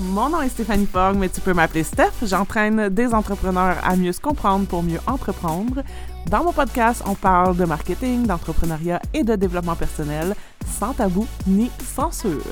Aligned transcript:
Mon 0.00 0.28
nom 0.28 0.42
est 0.42 0.50
Stéphanie 0.50 0.84
Fogg, 0.84 1.16
mais 1.16 1.30
tu 1.30 1.40
peux 1.40 1.54
m'appeler 1.54 1.82
Steph. 1.82 2.12
J'entraîne 2.22 2.90
des 2.90 3.14
entrepreneurs 3.14 3.78
à 3.82 3.96
mieux 3.96 4.12
se 4.12 4.20
comprendre 4.20 4.66
pour 4.66 4.82
mieux 4.82 4.98
entreprendre. 5.06 5.82
Dans 6.30 6.44
mon 6.44 6.52
podcast, 6.52 7.02
on 7.06 7.14
parle 7.14 7.56
de 7.56 7.64
marketing, 7.64 8.26
d'entrepreneuriat 8.26 9.00
et 9.14 9.24
de 9.24 9.34
développement 9.36 9.74
personnel, 9.74 10.34
sans 10.66 10.92
tabou 10.92 11.26
ni 11.46 11.70
censure. 11.80 12.42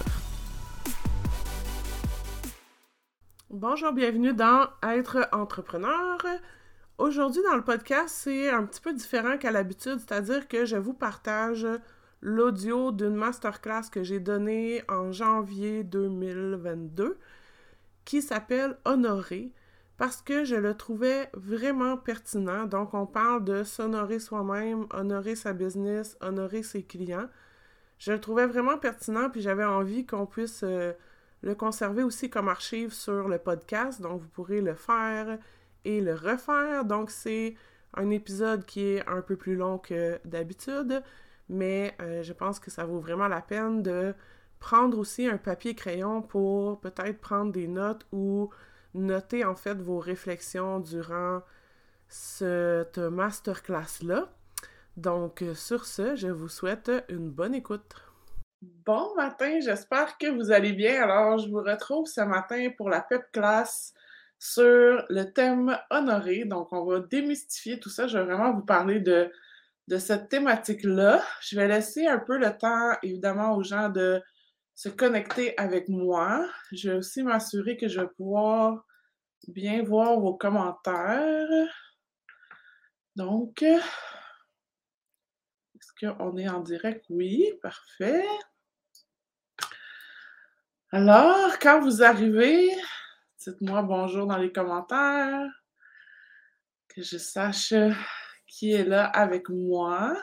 Bonjour, 3.51 3.93
bienvenue 3.93 4.33
dans 4.33 4.67
Être 4.83 5.29
entrepreneur. 5.33 6.19
Aujourd'hui, 6.97 7.43
dans 7.47 7.57
le 7.57 7.65
podcast, 7.65 8.09
c'est 8.09 8.49
un 8.49 8.65
petit 8.65 8.81
peu 8.81 8.95
différent 8.95 9.37
qu'à 9.37 9.51
l'habitude, 9.51 9.99
c'est-à-dire 9.99 10.49
que 10.49 10.65
je 10.65 10.77
vous 10.77 10.95
partage 10.95 11.67
l'audio 12.23 12.91
d'une 12.91 13.15
masterclass 13.15 13.91
que 13.93 14.03
j'ai 14.03 14.19
donnée 14.19 14.83
en 14.89 15.13
janvier 15.13 15.85
2022 15.85 17.19
qui 18.05 18.23
s'appelle 18.23 18.77
Honorer 18.85 19.53
parce 19.97 20.23
que 20.23 20.45
je 20.45 20.57
le 20.57 20.75
trouvais 20.77 21.31
vraiment 21.35 21.97
pertinent. 21.97 22.67
Donc, 22.67 22.95
on 22.95 23.07
parle 23.07 23.45
de 23.45 23.63
s'honorer 23.63 24.19
soi-même, 24.19 24.87
honorer 24.93 25.37
sa 25.37 25.53
business, 25.53 26.17
honorer 26.21 26.63
ses 26.63 26.83
clients. 26.83 27.29
Je 27.99 28.13
le 28.13 28.21
trouvais 28.21 28.47
vraiment 28.47 28.77
pertinent, 28.77 29.31
puis 29.31 29.41
j'avais 29.41 29.65
envie 29.65 30.05
qu'on 30.05 30.27
puisse 30.27 30.63
euh, 30.65 30.93
le 31.43 31.55
conserver 31.55 32.03
aussi 32.03 32.29
comme 32.29 32.49
archive 32.49 32.93
sur 32.93 33.29
le 33.29 33.39
podcast. 33.39 34.01
Donc, 34.01 34.21
vous 34.21 34.29
pourrez 34.29 34.61
le 34.61 34.75
faire 34.75 35.39
et 35.85 36.01
le 36.01 36.15
refaire. 36.15 36.85
Donc, 36.85 37.11
c'est 37.11 37.55
un 37.97 38.11
épisode 38.11 38.65
qui 38.65 38.81
est 38.81 39.09
un 39.09 39.23
peu 39.23 39.37
plus 39.37 39.55
long 39.55 39.79
que 39.79 40.19
d'habitude, 40.25 41.03
mais 41.49 41.95
euh, 42.03 42.23
je 42.25 42.33
pense 42.33 42.59
que 42.59 42.71
ça 42.71 42.85
vaut 42.85 42.99
vraiment 42.99 43.29
la 43.29 43.41
peine 43.41 43.83
de 43.83 44.13
prendre 44.65 44.99
aussi 44.99 45.27
un 45.27 45.37
papier 45.37 45.75
crayon 45.75 46.23
pour 46.23 46.81
peut-être 46.81 47.21
prendre 47.21 47.53
des 47.53 47.69
notes 47.69 48.07
ou 48.13 48.49
noter 48.95 49.45
en 49.45 49.55
fait 49.55 49.75
vos 49.75 49.99
réflexions 49.99 50.81
durant 50.81 51.43
cette 52.09 52.97
masterclass-là. 52.97 54.31
Donc, 54.97 55.45
sur 55.55 55.85
ce, 55.85 56.17
je 56.17 56.29
vous 56.29 56.49
souhaite 56.49 56.91
une 57.11 57.31
bonne 57.31 57.55
écoute. 57.55 57.95
Bon 58.87 59.15
matin, 59.17 59.59
j'espère 59.61 60.17
que 60.17 60.29
vous 60.29 60.51
allez 60.51 60.73
bien. 60.73 61.03
Alors, 61.03 61.37
je 61.37 61.51
vous 61.51 61.61
retrouve 61.61 62.07
ce 62.07 62.23
matin 62.23 62.71
pour 62.79 62.89
la 62.89 63.03
PEP 63.03 63.33
class 63.33 63.93
sur 64.39 65.05
le 65.11 65.25
thème 65.25 65.79
honoré. 65.91 66.47
Donc, 66.47 66.73
on 66.73 66.87
va 66.87 67.01
démystifier 67.01 67.79
tout 67.79 67.91
ça. 67.91 68.07
Je 68.07 68.17
vais 68.17 68.25
vraiment 68.25 68.55
vous 68.55 68.65
parler 68.65 69.01
de 69.01 69.31
de 69.89 69.99
cette 69.99 70.29
thématique-là. 70.31 71.23
Je 71.43 71.57
vais 71.57 71.69
laisser 71.69 72.07
un 72.07 72.19
peu 72.19 72.39
le 72.39 72.57
temps, 72.57 72.93
évidemment, 73.03 73.55
aux 73.55 73.63
gens 73.63 73.89
de 73.91 74.23
se 74.75 74.89
connecter 74.89 75.57
avec 75.59 75.89
moi. 75.89 76.49
Je 76.73 76.91
vais 76.91 76.97
aussi 76.97 77.23
m'assurer 77.23 77.77
que 77.77 77.89
je 77.89 78.01
vais 78.01 78.09
pouvoir 78.09 78.85
bien 79.49 79.83
voir 79.83 80.19
vos 80.19 80.35
commentaires. 80.35 81.49
Donc, 83.17 83.63
est-ce 83.63 83.83
qu'on 86.01 86.37
est 86.37 86.49
en 86.49 86.61
direct? 86.61 87.05
Oui, 87.09 87.53
parfait. 87.63 88.27
Alors, 90.91 91.59
quand 91.61 91.81
vous 91.81 92.03
arrivez, 92.03 92.71
dites-moi 93.39 93.83
bonjour 93.83 94.27
dans 94.27 94.39
les 94.39 94.53
commentaires, 94.53 95.51
que 96.89 97.03
je 97.03 97.19
sache 97.19 97.75
qui 98.47 98.73
est 98.73 98.85
là 98.85 99.07
avec 99.07 99.49
moi. 99.49 100.17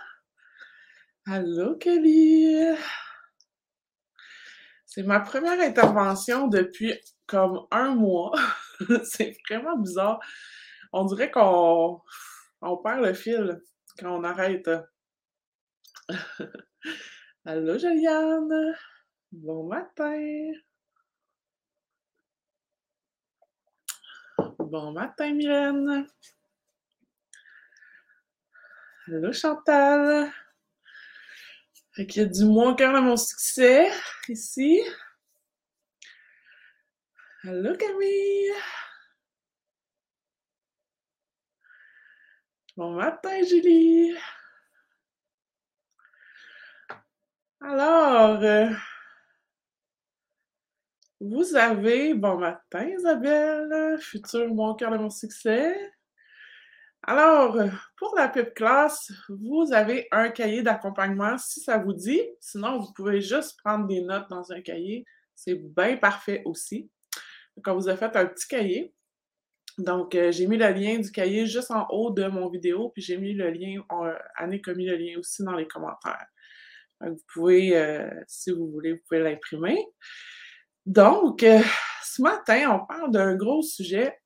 Allô, 1.26 1.76
Kelly! 1.78 2.76
C'est 4.94 5.04
ma 5.04 5.22
première 5.22 5.58
intervention 5.62 6.50
depuis 6.50 7.00
comme 7.26 7.66
un 7.72 7.96
mois. 7.96 8.34
C'est 9.06 9.38
vraiment 9.50 9.78
bizarre. 9.78 10.20
On 10.92 11.06
dirait 11.06 11.32
qu'on 11.32 12.02
on 12.62 12.78
perd 12.78 13.06
le 13.06 13.14
fil 13.14 13.62
quand 13.98 14.20
on 14.20 14.26
arrête. 14.26 14.70
Allô, 17.46 17.78
Juliane! 17.78 18.76
Bon 19.32 19.66
matin! 19.66 20.52
Bon 24.60 24.92
matin, 24.92 25.34
Mylène! 25.34 26.06
Allô 29.08 29.32
Chantal? 29.32 30.34
Fait 31.94 32.08
qu'il 32.08 32.22
y 32.22 32.26
a 32.26 32.28
du 32.28 32.46
moins 32.46 32.74
cœur 32.76 32.96
à 32.96 33.02
mon 33.02 33.18
succès 33.18 33.90
ici. 34.30 34.82
Allô 37.44 37.76
Camille? 37.76 38.52
Bon 42.78 42.92
matin 42.94 43.44
Julie. 43.44 44.16
Alors, 47.62 48.42
euh, 48.42 48.70
vous 51.20 51.56
avez, 51.56 52.14
bon 52.14 52.38
matin 52.38 52.88
Isabelle, 52.88 53.98
futur 54.00 54.54
mon 54.54 54.74
cœur 54.76 54.92
de 54.92 54.98
mon 54.98 55.10
succès. 55.10 55.76
Alors, 57.04 57.58
pour 57.98 58.16
la 58.16 58.28
PIP 58.28 58.54
classe, 58.54 59.12
vous 59.28 59.74
avez 59.74 60.08
un 60.12 60.30
cahier 60.30 60.62
d'accompagnement 60.62 61.36
si 61.38 61.60
ça 61.60 61.80
vous 61.80 61.94
dit. 61.94 62.22
Sinon, 62.40 62.78
vous 62.78 62.94
pouvez 62.94 63.22
juste 63.22 63.60
prendre 63.64 63.88
des 63.88 64.02
notes 64.02 64.30
dans 64.30 64.52
un 64.52 64.62
cahier. 64.62 65.06
C'est 65.34 65.56
bien 65.56 65.98
parfait 65.98 66.44
aussi. 66.46 66.92
Quand 67.64 67.76
vous 67.76 67.88
avez 67.88 67.98
fait 67.98 68.16
un 68.16 68.28
petit 68.28 68.48
cahier, 68.48 68.94
donc 69.80 70.14
euh, 70.14 70.32
j'ai 70.32 70.46
mis 70.46 70.58
le 70.58 70.70
lien 70.72 71.00
du 71.00 71.12
cahier 71.12 71.48
juste 71.48 71.72
en 71.72 71.88
haut 71.90 72.12
de 72.12 72.28
mon 72.28 72.50
vidéo, 72.50 72.90
puis 72.90 73.02
j'ai 73.02 73.18
mis 73.18 73.34
le 73.34 73.50
lien, 73.50 73.82
Annick 74.36 74.68
a 74.68 74.74
mis 74.76 74.86
le 74.86 74.96
lien 74.96 75.18
aussi 75.18 75.44
dans 75.44 75.56
les 75.56 75.68
commentaires. 75.68 76.28
vous 77.00 77.18
pouvez, 77.34 77.76
euh, 77.76 78.10
si 78.28 78.52
vous 78.52 78.70
voulez, 78.70 78.94
vous 78.94 79.00
pouvez 79.08 79.22
l'imprimer. 79.22 79.84
Donc, 80.86 81.42
euh, 81.42 81.62
ce 82.04 82.22
matin, 82.22 82.80
on 82.80 82.86
parle 82.86 83.12
d'un 83.12 83.36
gros 83.36 83.64
sujet. 83.64 84.20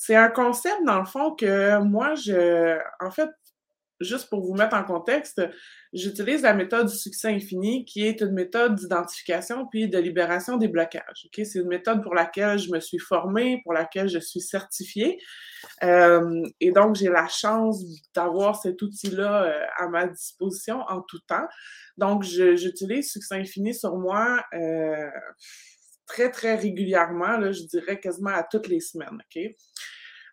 C'est 0.00 0.14
un 0.14 0.28
concept, 0.28 0.84
dans 0.86 1.00
le 1.00 1.04
fond, 1.04 1.34
que 1.34 1.82
moi, 1.82 2.14
je. 2.14 2.78
En 3.04 3.10
fait, 3.10 3.30
juste 4.00 4.30
pour 4.30 4.46
vous 4.46 4.54
mettre 4.54 4.76
en 4.76 4.84
contexte, 4.84 5.42
j'utilise 5.92 6.42
la 6.42 6.54
méthode 6.54 6.86
du 6.86 6.96
succès 6.96 7.34
infini, 7.34 7.84
qui 7.84 8.06
est 8.06 8.20
une 8.20 8.30
méthode 8.30 8.76
d'identification 8.76 9.66
puis 9.66 9.88
de 9.88 9.98
libération 9.98 10.56
des 10.56 10.68
blocages. 10.68 11.28
C'est 11.34 11.58
une 11.58 11.66
méthode 11.66 12.00
pour 12.04 12.14
laquelle 12.14 12.60
je 12.60 12.70
me 12.70 12.78
suis 12.78 13.00
formée, 13.00 13.60
pour 13.64 13.72
laquelle 13.72 14.08
je 14.08 14.20
suis 14.20 14.40
certifiée. 14.40 15.18
Euh, 15.82 16.44
et 16.60 16.70
donc, 16.70 16.94
j'ai 16.94 17.08
la 17.08 17.26
chance 17.26 17.82
d'avoir 18.14 18.54
cet 18.54 18.80
outil-là 18.80 19.42
euh, 19.46 19.66
à 19.78 19.88
ma 19.88 20.06
disposition 20.06 20.78
en 20.88 21.00
tout 21.02 21.18
temps. 21.26 21.48
Donc, 21.96 22.22
j'utilise 22.22 23.10
Succès 23.10 23.34
Infini 23.34 23.74
sur 23.74 23.96
moi 23.96 24.44
euh, 24.54 25.10
très, 26.08 26.30
très 26.30 26.56
régulièrement, 26.56 27.38
là, 27.38 27.52
je 27.52 27.62
dirais 27.62 28.00
quasiment 28.00 28.30
à 28.30 28.42
toutes 28.42 28.66
les 28.66 28.80
semaines. 28.80 29.18
OK? 29.20 29.54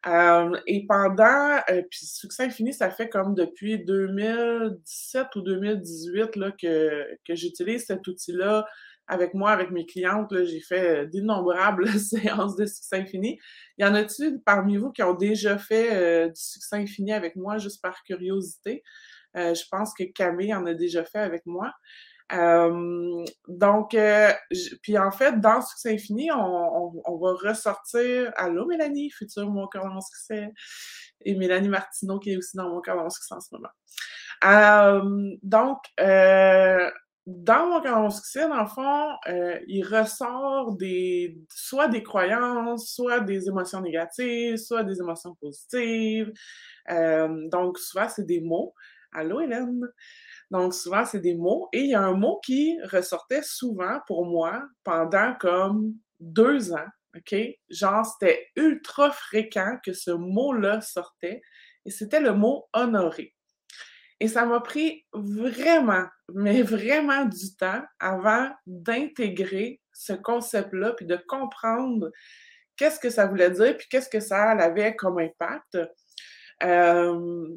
Euh, 0.08 0.56
et 0.68 0.86
pendant, 0.86 1.58
euh, 1.70 1.82
puis 1.90 2.06
Succès 2.06 2.44
Infini, 2.44 2.74
ça 2.74 2.92
fait 2.92 3.10
comme 3.10 3.34
depuis 3.34 3.84
2017 3.84 5.36
ou 5.36 5.42
2018 5.42 6.36
là, 6.36 6.52
que, 6.52 7.08
que 7.28 7.36
j'utilise 7.36 7.86
cet 7.86 8.08
outil-là 8.08 8.68
avec 9.08 9.34
moi, 9.34 9.52
avec 9.52 9.72
mes 9.72 9.86
clientes. 9.86 10.32
J'ai 10.46 10.60
fait 10.60 11.08
d'innombrables 11.08 11.88
séances 12.00 12.56
de 12.56 12.68
Succès 12.68 12.98
Infini. 12.98 13.40
Y 13.80 13.86
en 13.86 13.96
a-t-il 13.96 14.40
parmi 14.46 14.78
vous 14.78 14.92
qui 14.92 15.02
ont 15.02 15.16
déjà 15.16 15.58
fait 15.58 15.96
euh, 15.96 16.28
du 16.28 16.40
Succès 16.40 16.76
Infini 16.76 17.12
avec 17.12 17.36
moi 17.36 17.58
juste 17.58 17.82
par 17.82 18.04
curiosité? 18.04 18.84
je 19.38 19.64
pense 19.70 19.94
que 19.94 20.06
Camille 20.06 20.54
en 20.54 20.66
a 20.66 20.74
déjà 20.74 21.04
fait 21.04 21.20
avec 21.20 21.46
moi 21.46 21.74
donc, 22.32 23.94
euh, 23.94 24.32
puis 24.82 24.98
en 24.98 25.12
fait, 25.12 25.40
dans 25.40 25.62
Succès 25.62 25.94
Infini, 25.94 26.32
on, 26.32 27.18
va 27.18 27.34
ressortir 27.34 28.32
Allô 28.36 28.66
Mélanie, 28.66 29.12
futur 29.12 29.50
Mon 29.50 29.68
cœur 29.68 29.84
dans 29.84 29.94
mon 29.94 30.02
succès, 30.02 30.52
et 31.22 31.36
Mélanie 31.36 31.70
Martineau 31.70 32.20
qui 32.20 32.32
est 32.32 32.38
aussi 32.38 32.58
dans 32.58 32.70
Mon 32.70 32.82
cœur 32.82 32.96
dans 32.96 33.04
mon 33.04 33.10
succès 33.10 33.36
en 33.36 33.40
ce 33.42 33.50
moment. 33.54 33.70
donc, 35.44 35.78
euh, 36.00 36.90
dans 37.28 37.68
Mon 37.68 37.82
cœur 37.82 37.96
dans 37.96 38.02
mon 38.04 38.10
succès, 38.10 38.48
dans 38.48 38.62
le 38.62 38.70
fond, 38.70 39.10
euh, 39.28 39.60
il 39.68 39.84
ressort 39.84 40.76
des, 40.76 41.38
soit 41.50 41.88
des 41.88 42.02
croyances, 42.02 42.92
soit 42.94 43.20
des 43.20 43.48
émotions 43.48 43.82
négatives, 43.82 44.58
soit 44.58 44.84
des 44.84 45.00
émotions 45.00 45.36
positives. 45.36 46.32
donc, 46.90 47.78
souvent, 47.78 48.10
c'est 48.10 48.26
des 48.26 48.42
mots. 48.42 48.74
Allô 49.12 49.40
Hélène? 49.40 49.88
Donc, 50.52 50.74
souvent, 50.74 51.06
c'est 51.06 51.20
des 51.20 51.36
mots. 51.36 51.70
Et 51.74 51.82
il 51.82 51.90
y 51.90 51.96
a 51.96 52.02
un 52.02 52.14
mot 52.14 52.40
qui 52.44 52.78
ressortait 52.84 53.44
souvent 53.44 54.00
pour 54.08 54.26
moi 54.26 54.64
pendant 54.84 55.34
comme 55.40 55.94
deux 56.20 56.74
ans. 56.74 56.88
OK? 57.16 57.36
Genre, 57.70 58.06
c'était 58.06 58.48
ultra 58.56 59.12
fréquent 59.12 59.78
que 59.84 59.94
ce 59.94 60.12
mot-là 60.12 60.82
sortait. 60.82 61.42
Et 61.86 61.90
c'était 61.90 62.20
le 62.20 62.34
mot 62.34 62.68
honoré. 62.74 63.34
Et 64.20 64.28
ça 64.28 64.46
m'a 64.46 64.62
pris 64.62 65.06
vraiment, 65.14 66.06
mais 66.34 66.62
vraiment 66.62 67.26
du 67.26 67.56
temps 67.58 67.84
avant 68.00 68.50
d'intégrer 68.66 69.82
ce 69.94 70.14
concept-là, 70.14 70.94
puis 70.94 71.06
de 71.06 71.18
comprendre 71.28 72.12
qu'est-ce 72.78 73.00
que 73.00 73.10
ça 73.10 73.28
voulait 73.28 73.52
dire, 73.52 73.78
puis 73.78 73.88
qu'est-ce 73.90 74.10
que 74.10 74.20
ça 74.20 74.52
avait 74.52 74.96
comme 74.96 75.20
impact. 75.20 75.78
Euh, 76.64 77.48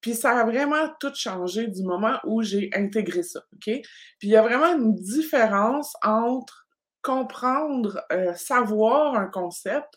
puis 0.00 0.14
ça 0.14 0.38
a 0.38 0.44
vraiment 0.44 0.88
tout 0.98 1.12
changé 1.14 1.66
du 1.66 1.82
moment 1.82 2.18
où 2.24 2.42
j'ai 2.42 2.70
intégré 2.74 3.22
ça, 3.22 3.40
OK? 3.52 3.64
Puis 3.64 3.82
il 4.22 4.30
y 4.30 4.36
a 4.36 4.42
vraiment 4.42 4.74
une 4.74 4.94
différence 4.94 5.94
entre 6.02 6.66
comprendre, 7.02 8.02
euh, 8.12 8.34
savoir 8.34 9.14
un 9.14 9.26
concept, 9.26 9.88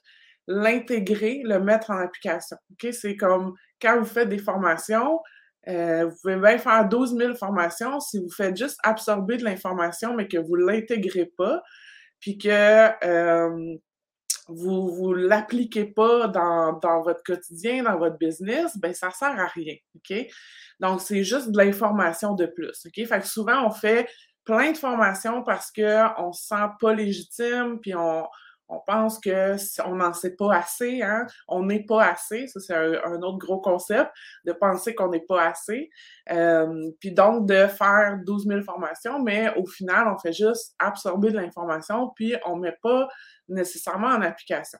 l'intégrer, 0.48 1.42
le 1.44 1.60
mettre 1.60 1.92
en 1.92 1.98
application, 1.98 2.58
OK? 2.72 2.94
C'est 2.94 3.16
comme 3.16 3.54
quand 3.82 4.00
vous 4.00 4.06
faites 4.06 4.30
des 4.30 4.40
formations, 4.40 5.20
euh, 5.68 6.06
vous 6.06 6.16
pouvez 6.22 6.36
bien 6.36 6.58
faire 6.58 6.88
12 6.88 7.18
000 7.18 7.36
formations 7.36 8.00
si 8.00 8.20
vous 8.20 8.30
faites 8.30 8.58
juste 8.58 8.78
absorber 8.84 9.38
de 9.38 9.46
l'information, 9.46 10.14
mais 10.14 10.28
que 10.28 10.38
vous 10.38 10.58
ne 10.58 10.66
l'intégrez 10.66 11.32
pas, 11.38 11.62
puis 12.20 12.38
que 12.38 12.50
euh, 13.06 13.76
vous 14.48 15.14
ne 15.16 15.28
l'appliquez 15.28 15.86
pas 15.86 16.28
dans, 16.28 17.02
votre 17.02 17.24
quotidien, 17.24 17.84
dans 17.84 17.98
votre 17.98 18.18
business, 18.18 18.78
ben 18.78 18.94
ça 18.94 19.08
ne 19.08 19.14
sert 19.14 19.40
à 19.40 19.48
rien. 19.48 19.76
Donc, 20.80 21.02
c'est 21.02 21.24
juste 21.24 21.52
de 21.52 21.58
l'information 21.58 22.34
de 22.34 22.46
plus. 22.46 22.88
Fait 22.94 23.20
que 23.20 23.28
souvent, 23.28 23.66
on 23.66 23.72
fait 23.72 24.10
plein 24.44 24.72
de 24.72 24.78
formations 24.78 25.44
parce 25.44 25.72
qu'on 25.72 26.28
ne 26.28 26.34
se 26.34 26.48
sent 26.48 26.68
pas 26.80 26.94
légitime, 26.94 27.80
puis 27.80 27.96
on, 27.96 28.26
on 28.74 28.82
pense 28.86 29.20
que 29.20 29.56
on 29.86 29.96
n'en 29.96 30.14
sait 30.14 30.36
pas 30.36 30.56
assez, 30.56 31.02
hein? 31.02 31.26
on 31.48 31.64
n'est 31.64 31.84
pas 31.84 32.06
assez, 32.06 32.48
ça 32.48 32.60
c'est 32.60 32.76
un, 32.76 33.22
autre 33.22 33.38
gros 33.38 33.62
concept, 33.62 34.12
de 34.46 34.54
penser 34.54 34.96
qu'on 34.96 35.10
n'est 35.10 35.26
pas 35.28 35.48
assez, 35.48 35.90
euh, 36.32 36.92
puis 37.00 37.12
donc 37.12 37.48
de 37.48 37.68
faire 37.68 38.20
12 38.26 38.48
000 38.48 38.62
formations, 38.64 39.22
mais 39.22 39.54
au 39.56 39.66
final, 39.66 40.08
on 40.08 40.18
fait 40.18 40.34
juste 40.34 40.76
absorber 40.80 41.32
de 41.32 41.38
l'information, 41.38 42.12
puis 42.16 42.36
on 42.46 42.58
ne 42.58 42.62
met 42.62 42.78
pas 42.82 43.08
nécessairement 43.48 44.08
en 44.08 44.22
application. 44.22 44.80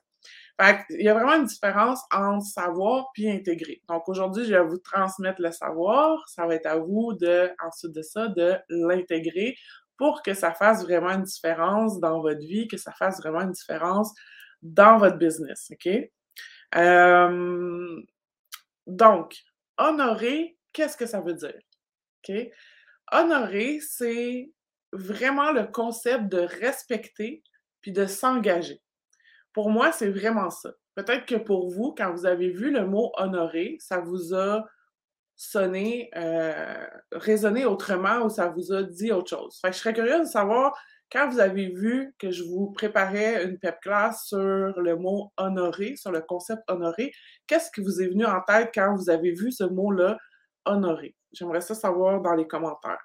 Il 0.90 1.02
y 1.02 1.08
a 1.08 1.14
vraiment 1.14 1.34
une 1.34 1.46
différence 1.46 2.00
entre 2.12 2.46
savoir 2.46 3.10
puis 3.12 3.28
intégrer. 3.28 3.82
Donc 3.88 4.08
aujourd'hui, 4.08 4.44
je 4.44 4.54
vais 4.54 4.62
vous 4.62 4.78
transmettre 4.78 5.42
le 5.42 5.50
savoir. 5.50 6.22
Ça 6.28 6.46
va 6.46 6.54
être 6.54 6.66
à 6.66 6.76
vous 6.76 7.12
de, 7.12 7.50
ensuite 7.64 7.92
de 7.92 8.02
ça, 8.02 8.28
de 8.28 8.54
l'intégrer 8.68 9.56
pour 9.96 10.22
que 10.22 10.34
ça 10.34 10.52
fasse 10.52 10.82
vraiment 10.82 11.10
une 11.10 11.22
différence 11.22 12.00
dans 12.00 12.20
votre 12.20 12.40
vie, 12.40 12.68
que 12.68 12.76
ça 12.76 12.92
fasse 12.92 13.18
vraiment 13.20 13.42
une 13.42 13.52
différence 13.52 14.12
dans 14.62 14.98
votre 14.98 15.18
business. 15.18 15.70
OK? 15.72 15.88
Euh, 16.76 18.02
donc, 18.86 19.36
honorer, 19.78 20.56
qu'est-ce 20.72 20.96
que 20.96 21.06
ça 21.06 21.20
veut 21.20 21.34
dire? 21.34 21.58
OK? 22.28 22.34
Honorer, 23.12 23.80
c'est 23.80 24.50
vraiment 24.92 25.52
le 25.52 25.66
concept 25.66 26.26
de 26.26 26.38
respecter 26.38 27.42
puis 27.80 27.92
de 27.92 28.06
s'engager. 28.06 28.80
Pour 29.52 29.70
moi, 29.70 29.92
c'est 29.92 30.10
vraiment 30.10 30.50
ça. 30.50 30.72
Peut-être 30.94 31.26
que 31.26 31.36
pour 31.36 31.70
vous, 31.70 31.94
quand 31.96 32.12
vous 32.12 32.26
avez 32.26 32.50
vu 32.50 32.70
le 32.70 32.86
mot 32.86 33.12
honorer, 33.16 33.76
ça 33.80 34.00
vous 34.00 34.34
a 34.34 34.64
sonné, 35.36 36.10
euh, 36.16 36.86
résonné 37.12 37.64
autrement 37.64 38.24
ou 38.24 38.28
ça 38.28 38.48
vous 38.48 38.72
a 38.72 38.82
dit 38.82 39.12
autre 39.12 39.30
chose. 39.30 39.58
Fait 39.60 39.72
je 39.72 39.78
serais 39.78 39.92
curieuse 39.92 40.20
de 40.28 40.32
savoir, 40.32 40.78
quand 41.10 41.28
vous 41.28 41.40
avez 41.40 41.68
vu 41.68 42.14
que 42.18 42.30
je 42.30 42.42
vous 42.42 42.70
préparais 42.72 43.44
une 43.44 43.58
PEP 43.58 43.80
classe 43.80 44.26
sur 44.26 44.38
le 44.38 44.96
mot 44.96 45.32
honorer, 45.36 45.96
sur 45.96 46.12
le 46.12 46.20
concept 46.20 46.62
honorer, 46.68 47.12
qu'est-ce 47.46 47.70
qui 47.70 47.80
vous 47.80 48.00
est 48.00 48.08
venu 48.08 48.24
en 48.24 48.40
tête 48.42 48.70
quand 48.74 48.94
vous 48.96 49.10
avez 49.10 49.32
vu 49.32 49.52
ce 49.52 49.64
mot-là, 49.64 50.18
honorer? 50.64 51.14
J'aimerais 51.32 51.60
ça 51.60 51.74
savoir 51.74 52.20
dans 52.20 52.34
les 52.34 52.46
commentaires. 52.46 53.02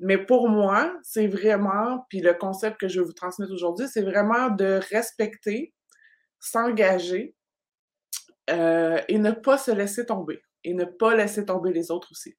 Mais 0.00 0.18
pour 0.18 0.48
moi, 0.48 0.94
c'est 1.02 1.28
vraiment, 1.28 2.04
puis 2.08 2.20
le 2.20 2.34
concept 2.34 2.78
que 2.78 2.88
je 2.88 3.00
vais 3.00 3.06
vous 3.06 3.12
transmettre 3.12 3.52
aujourd'hui, 3.52 3.86
c'est 3.88 4.02
vraiment 4.02 4.50
de 4.50 4.80
respecter, 4.90 5.72
s'engager 6.40 7.34
euh, 8.50 9.00
et 9.08 9.18
ne 9.18 9.30
pas 9.30 9.56
se 9.56 9.70
laisser 9.70 10.04
tomber 10.04 10.42
et 10.64 10.74
ne 10.74 10.84
pas 10.84 11.14
laisser 11.14 11.44
tomber 11.44 11.72
les 11.72 11.90
autres 11.90 12.08
aussi. 12.10 12.36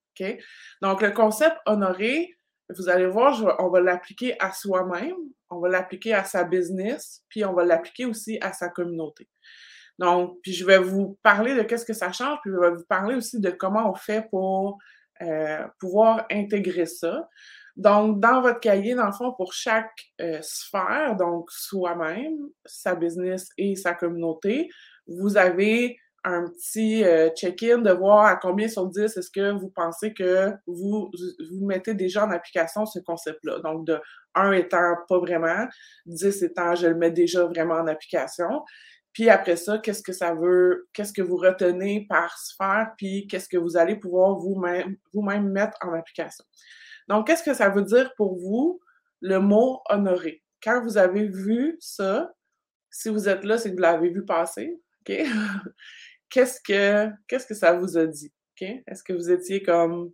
Donc, 0.81 1.01
le 1.01 1.11
concept 1.11 1.57
honorer, 1.65 2.35
vous 2.75 2.89
allez 2.89 3.07
voir, 3.07 3.55
on 3.59 3.69
va 3.69 3.81
l'appliquer 3.81 4.35
à 4.39 4.51
soi-même, 4.51 5.15
on 5.49 5.59
va 5.59 5.69
l'appliquer 5.69 6.13
à 6.13 6.23
sa 6.23 6.43
business, 6.43 7.23
puis 7.29 7.45
on 7.45 7.53
va 7.53 7.63
l'appliquer 7.63 8.05
aussi 8.05 8.37
à 8.41 8.53
sa 8.53 8.69
communauté. 8.69 9.27
Donc, 9.99 10.39
puis 10.41 10.53
je 10.53 10.65
vais 10.65 10.79
vous 10.79 11.17
parler 11.23 11.55
de 11.55 11.61
qu'est-ce 11.61 11.85
que 11.85 11.93
ça 11.93 12.11
change, 12.11 12.39
puis 12.41 12.51
je 12.51 12.59
vais 12.59 12.71
vous 12.71 12.85
parler 12.85 13.15
aussi 13.15 13.39
de 13.39 13.49
comment 13.49 13.89
on 13.89 13.95
fait 13.95 14.27
pour 14.29 14.77
euh, 15.21 15.65
pouvoir 15.79 16.25
intégrer 16.31 16.85
ça. 16.85 17.29
Donc, 17.75 18.19
dans 18.19 18.41
votre 18.41 18.59
cahier, 18.59 18.95
dans 18.95 19.05
le 19.05 19.11
fond, 19.11 19.33
pour 19.33 19.53
chaque 19.53 20.11
euh, 20.21 20.39
sphère, 20.41 21.15
donc 21.17 21.51
soi-même, 21.51 22.37
sa 22.65 22.95
business 22.95 23.49
et 23.57 23.75
sa 23.75 23.93
communauté, 23.93 24.69
vous 25.07 25.37
avez 25.37 25.97
un 26.25 26.47
petit 26.49 27.03
euh, 27.03 27.29
check-in 27.29 27.77
de 27.77 27.91
voir 27.91 28.25
à 28.25 28.35
combien 28.35 28.67
sur 28.67 28.87
10 28.87 29.15
est-ce 29.15 29.29
que 29.29 29.51
vous 29.51 29.69
pensez 29.69 30.11
que 30.13 30.51
vous, 30.65 31.11
vous 31.51 31.65
mettez 31.65 31.93
déjà 31.93 32.25
en 32.25 32.31
application 32.31 32.85
ce 32.87 32.99
concept-là. 32.99 33.59
Donc, 33.59 33.85
de 33.85 34.01
1 34.33 34.53
étant 34.53 34.95
pas 35.07 35.19
vraiment, 35.19 35.67
10 36.07 36.41
étant 36.41 36.73
je 36.73 36.87
le 36.87 36.95
mets 36.95 37.11
déjà 37.11 37.45
vraiment 37.45 37.75
en 37.75 37.87
application. 37.87 38.63
Puis 39.13 39.29
après 39.29 39.55
ça, 39.55 39.77
qu'est-ce 39.77 40.01
que 40.01 40.11
ça 40.13 40.33
veut, 40.33 40.89
qu'est-ce 40.93 41.13
que 41.13 41.21
vous 41.21 41.37
retenez 41.37 42.07
par 42.09 42.37
sphère, 42.39 42.93
puis 42.97 43.27
qu'est-ce 43.27 43.47
que 43.47 43.57
vous 43.57 43.77
allez 43.77 43.95
pouvoir 43.95 44.35
vous-même 44.35 44.97
vous-même 45.13 45.47
mettre 45.49 45.77
en 45.81 45.93
application. 45.93 46.43
Donc, 47.07 47.27
qu'est-ce 47.27 47.43
que 47.43 47.53
ça 47.53 47.69
veut 47.69 47.83
dire 47.83 48.11
pour 48.17 48.35
vous, 48.35 48.81
le 49.21 49.37
mot 49.39 49.81
honorer? 49.89 50.43
Quand 50.61 50.81
vous 50.81 50.97
avez 50.97 51.27
vu 51.27 51.77
ça, 51.79 52.33
si 52.89 53.09
vous 53.09 53.29
êtes 53.29 53.43
là, 53.43 53.59
c'est 53.59 53.69
que 53.69 53.75
vous 53.75 53.81
l'avez 53.81 54.09
vu 54.09 54.25
passer, 54.25 54.81
OK? 55.07 55.15
qu'est-ce 56.29 56.59
que, 56.61 57.09
qu'est-ce 57.27 57.47
que 57.47 57.55
ça 57.55 57.73
vous 57.73 57.97
a 57.97 58.05
dit? 58.05 58.31
Est-ce 58.61 59.03
que 59.03 59.13
vous 59.13 59.31
étiez 59.31 59.61
comme 59.61 60.11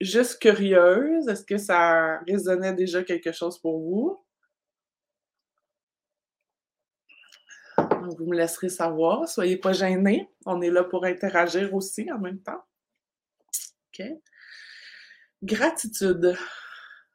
juste 0.00 0.40
curieuse? 0.40 1.28
Est-ce 1.28 1.44
que 1.44 1.58
ça 1.58 2.18
résonnait 2.28 2.74
déjà 2.74 3.04
quelque 3.04 3.32
chose 3.32 3.58
pour 3.60 3.78
vous? 3.78 4.24
vous 8.18 8.26
me 8.26 8.36
laisserez 8.36 8.68
savoir. 8.68 9.28
Soyez 9.28 9.56
pas 9.56 9.72
gênés. 9.72 10.28
On 10.46 10.60
est 10.60 10.70
là 10.70 10.84
pour 10.84 11.04
interagir 11.04 11.72
aussi 11.74 12.10
en 12.12 12.18
même 12.18 12.40
temps. 12.40 12.62
OK? 13.92 14.06
Gratitude. 15.42 16.36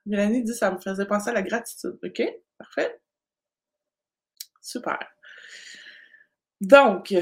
Mélanie 0.05 0.43
dit 0.43 0.53
ça 0.53 0.71
me 0.71 0.79
faisait 0.79 1.05
penser 1.05 1.29
à 1.29 1.33
la 1.33 1.41
gratitude. 1.41 1.97
OK? 2.03 2.21
Parfait. 2.57 2.99
Super. 4.61 4.99
Donc, 6.61 7.13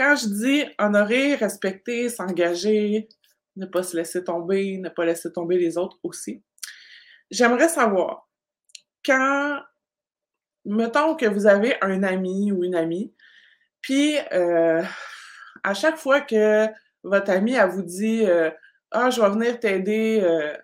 quand 0.00 0.16
je 0.16 0.28
dis 0.28 0.64
honorer, 0.78 1.34
respecter, 1.34 2.08
s'engager, 2.08 3.06
ne 3.56 3.66
pas 3.66 3.82
se 3.82 3.94
laisser 3.94 4.24
tomber, 4.24 4.78
ne 4.78 4.88
pas 4.88 5.04
laisser 5.04 5.30
tomber 5.30 5.58
les 5.58 5.76
autres 5.76 5.98
aussi, 6.02 6.42
j'aimerais 7.30 7.68
savoir, 7.68 8.26
quand, 9.04 9.60
mettons 10.64 11.16
que 11.16 11.26
vous 11.26 11.46
avez 11.46 11.76
un 11.82 12.02
ami 12.02 12.50
ou 12.50 12.64
une 12.64 12.76
amie, 12.76 13.12
puis 13.82 14.16
euh, 14.32 14.82
à 15.64 15.74
chaque 15.74 15.98
fois 15.98 16.22
que 16.22 16.66
votre 17.02 17.30
ami 17.30 17.58
a 17.58 17.66
vous 17.66 17.82
dit 17.82 18.24
euh, 18.24 18.50
Ah, 18.90 19.10
je 19.10 19.20
vais 19.20 19.28
venir 19.28 19.60
t'aider, 19.60 20.22
euh, 20.22 20.56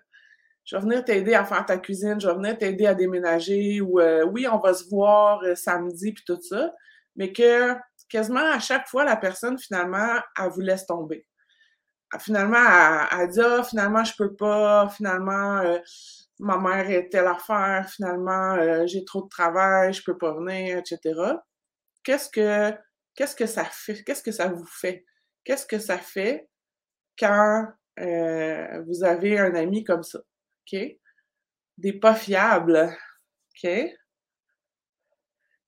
je 0.65 0.77
vais 0.77 0.81
venir 0.81 1.05
t'aider 1.05 1.35
à 1.35 1.45
faire 1.45 1.63
ta 1.63 1.77
cuisine, 1.77 2.19
je 2.19 2.27
vais 2.27 2.33
venir 2.33 2.57
t'aider 2.57 2.87
à 2.87 2.95
déménager, 2.95 3.81
ou 3.81 4.01
oui, 4.31 4.47
on 4.51 4.57
va 4.57 4.73
se 4.73 4.89
voir 4.89 5.43
samedi, 5.55 6.11
puis 6.13 6.23
tout 6.25 6.41
ça, 6.41 6.73
mais 7.15 7.31
que 7.31 7.75
quasiment 8.09 8.51
à 8.51 8.59
chaque 8.59 8.87
fois, 8.87 9.03
la 9.05 9.15
personne, 9.17 9.57
finalement, 9.59 10.19
elle 10.37 10.49
vous 10.49 10.61
laisse 10.61 10.85
tomber. 10.85 11.25
Finalement, 12.19 13.07
elle, 13.11 13.27
dit 13.29 13.41
Ah, 13.41 13.63
finalement, 13.63 14.03
je 14.03 14.13
peux 14.17 14.33
pas, 14.35 14.87
finalement, 14.89 15.57
euh, 15.59 15.77
ma 16.39 16.57
mère 16.57 16.89
est 16.89 17.09
telle 17.09 17.27
affaire, 17.27 17.89
finalement, 17.89 18.55
euh, 18.55 18.85
j'ai 18.87 19.03
trop 19.05 19.23
de 19.23 19.29
travail, 19.29 19.93
je 19.93 20.03
peux 20.03 20.17
pas 20.17 20.33
venir, 20.33 20.77
etc. 20.77 21.19
Qu'est-ce 22.03 22.29
que 22.29 22.73
qu'est-ce 23.15 23.35
que 23.35 23.45
ça 23.47 23.65
fait? 23.65 24.03
Qu'est-ce 24.03 24.23
que 24.23 24.31
ça 24.31 24.47
vous 24.47 24.65
fait? 24.65 25.05
Qu'est-ce 25.43 25.65
que 25.65 25.79
ça 25.79 25.97
fait 25.97 26.49
quand 27.19 27.67
euh, 27.99 28.83
vous 28.87 29.03
avez 29.03 29.39
un 29.39 29.55
ami 29.55 29.83
comme 29.83 30.03
ça? 30.03 30.19
OK? 30.19 30.79
Des 31.77 31.93
pas 31.93 32.15
fiables. 32.15 32.95
OK? 33.63 33.69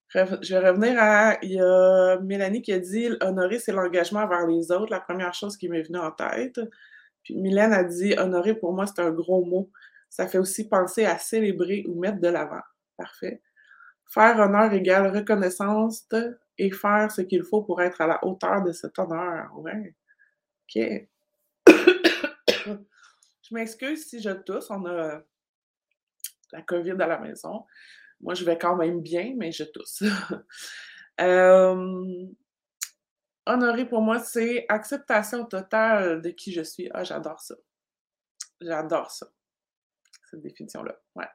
Je 0.10 0.56
vais 0.56 0.70
revenir 0.70 0.96
à. 0.98 1.38
Il 1.44 1.51
y 1.51 1.62
a 1.62 2.20
Mélanie 2.20 2.62
qui 2.62 2.74
a 2.74 2.80
dit 2.80 3.10
honorer, 3.22 3.60
c'est 3.60 3.72
l'engagement 3.72 4.28
vers 4.28 4.48
les 4.48 4.72
autres, 4.72 4.92
la 4.92 5.00
première 5.00 5.34
chose 5.34 5.56
qui 5.56 5.70
m'est 5.70 5.84
venue 5.84 6.00
en 6.00 6.12
tête. 6.12 6.60
Puis 7.24 7.36
Mylène 7.36 7.74
a 7.74 7.84
dit 7.84 8.16
honorer, 8.18 8.56
pour 8.56 8.74
moi, 8.74 8.88
c'est 8.88 9.01
un 9.01 9.12
gros 9.12 9.46
mot. 9.46 9.70
Ça 10.10 10.28
fait 10.28 10.39
aussi 10.39 10.68
penser 10.68 11.06
à 11.06 11.20
célébrer 11.20 11.86
ou 11.88 12.00
mettre 12.00 12.20
de 12.20 12.28
l'avant. 12.28 12.62
Parfait. 12.98 13.44
Faire 14.08 14.39
honneur 14.39 14.74
égale 14.74 15.16
reconnaissance 15.16 16.08
et 16.58 16.72
faire 16.72 17.12
ce 17.12 17.22
qu'il 17.22 17.44
faut 17.44 17.62
pour 17.62 17.80
être 17.82 18.01
à 18.01 18.08
la 18.08 18.25
hauteur 18.25 18.63
de 18.63 18.72
cet 18.72 18.98
honneur. 18.98 19.51
Ouais. 19.60 19.96
OK. 20.63 21.08
je 21.68 23.54
m'excuse 23.54 24.08
si 24.08 24.20
je 24.20 24.32
tousse. 24.32 24.72
On 24.72 24.84
a 24.86 25.22
la 26.51 26.62
COVID 26.63 26.96
à 27.00 27.08
la 27.08 27.20
maison. 27.20 27.66
Moi, 28.22 28.34
je 28.34 28.44
vais 28.44 28.58
quand 28.58 28.76
même 28.76 29.02
bien, 29.02 29.34
mais 29.38 29.52
je 29.52 29.64
tousse. 29.64 30.04
euh, 31.22 32.26
honorer 33.46 33.88
pour 33.88 34.02
moi, 34.02 34.20
c'est 34.20 34.66
acceptation 34.70 35.46
totale 35.46 36.22
de 36.22 36.30
qui 36.30 36.52
je 36.52 36.62
suis. 36.62 36.90
Ah, 36.94 37.04
j'adore 37.04 37.40
ça. 37.40 37.56
J'adore 38.62 39.12
ça. 39.12 39.28
Cette 40.30 40.42
définition-là. 40.42 41.00
Ouais. 41.16 41.28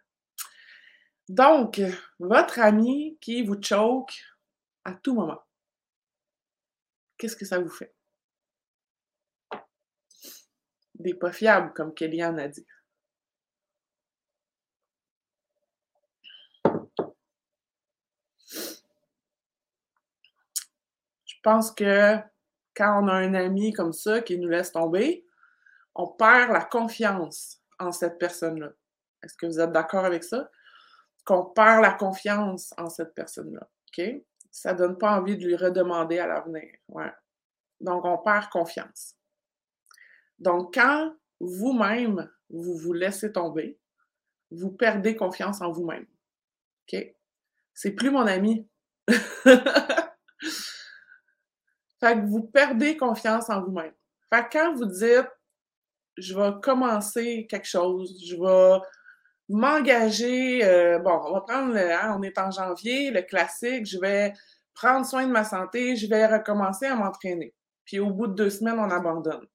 Donc, 1.29 1.81
votre 2.19 2.59
ami 2.59 3.17
qui 3.21 3.43
vous 3.43 3.61
choke 3.61 4.23
à 4.85 4.93
tout 4.93 5.15
moment, 5.15 5.43
qu'est-ce 7.17 7.37
que 7.37 7.47
ça 7.47 7.59
vous 7.59 7.71
fait? 7.71 7.95
Des 10.97 11.15
pas 11.15 11.33
fiables, 11.33 11.73
comme 11.73 11.95
Kellyanne 11.95 12.39
a 12.39 12.49
dit. 12.49 12.67
Pense 21.45 21.71
que 21.71 22.17
quand 22.75 23.03
on 23.03 23.09
a 23.09 23.13
un 23.13 23.35
ami 23.35 23.73
comme 23.73 23.93
ça 23.93 24.21
qui 24.21 24.37
nous 24.39 24.49
laisse 24.49 24.73
tomber, 24.73 25.25
on 25.95 26.09
perd 26.09 26.51
la 26.51 26.65
confiance 26.65 27.61
en 27.79 27.93
cette 27.93 28.19
personne-là. 28.19 28.73
Est-ce 29.23 29.37
que 29.37 29.47
vous 29.47 29.61
êtes 29.61 29.71
d'accord 29.71 30.05
avec 30.05 30.25
ça? 30.25 30.51
Qu'on 31.25 31.45
perd 31.45 31.83
la 31.83 31.93
confiance 31.93 32.75
en 32.77 32.89
cette 32.89 33.15
personne-là. 33.15 33.69
OK? 33.89 34.05
Ça 34.51 34.73
ne 34.73 34.79
donne 34.79 34.99
pas 34.99 35.17
envie 35.19 35.37
de 35.37 35.45
lui 35.45 35.57
redemander 35.57 36.19
à 36.19 36.27
l'avenir. 36.27 36.69
Ouais. 36.89 37.13
Donc, 37.81 38.05
on 38.05 38.19
perd 38.19 38.49
confiance. 38.51 39.17
Donc, 40.39 40.75
quand 40.75 41.15
vous-même, 41.41 42.31
vous 42.51 42.77
vous 42.77 42.93
laissez 42.93 43.33
tomber, 43.33 43.79
vous 44.51 44.73
perdez 44.73 45.17
confiance 45.17 45.61
en 45.61 45.71
vous-même. 45.71 46.07
OK? 46.93 47.01
C'est 47.73 47.93
plus 47.93 48.11
mon 48.11 48.27
ami. 48.27 48.69
fait 52.05 52.21
que 52.21 52.27
vous 52.27 52.43
perdez 52.43 52.97
confiance 52.97 53.49
en 53.49 53.63
vous-même. 53.63 53.95
Fait 54.33 54.45
que 54.45 54.59
quand 54.59 54.75
vous 54.75 54.85
dites, 54.85 55.31
je 56.19 56.35
vais 56.35 56.53
commencer 56.63 57.47
quelque 57.49 57.67
chose, 57.67 58.23
je 58.27 58.37
vais 58.37 58.85
m'engager, 59.49 60.65
euh, 60.65 60.99
bon, 60.99 61.19
on 61.25 61.33
va 61.33 61.41
prendre, 61.41 61.73
le, 61.73 61.93
hein, 61.93 62.15
on 62.19 62.23
est 62.23 62.39
en 62.39 62.51
janvier, 62.51 63.11
le 63.11 63.23
classique, 63.23 63.87
je 63.87 63.99
vais 63.99 64.35
prendre 64.75 65.07
soin 65.07 65.27
de 65.27 65.33
ma 65.33 65.45
santé, 65.45 65.97
je 65.97 66.07
vais 66.07 66.27
recommencer 66.27 66.87
à 66.87 66.95
m'entraîner. 66.95 67.55
Puis 67.87 68.01
au 68.01 68.11
bout 68.11 68.27
de 68.27 68.35
deux 68.35 68.51
semaines, 68.51 68.79
on 68.79 68.91
abandonne. 68.91 69.47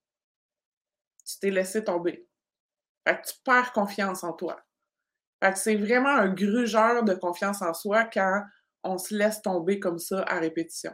Tu 1.26 1.40
t'es 1.40 1.52
laissé 1.52 1.84
tomber. 1.84 2.28
Fait 3.08 3.22
que 3.22 3.28
tu 3.28 3.34
perds 3.46 3.74
confiance 3.74 4.24
en 4.24 4.34
toi. 4.34 4.60
Fait 5.44 5.54
que 5.54 5.60
c'est 5.60 5.76
vraiment 5.76 6.16
un 6.16 6.34
grugeur 6.34 7.04
de 7.04 7.14
confiance 7.14 7.62
en 7.62 7.74
soi 7.74 8.06
quand 8.06 8.44
on 8.84 8.98
se 8.98 9.16
laisse 9.16 9.42
tomber 9.42 9.80
comme 9.80 10.00
ça 10.00 10.24
à 10.24 10.40
répétition. 10.40 10.94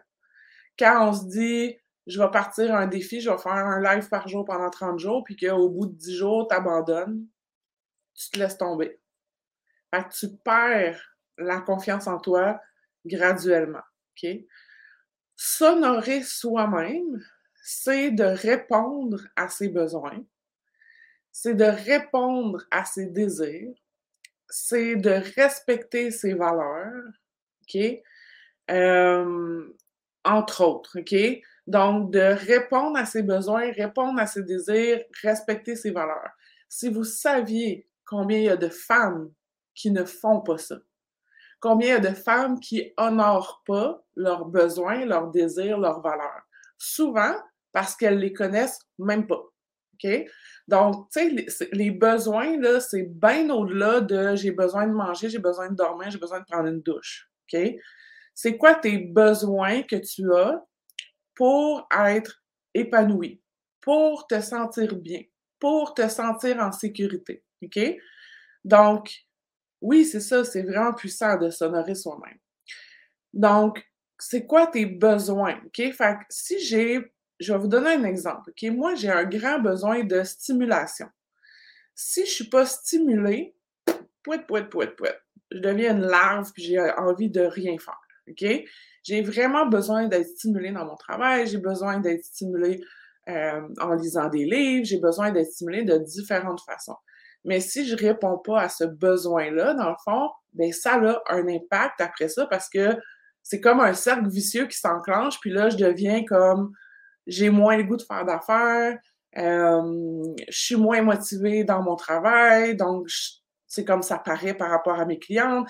Quand 0.78 1.10
on 1.10 1.14
se 1.14 1.26
dit, 1.26 1.78
je 2.08 2.22
vais 2.22 2.30
partir 2.32 2.76
un 2.76 2.88
défi, 2.88 3.22
je 3.22 3.30
vais 3.30 3.38
faire 3.38 3.54
un 3.54 3.82
live 3.82 4.08
par 4.10 4.28
jour 4.28 4.46
pendant 4.46 4.70
30 4.70 5.00
jours, 5.00 5.24
puis 5.24 5.36
qu'au 5.36 5.70
bout 5.70 5.88
de 5.88 5.94
10 5.94 6.16
jours, 6.16 6.48
tu 6.48 6.56
abandonnes, 6.56 7.26
tu 8.14 8.30
te 8.30 8.40
laisses 8.40 8.58
tomber. 8.58 9.00
Tu 10.20 10.28
perds 10.44 11.02
la 11.38 11.62
confiance 11.62 12.08
en 12.08 12.20
toi 12.20 12.60
graduellement. 13.06 13.84
S'honorer 15.36 16.24
soi-même, 16.24 17.24
c'est 17.62 18.12
de 18.12 18.24
répondre 18.24 19.22
à 19.36 19.50
ses 19.50 19.70
besoins, 19.70 20.24
c'est 21.32 21.56
de 21.56 21.66
répondre 21.66 22.64
à 22.72 22.86
ses 22.86 23.08
désirs, 23.08 23.74
c'est 24.50 24.96
de 24.96 25.22
respecter 25.36 26.12
ses 26.12 26.34
valeurs? 26.34 27.04
Euh, 28.72 29.68
entre 30.26 30.64
autres, 30.64 31.00
OK? 31.00 31.16
Donc, 31.68 32.12
de 32.12 32.20
répondre 32.20 32.98
à 32.98 33.06
ses 33.06 33.24
besoins, 33.24 33.72
répondre 33.72 34.20
à 34.20 34.28
ses 34.28 34.44
désirs, 34.44 35.02
respecter 35.24 35.76
ses 35.76 35.92
valeurs. 35.92 36.32
Si 36.68 36.90
vous 36.90 37.04
saviez 37.04 37.88
combien 38.06 38.38
il 38.38 38.44
y 38.46 38.50
a 38.50 38.58
de 38.58 38.70
femmes 38.70 39.32
qui 39.74 39.92
ne 39.92 40.04
font 40.04 40.42
pas 40.42 40.58
ça, 40.58 40.78
combien 41.60 41.88
il 41.88 41.92
y 41.92 42.08
a 42.08 42.12
de 42.12 42.16
femmes 42.16 42.60
qui 42.60 42.94
honorent 42.98 43.64
pas 43.66 44.04
leurs 44.16 44.46
besoins, 44.46 45.06
leurs 45.06 45.32
désirs, 45.32 45.80
leurs 45.80 46.02
valeurs, 46.02 46.44
souvent 46.78 47.36
parce 47.72 47.96
qu'elles 47.96 48.20
les 48.20 48.34
connaissent 48.34 48.80
même 49.00 49.28
pas. 49.28 49.44
OK? 49.96 50.26
Donc, 50.68 51.10
tu 51.12 51.46
sais, 51.50 51.70
les, 51.72 51.92
besoins, 51.92 52.60
là, 52.60 52.80
c'est 52.80 53.04
bien 53.04 53.50
au-delà 53.50 54.02
de 54.02 54.36
j'ai 54.36 54.52
besoin 54.52 54.88
de 54.88 54.94
manger, 54.94 55.30
j'ai 55.30 55.40
besoin 55.40 55.70
de 55.70 55.76
dormir, 55.76 56.10
j'ai 56.10 56.18
besoin 56.18 56.40
de 56.40 56.46
prendre 56.46 56.68
une 56.68 56.82
douche. 56.82 57.30
OK? 57.54 57.60
C'est 58.36 58.58
quoi 58.58 58.76
tes 58.76 58.98
besoins 58.98 59.82
que 59.84 59.96
tu 59.96 60.32
as 60.36 60.64
pour 61.34 61.88
être 61.98 62.44
épanoui, 62.74 63.42
pour 63.80 64.28
te 64.28 64.42
sentir 64.42 64.96
bien, 64.98 65.22
pour 65.58 65.94
te 65.94 66.08
sentir 66.10 66.60
en 66.60 66.72
sécurité. 66.74 67.44
OK? 67.64 67.80
Donc, 68.66 69.26
oui, 69.82 70.06
c'est 70.06 70.20
ça, 70.20 70.44
c'est 70.44 70.64
vraiment 70.64 70.94
puissant 70.94 71.38
de 71.38 71.50
s'honorer 71.50 71.96
soi-même. 71.96 72.38
Donc, 73.34 73.86
c'est 74.20 74.46
quoi 74.46 74.68
tes 74.68 74.86
besoins? 74.86 75.58
OK? 75.66 75.94
Fait 75.94 76.16
que 76.16 76.26
si 76.30 76.60
j'ai, 76.60 77.14
je 77.40 77.54
vais 77.54 77.60
vous 77.60 77.68
donner 77.68 77.92
un 77.92 78.04
exemple. 78.04 78.50
OK? 78.50 78.70
Moi, 78.72 78.96
j'ai 78.96 79.10
un 79.10 79.26
grand 79.26 79.60
besoin 79.60 80.04
de 80.04 80.24
stimulation. 80.24 81.08
Si 81.94 82.22
je 82.22 82.30
ne 82.30 82.34
suis 82.34 82.50
pas 82.50 82.66
stimulée, 82.66 83.56
pouet, 84.24 84.40
pouet, 84.46 84.68
pouet, 84.68 84.88
pouet, 84.88 85.18
je 85.52 85.60
deviens 85.60 85.96
une 85.96 86.06
larve 86.06 86.52
puis 86.52 86.64
j'ai 86.64 86.80
envie 86.80 87.30
de 87.30 87.42
rien 87.42 87.78
faire. 87.78 88.05
OK? 88.30 88.46
J'ai 89.04 89.22
vraiment 89.22 89.68
besoin 89.68 90.08
d'être 90.08 90.28
stimulée 90.28 90.72
dans 90.72 90.86
mon 90.86 90.96
travail, 90.96 91.48
j'ai 91.48 91.60
besoin 91.60 92.00
d'être 92.00 92.24
stimulée 92.24 92.82
euh, 93.30 93.62
en 93.80 93.94
lisant 93.94 94.30
des 94.30 94.46
livres, 94.46 94.86
j'ai 94.86 95.00
besoin 95.00 95.32
d'être 95.32 95.52
stimulée 95.52 95.84
de 95.84 95.98
différentes 95.98 96.62
façons. 96.62 96.98
Mais 97.44 97.60
si 97.60 97.88
je 97.88 97.96
réponds 97.96 98.40
pas 98.40 98.62
à 98.62 98.70
ce 98.70 98.84
besoin-là, 98.84 99.76
dans 99.76 99.90
le 99.90 99.96
fond, 100.04 100.30
ben 100.54 100.72
ça 100.74 100.96
a 100.96 101.22
un 101.30 101.48
impact 101.48 102.02
après 102.02 102.28
ça 102.28 102.48
parce 102.48 102.70
que 102.70 102.98
c'est 103.44 103.62
comme 103.62 103.80
un 103.80 103.94
cercle 103.94 104.28
vicieux 104.28 104.66
qui 104.66 104.78
s'enclenche, 104.78 105.40
puis 105.40 105.52
là, 105.52 105.70
je 105.70 105.78
deviens 105.78 106.26
comme 106.26 106.72
j'ai 107.28 107.50
moins 107.52 107.78
le 107.78 107.84
goût 107.84 107.98
de 107.98 108.02
faire 108.02 108.26
d'affaires, 108.26 108.98
euh, 109.38 110.24
je 110.50 110.58
suis 110.58 110.76
moins 110.76 111.02
motivée 111.04 111.64
dans 111.64 111.84
mon 111.84 111.96
travail, 111.96 112.76
donc 112.76 113.08
c'est 113.68 113.86
comme 113.86 114.02
ça 114.02 114.18
paraît 114.18 114.56
par 114.56 114.72
rapport 114.72 115.00
à 115.00 115.06
mes 115.06 115.20
clientes 115.20 115.68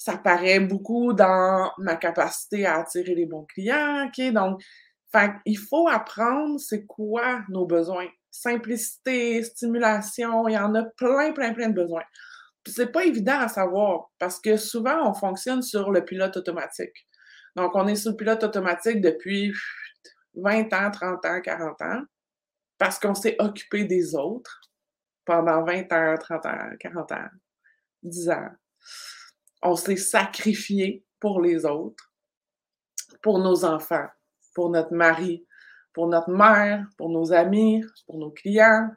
ça 0.00 0.16
paraît 0.16 0.60
beaucoup 0.60 1.12
dans 1.12 1.70
ma 1.76 1.94
capacité 1.94 2.64
à 2.64 2.78
attirer 2.78 3.14
les 3.14 3.26
bons 3.26 3.44
clients? 3.44 4.10
Donc, 4.32 4.62
il 5.44 5.58
faut 5.58 5.88
apprendre 5.88 6.58
c'est 6.58 6.86
quoi 6.86 7.42
nos 7.50 7.66
besoins. 7.66 8.08
Simplicité, 8.30 9.42
stimulation, 9.42 10.48
il 10.48 10.54
y 10.54 10.58
en 10.58 10.74
a 10.74 10.84
plein, 10.84 11.32
plein, 11.32 11.52
plein 11.52 11.68
de 11.68 11.74
besoins. 11.74 12.04
C'est 12.66 12.90
pas 12.90 13.04
évident 13.04 13.40
à 13.40 13.48
savoir 13.48 14.10
parce 14.18 14.40
que 14.40 14.56
souvent, 14.56 15.10
on 15.10 15.12
fonctionne 15.12 15.60
sur 15.60 15.90
le 15.90 16.02
pilote 16.02 16.34
automatique. 16.34 17.06
Donc, 17.54 17.72
on 17.74 17.86
est 17.86 17.96
sur 17.96 18.12
le 18.12 18.16
pilote 18.16 18.42
automatique 18.42 19.02
depuis 19.02 19.52
20 20.34 20.72
ans, 20.72 20.90
30 20.90 21.26
ans, 21.26 21.40
40 21.42 21.82
ans 21.82 22.02
parce 22.78 22.98
qu'on 22.98 23.14
s'est 23.14 23.36
occupé 23.38 23.84
des 23.84 24.14
autres 24.14 24.62
pendant 25.26 25.62
20 25.62 25.92
ans, 25.92 26.14
30 26.18 26.46
ans, 26.46 26.70
40 26.80 27.12
ans, 27.12 27.28
10 28.02 28.30
ans 28.30 28.48
on 29.62 29.76
s'est 29.76 29.96
sacrifié 29.96 31.04
pour 31.18 31.40
les 31.40 31.64
autres, 31.66 32.12
pour 33.22 33.38
nos 33.38 33.64
enfants, 33.64 34.06
pour 34.54 34.70
notre 34.70 34.92
mari, 34.92 35.46
pour 35.92 36.08
notre 36.08 36.30
mère, 36.30 36.86
pour 36.96 37.10
nos 37.10 37.32
amis, 37.32 37.84
pour 38.06 38.18
nos 38.18 38.30
clients. 38.30 38.90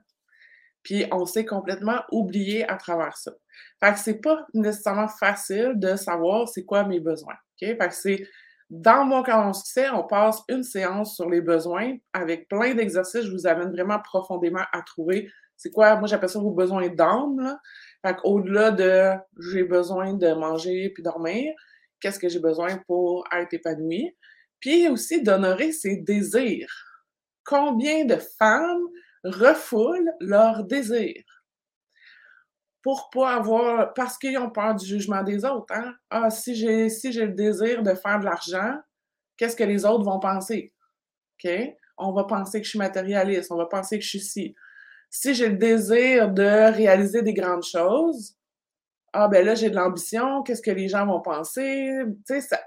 Puis 0.83 1.05
on 1.11 1.25
s'est 1.25 1.45
complètement 1.45 2.01
oublié 2.11 2.69
à 2.69 2.75
travers 2.75 3.17
ça. 3.17 3.31
Fait 3.79 3.93
que 3.93 3.99
c'est 3.99 4.21
pas 4.21 4.45
nécessairement 4.53 5.07
facile 5.07 5.73
de 5.75 5.95
savoir 5.95 6.47
c'est 6.47 6.65
quoi 6.65 6.83
mes 6.83 6.99
besoins. 6.99 7.35
OK? 7.35 7.67
Fait 7.67 7.77
que 7.77 7.93
c'est 7.93 8.27
dans 8.69 9.05
mon 9.05 9.21
calendrier 9.23 9.53
succès, 9.53 9.89
on 9.89 10.03
passe 10.03 10.41
une 10.49 10.63
séance 10.63 11.15
sur 11.15 11.29
les 11.29 11.41
besoins 11.41 11.95
avec 12.11 12.47
plein 12.47 12.73
d'exercices. 12.73 13.25
Je 13.25 13.31
vous 13.31 13.47
amène 13.47 13.71
vraiment 13.71 13.99
profondément 13.99 14.63
à 14.71 14.81
trouver 14.81 15.29
c'est 15.55 15.71
quoi, 15.71 15.95
moi 15.95 16.07
j'appelle 16.07 16.29
ça 16.29 16.39
vos 16.39 16.51
besoins 16.51 16.89
d'âme. 16.89 17.57
Fait 18.05 18.15
qu'au-delà 18.17 18.71
de 18.71 19.13
j'ai 19.39 19.63
besoin 19.63 20.13
de 20.13 20.33
manger 20.33 20.89
puis 20.93 21.03
dormir, 21.03 21.53
qu'est-ce 21.99 22.19
que 22.19 22.27
j'ai 22.27 22.39
besoin 22.39 22.77
pour 22.85 23.23
être 23.31 23.53
épanoui? 23.53 24.15
Puis 24.59 24.87
aussi 24.89 25.23
d'honorer 25.23 25.71
ses 25.71 25.97
désirs. 25.97 26.71
Combien 27.45 28.05
de 28.05 28.17
femmes 28.37 28.87
refoulent 29.23 30.11
leurs 30.19 30.65
désirs? 30.65 31.23
Pour 32.81 33.09
pas 33.09 33.35
avoir. 33.35 33.93
Parce 33.93 34.17
qu'ils 34.17 34.37
ont 34.37 34.49
peur 34.49 34.75
du 34.75 34.85
jugement 34.85 35.23
des 35.23 35.45
autres. 35.45 35.73
Hein? 35.73 35.93
Ah, 36.09 36.29
si 36.29 36.55
j'ai 36.55 36.89
si 36.89 37.11
le 37.13 37.29
désir 37.29 37.83
de 37.83 37.93
faire 37.93 38.19
de 38.19 38.25
l'argent, 38.25 38.75
qu'est-ce 39.37 39.55
que 39.55 39.63
les 39.63 39.85
autres 39.85 40.03
vont 40.03 40.19
penser? 40.19 40.73
OK? 41.43 41.51
On 41.97 42.11
va 42.11 42.25
penser 42.25 42.59
que 42.59 42.65
je 42.65 42.71
suis 42.71 42.79
matérialiste, 42.79 43.51
on 43.51 43.57
va 43.57 43.67
penser 43.67 43.97
que 43.97 44.03
je 44.03 44.09
suis 44.09 44.19
ci 44.19 44.55
si 45.13 45.35
j'ai 45.35 45.47
le 45.47 45.57
désir 45.57 46.31
de 46.31 46.73
réaliser 46.73 47.21
des 47.21 47.35
grandes 47.35 47.63
choses, 47.63 48.35
Ah, 49.13 49.27
ben 49.27 49.45
là, 49.45 49.53
j'ai 49.53 49.69
de 49.69 49.75
l'ambition, 49.75 50.41
qu'est-ce 50.41 50.61
que 50.63 50.71
les 50.71 50.89
gens 50.89 51.05
vont 51.05 51.21
penser? 51.21 51.91
Tu 52.27 52.33
sais, 52.33 52.41
ça... 52.41 52.59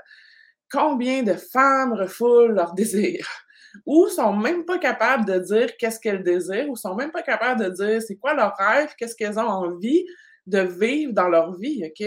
combien 0.70 1.24
de 1.24 1.34
femmes 1.34 1.92
refoulent 1.92 2.54
leurs 2.54 2.72
désirs? 2.80 3.28
Ou 3.84 4.06
sont 4.08 4.32
même 4.32 4.64
pas 4.64 4.78
capables 4.78 5.24
de 5.26 5.40
dire 5.40 5.76
qu'est-ce 5.76 5.98
qu'elles 5.98 6.22
désirent, 6.22 6.70
ou 6.70 6.76
sont 6.76 6.94
même 6.94 7.10
pas 7.10 7.22
capables 7.22 7.60
de 7.64 7.70
dire 7.70 8.00
c'est 8.00 8.16
quoi 8.16 8.32
leur 8.34 8.54
rêve, 8.56 8.94
qu'est-ce 8.96 9.16
qu'elles 9.16 9.40
ont 9.40 9.48
envie 9.48 10.06
de 10.46 10.60
vivre 10.60 11.12
dans 11.12 11.28
leur 11.28 11.56
vie, 11.56 11.84
OK? 11.84 12.06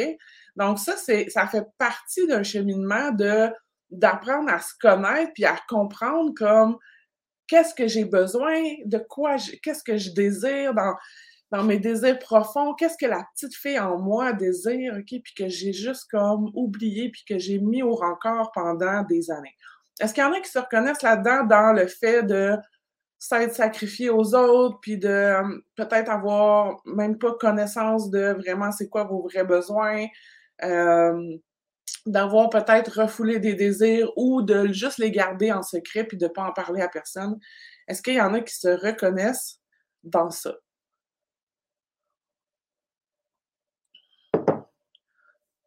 Donc, 0.55 0.79
ça, 0.79 0.96
c'est, 0.96 1.29
ça 1.29 1.48
fait 1.48 1.65
partie 1.77 2.27
d'un 2.27 2.43
cheminement 2.43 3.12
de, 3.12 3.50
d'apprendre 3.91 4.50
à 4.50 4.60
se 4.62 4.74
connaître 4.81 5.34
puis 5.34 5.43
à 5.43 5.58
comprendre 5.67 6.34
comme 6.34 6.77
qu'est-ce 7.50 7.74
que 7.74 7.88
j'ai 7.88 8.06
besoin, 8.06 8.62
de 8.86 9.00
quoi, 9.00 9.38
qu'est-ce 9.63 9.84
que 9.84 9.98
je 9.98 10.12
désire 10.12 10.74
dans, 10.74 10.94
dans 11.51 11.63
mes 11.63 11.79
désirs 11.79 12.20
profonds, 12.20 12.75
qu'est-ce 12.75 12.98
que 12.98 13.08
la 13.08 13.25
petite 13.34 13.56
fille 13.56 13.79
en 13.79 13.98
moi 13.98 14.34
désire, 14.34 14.94
OK, 14.98 15.22
puis 15.24 15.34
que 15.36 15.48
j'ai 15.48 15.74
juste 15.74 16.10
comme 16.12 16.51
oublié, 16.53 17.10
puis 17.10 17.24
que 17.27 17.39
j'ai 17.39 17.58
mis 17.60 17.82
au 17.82 17.96
rencard 17.96 18.51
pendant 18.53 19.01
des 19.03 19.32
années. 19.32 19.56
Est-ce 20.00 20.13
qu'il 20.13 20.24
y 20.24 20.25
en 20.25 20.32
a 20.32 20.39
qui 20.39 20.50
se 20.50 20.60
reconnaissent 20.60 21.01
là-dedans 21.01 21.44
dans 21.46 21.74
le 21.74 21.88
fait 21.88 22.24
de 22.24 22.56
s'être 23.18 23.53
sacrifié 23.53 24.10
aux 24.10 24.34
autres, 24.36 24.79
puis 24.79 24.98
de 24.98 25.10
euh, 25.10 25.44
peut-être 25.75 26.10
avoir 26.10 26.79
même 26.86 27.18
pas 27.18 27.34
connaissance 27.34 28.10
de 28.10 28.34
vraiment 28.34 28.72
c'est 28.72 28.88
quoi 28.88 29.03
vos 29.03 29.24
vrais 29.24 29.44
besoins, 29.44 30.06
euh, 30.63 31.38
d'avoir 32.05 32.50
peut-être 32.50 33.01
refoulé 33.01 33.39
des 33.39 33.53
désirs 33.55 34.12
ou 34.15 34.41
de 34.41 34.67
juste 34.74 34.98
les 34.98 35.12
garder 35.12 35.51
en 35.51 35.63
secret 35.63 36.03
puis 36.05 36.17
de 36.17 36.27
pas 36.27 36.43
en 36.43 36.53
parler 36.53 36.81
à 36.81 36.88
personne. 36.88 37.39
Est-ce 37.88 38.01
qu'il 38.01 38.15
y 38.15 38.22
en 38.22 38.34
a 38.34 38.41
qui 38.41 38.55
se 38.55 38.67
reconnaissent 38.69 39.60
dans 40.03 40.29
ça? 40.29 40.55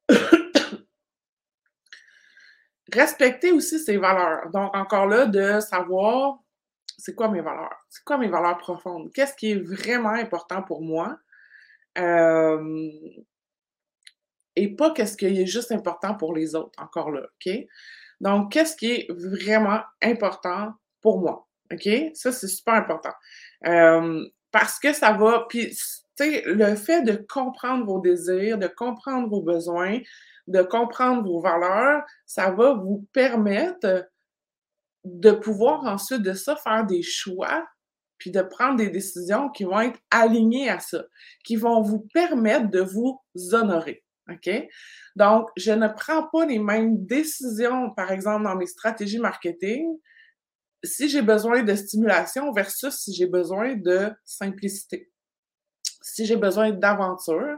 Respecter 2.93 3.53
aussi 3.53 3.79
ses 3.79 3.97
valeurs. 3.97 4.51
Donc, 4.51 4.75
encore 4.77 5.07
là, 5.07 5.27
de 5.27 5.61
savoir 5.61 6.39
c'est 6.99 7.15
quoi 7.17 7.29
mes 7.29 7.41
valeurs? 7.41 7.85
C'est 7.89 8.05
quoi 8.05 8.17
mes 8.17 8.29
valeurs 8.29 8.59
profondes? 8.59 9.11
Qu'est-ce 9.13 9.35
qui 9.35 9.51
est 9.51 9.59
vraiment 9.59 10.11
important 10.11 10.63
pour 10.63 10.83
moi? 10.83 11.19
Euh, 11.99 12.81
et 14.57 14.75
pas 14.75 14.93
qu'est-ce 14.93 15.17
qui 15.17 15.27
est 15.27 15.47
juste 15.47 15.73
important 15.73 16.15
pour 16.15 16.35
les 16.35 16.55
autres, 16.55 16.73
encore 16.83 17.11
là, 17.11 17.23
OK? 17.23 17.53
Donc, 18.21 18.53
qu'est-ce 18.53 18.77
qui 18.77 18.93
est 18.93 19.07
vraiment 19.11 19.81
important 20.03 20.73
pour 21.01 21.21
moi? 21.21 21.47
OK? 21.73 21.89
Ça, 22.15 22.33
c'est 22.33 22.49
super 22.49 22.75
important. 22.75 23.13
Euh, 23.67 24.25
parce 24.51 24.79
que 24.79 24.93
ça 24.93 25.13
va, 25.13 25.47
puis, 25.49 25.71
tu 25.71 25.77
sais, 26.17 26.43
le 26.47 26.77
fait 26.77 27.03
de 27.03 27.25
comprendre 27.29 27.87
vos 27.87 28.01
désirs, 28.01 28.59
de 28.59 28.69
comprendre 28.69 29.29
vos 29.29 29.43
besoins, 29.43 29.99
de 30.47 30.63
comprendre 30.63 31.23
vos 31.23 31.41
valeurs, 31.41 32.03
ça 32.27 32.51
va 32.51 32.75
vous 32.75 33.07
permettre 33.13 34.07
de 35.05 35.31
pouvoir 35.33 35.85
ensuite 35.85 36.23
de 36.23 36.33
ça 36.33 36.55
faire 36.57 36.87
des 36.87 37.03
choix 37.03 37.65
puis 38.19 38.31
de 38.31 38.43
prendre 38.43 38.77
des 38.77 38.89
décisions 38.89 39.49
qui 39.49 39.65
vont 39.65 39.81
être 39.81 39.99
alignées 40.13 40.69
à 40.69 40.79
ça, 40.79 41.03
qui 41.45 41.57
vont 41.57 41.81
vous 41.83 42.07
permettre 42.15 42.71
de 42.71 42.81
vous 42.81 43.21
honorer. 43.51 44.05
OK? 44.35 44.69
Donc, 45.17 45.49
je 45.57 45.73
ne 45.73 45.89
prends 45.89 46.29
pas 46.29 46.47
les 46.47 46.59
mêmes 46.59 47.05
décisions, 47.07 47.91
par 47.91 48.11
exemple, 48.11 48.45
dans 48.45 48.57
mes 48.57 48.67
stratégies 48.67 49.19
marketing, 49.19 49.99
si 50.85 51.09
j'ai 51.09 51.23
besoin 51.23 51.63
de 51.63 51.75
stimulation 51.75 52.53
versus 52.53 52.95
si 52.95 53.15
j'ai 53.15 53.27
besoin 53.27 53.77
de 53.77 54.11
simplicité. 54.25 55.11
Si 56.01 56.27
j'ai 56.27 56.37
besoin 56.37 56.73
d'aventure 56.73 57.57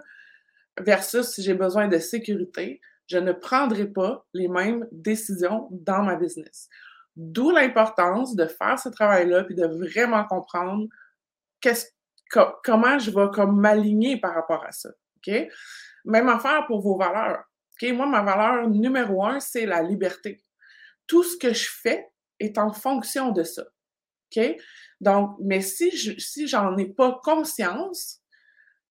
versus 0.78 1.28
si 1.28 1.42
j'ai 1.42 1.54
besoin 1.54 1.88
de 1.88 1.98
sécurité, 1.98 2.80
je 3.06 3.18
ne 3.18 3.32
prendrai 3.32 3.86
pas 3.86 4.26
les 4.34 4.48
mêmes 4.48 4.86
décisions 4.92 5.68
dans 5.70 6.02
ma 6.02 6.16
business. 6.16 6.68
D'où 7.16 7.50
l'importance 7.50 8.34
de 8.34 8.46
faire 8.46 8.78
ce 8.78 8.88
travail-là 8.88 9.44
puis 9.44 9.54
de 9.54 9.66
vraiment 9.66 10.24
comprendre 10.24 10.88
comment 12.64 12.98
je 12.98 13.10
vais 13.10 13.46
m'aligner 13.46 14.20
par 14.20 14.34
rapport 14.34 14.64
à 14.64 14.72
ça. 14.72 14.90
Même 16.04 16.28
affaire 16.28 16.66
pour 16.66 16.80
vos 16.80 16.96
valeurs. 16.96 17.44
Moi, 17.82 18.06
ma 18.06 18.22
valeur 18.22 18.68
numéro 18.68 19.24
un, 19.24 19.40
c'est 19.40 19.66
la 19.66 19.82
liberté. 19.82 20.42
Tout 21.06 21.22
ce 21.22 21.36
que 21.36 21.52
je 21.52 21.68
fais 21.70 22.08
est 22.40 22.58
en 22.58 22.72
fonction 22.72 23.30
de 23.30 23.42
ça. 23.42 23.64
Donc, 25.00 25.36
mais 25.40 25.60
si 25.60 25.96
je 25.96 26.18
si 26.18 26.46
ai 26.78 26.86
pas 26.86 27.20
conscience, 27.22 28.20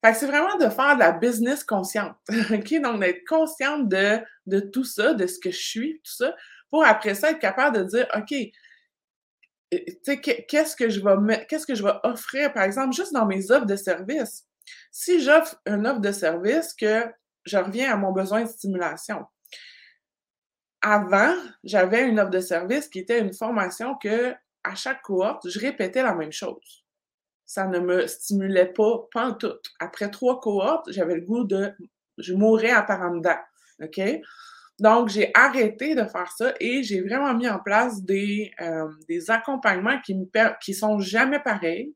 c'est 0.04 0.26
vraiment 0.26 0.58
de 0.58 0.70
faire 0.70 0.96
de 0.96 1.00
la 1.00 1.12
business 1.12 1.64
consciente. 1.64 2.16
Donc, 2.30 3.00
d'être 3.00 3.26
consciente 3.28 3.88
de, 3.88 4.20
de 4.46 4.60
tout 4.60 4.84
ça, 4.84 5.14
de 5.14 5.28
ce 5.28 5.40
que 5.40 5.52
je 5.52 5.62
suis, 5.62 6.02
tout 6.04 6.12
ça, 6.12 6.36
pour 6.70 6.84
après 6.84 7.16
ça 7.16 7.32
être 7.32 7.40
capable 7.40 7.78
de 7.78 7.84
dire, 7.84 8.08
OK, 8.16 8.34
qu'est-ce 10.48 10.76
que 10.76 10.90
je 10.90 11.00
vais 11.00 11.46
qu'est-ce 11.48 11.66
que 11.66 11.76
je 11.76 11.84
vais 11.84 11.94
offrir, 12.04 12.52
par 12.54 12.64
exemple, 12.64 12.94
juste 12.94 13.14
dans 13.14 13.26
mes 13.26 13.52
offres 13.52 13.66
de 13.66 13.76
service. 13.76 14.46
Si 14.92 15.22
j'offre 15.22 15.56
une 15.66 15.88
offre 15.88 16.00
de 16.00 16.12
service 16.12 16.74
que 16.74 17.06
je 17.46 17.58
reviens 17.58 17.94
à 17.94 17.98
mon 17.98 18.12
besoin 18.12 18.44
de 18.44 18.50
stimulation. 18.50 19.26
Avant, 20.82 21.34
j'avais 21.64 22.08
une 22.08 22.20
offre 22.20 22.30
de 22.30 22.40
service 22.40 22.88
qui 22.88 23.00
était 23.00 23.20
une 23.20 23.34
formation 23.34 23.96
que 23.96 24.34
à 24.64 24.76
chaque 24.76 25.02
cohorte, 25.02 25.50
je 25.50 25.60
répétais 25.60 26.04
la 26.04 26.16
même 26.16 26.32
chose. 26.32 26.86
Ça 27.46 27.66
ne 27.68 27.80
me 27.80 28.08
stimulait 28.08 28.72
pas, 28.72 29.08
pas 29.12 29.28
en 29.28 29.34
tout. 29.34 29.60
Après 29.80 30.10
trois 30.10 30.40
cohortes, 30.40 30.92
j'avais 30.92 31.16
le 31.16 31.22
goût 31.22 31.44
de 31.44 31.74
je 32.18 32.34
mourrais 32.34 32.72
à 32.72 32.82
dedans. 32.82 33.40
OK? 33.82 34.00
Donc, 34.80 35.10
j'ai 35.10 35.32
arrêté 35.34 35.96
de 35.96 36.04
faire 36.06 36.32
ça 36.32 36.54
et 36.60 36.84
j'ai 36.84 37.02
vraiment 37.02 37.34
mis 37.34 37.48
en 37.48 37.60
place 37.60 38.02
des, 38.02 38.52
euh, 38.62 38.90
accompagnements 39.28 40.00
qui 40.02 40.16
me 40.16 40.26
qui 40.60 40.74
sont 40.74 41.00
jamais 41.00 41.40
pareils, 41.40 41.94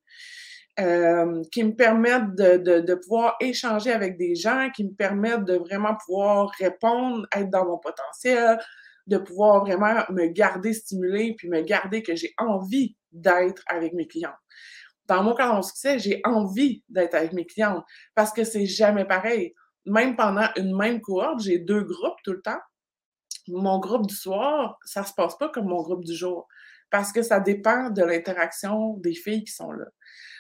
euh, 0.80 1.42
qui 1.52 1.64
me 1.64 1.76
permettent 1.76 2.36
de, 2.36 2.58
de, 2.58 2.80
de, 2.82 2.96
pouvoir 2.96 3.36
échanger 3.40 3.92
avec 3.92 4.18
des 4.18 4.36
gens, 4.36 4.70
qui 4.76 4.86
me 4.86 4.94
permettent 4.94 5.46
de 5.46 5.56
vraiment 5.56 5.96
pouvoir 6.06 6.50
répondre, 6.60 7.26
être 7.36 7.50
dans 7.50 7.66
mon 7.66 7.80
potentiel, 7.80 8.60
de 9.08 9.18
pouvoir 9.18 9.62
vraiment 9.66 10.04
me 10.10 10.28
garder 10.28 10.74
stimulé 10.74 11.36
puis 11.38 11.50
me 11.50 11.62
garder 11.62 12.04
que 12.04 12.16
j'ai 12.16 12.34
envie 12.38 12.96
d'être 13.12 13.64
avec 13.68 13.94
mes 13.94 14.08
clients. 14.08 14.36
Dans 15.08 15.24
mon 15.24 15.34
cas 15.34 15.56
de 15.56 15.62
succès, 15.62 16.00
j'ai 16.00 16.22
envie 16.26 16.84
d'être 16.90 17.16
avec 17.16 17.34
mes 17.34 17.46
clients 17.46 17.84
parce 18.14 18.32
que 18.32 18.44
c'est 18.44 18.66
jamais 18.66 19.06
pareil 19.06 19.54
même 19.88 20.16
pendant 20.16 20.48
une 20.58 20.76
même 20.76 21.02
cohorte, 21.02 21.42
j'ai 21.42 21.60
deux 21.60 21.82
groupes 21.82 22.18
tout 22.24 22.34
le 22.34 22.42
temps. 22.42 22.60
Mon 23.48 23.80
groupe 23.80 24.06
du 24.06 24.16
soir, 24.16 24.78
ça 24.84 25.04
se 25.04 25.14
passe 25.14 25.38
pas 25.38 25.50
comme 25.50 25.68
mon 25.68 25.82
groupe 25.82 26.04
du 26.04 26.14
jour 26.14 26.48
parce 26.90 27.12
que 27.12 27.22
ça 27.22 27.40
dépend 27.40 27.90
de 27.90 28.04
l'interaction 28.04 28.96
des 28.98 29.14
filles 29.14 29.44
qui 29.46 29.54
sont 29.54 29.72
là. 29.72 29.86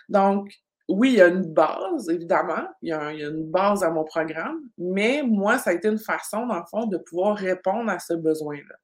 Donc, 0.09 0.51
oui, 0.89 1.09
il 1.11 1.15
y 1.15 1.21
a 1.21 1.27
une 1.27 1.53
base, 1.53 2.09
évidemment, 2.09 2.65
il 2.81 2.89
y, 2.89 2.93
a, 2.93 3.11
une 3.11 3.51
base 3.51 3.83
à 3.83 3.89
mon 3.89 4.05
programme, 4.05 4.61
mais 4.77 5.21
moi, 5.23 5.57
ça 5.57 5.71
a 5.71 5.73
été 5.73 5.89
une 5.89 5.99
façon, 5.99 6.45
dans 6.45 6.59
le 6.59 6.65
fond, 6.69 6.85
de 6.85 6.97
pouvoir 6.97 7.35
répondre 7.35 7.91
à 7.91 7.99
ce 7.99 8.13
besoin-là. 8.13 8.75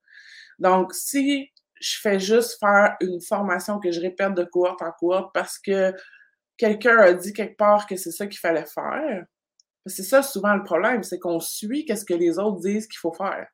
Donc, 0.59 0.93
si 0.93 1.49
je 1.79 1.99
fais 2.01 2.19
juste 2.19 2.59
faire 2.59 2.97
une 3.01 3.21
formation 3.21 3.79
que 3.79 3.91
je 3.91 4.01
répète 4.01 4.33
de 4.33 4.43
cohorte 4.43 4.81
en 4.81 4.91
cohorte 4.91 5.33
parce 5.33 5.59
que 5.59 5.93
quelqu'un 6.57 6.97
a 6.97 7.13
dit 7.13 7.33
quelque 7.33 7.57
part 7.57 7.87
que 7.87 7.95
c'est 7.95 8.11
ça 8.11 8.27
qu'il 8.27 8.39
fallait 8.39 8.65
faire, 8.65 9.25
c'est 9.85 10.03
ça 10.03 10.23
souvent 10.23 10.55
le 10.55 10.63
problème, 10.63 11.03
c'est 11.03 11.19
qu'on 11.19 11.39
suit 11.39 11.85
qu'est-ce 11.85 12.05
que 12.05 12.13
les 12.13 12.39
autres 12.39 12.59
disent 12.61 12.87
qu'il 12.87 12.99
faut 12.99 13.13
faire. 13.13 13.47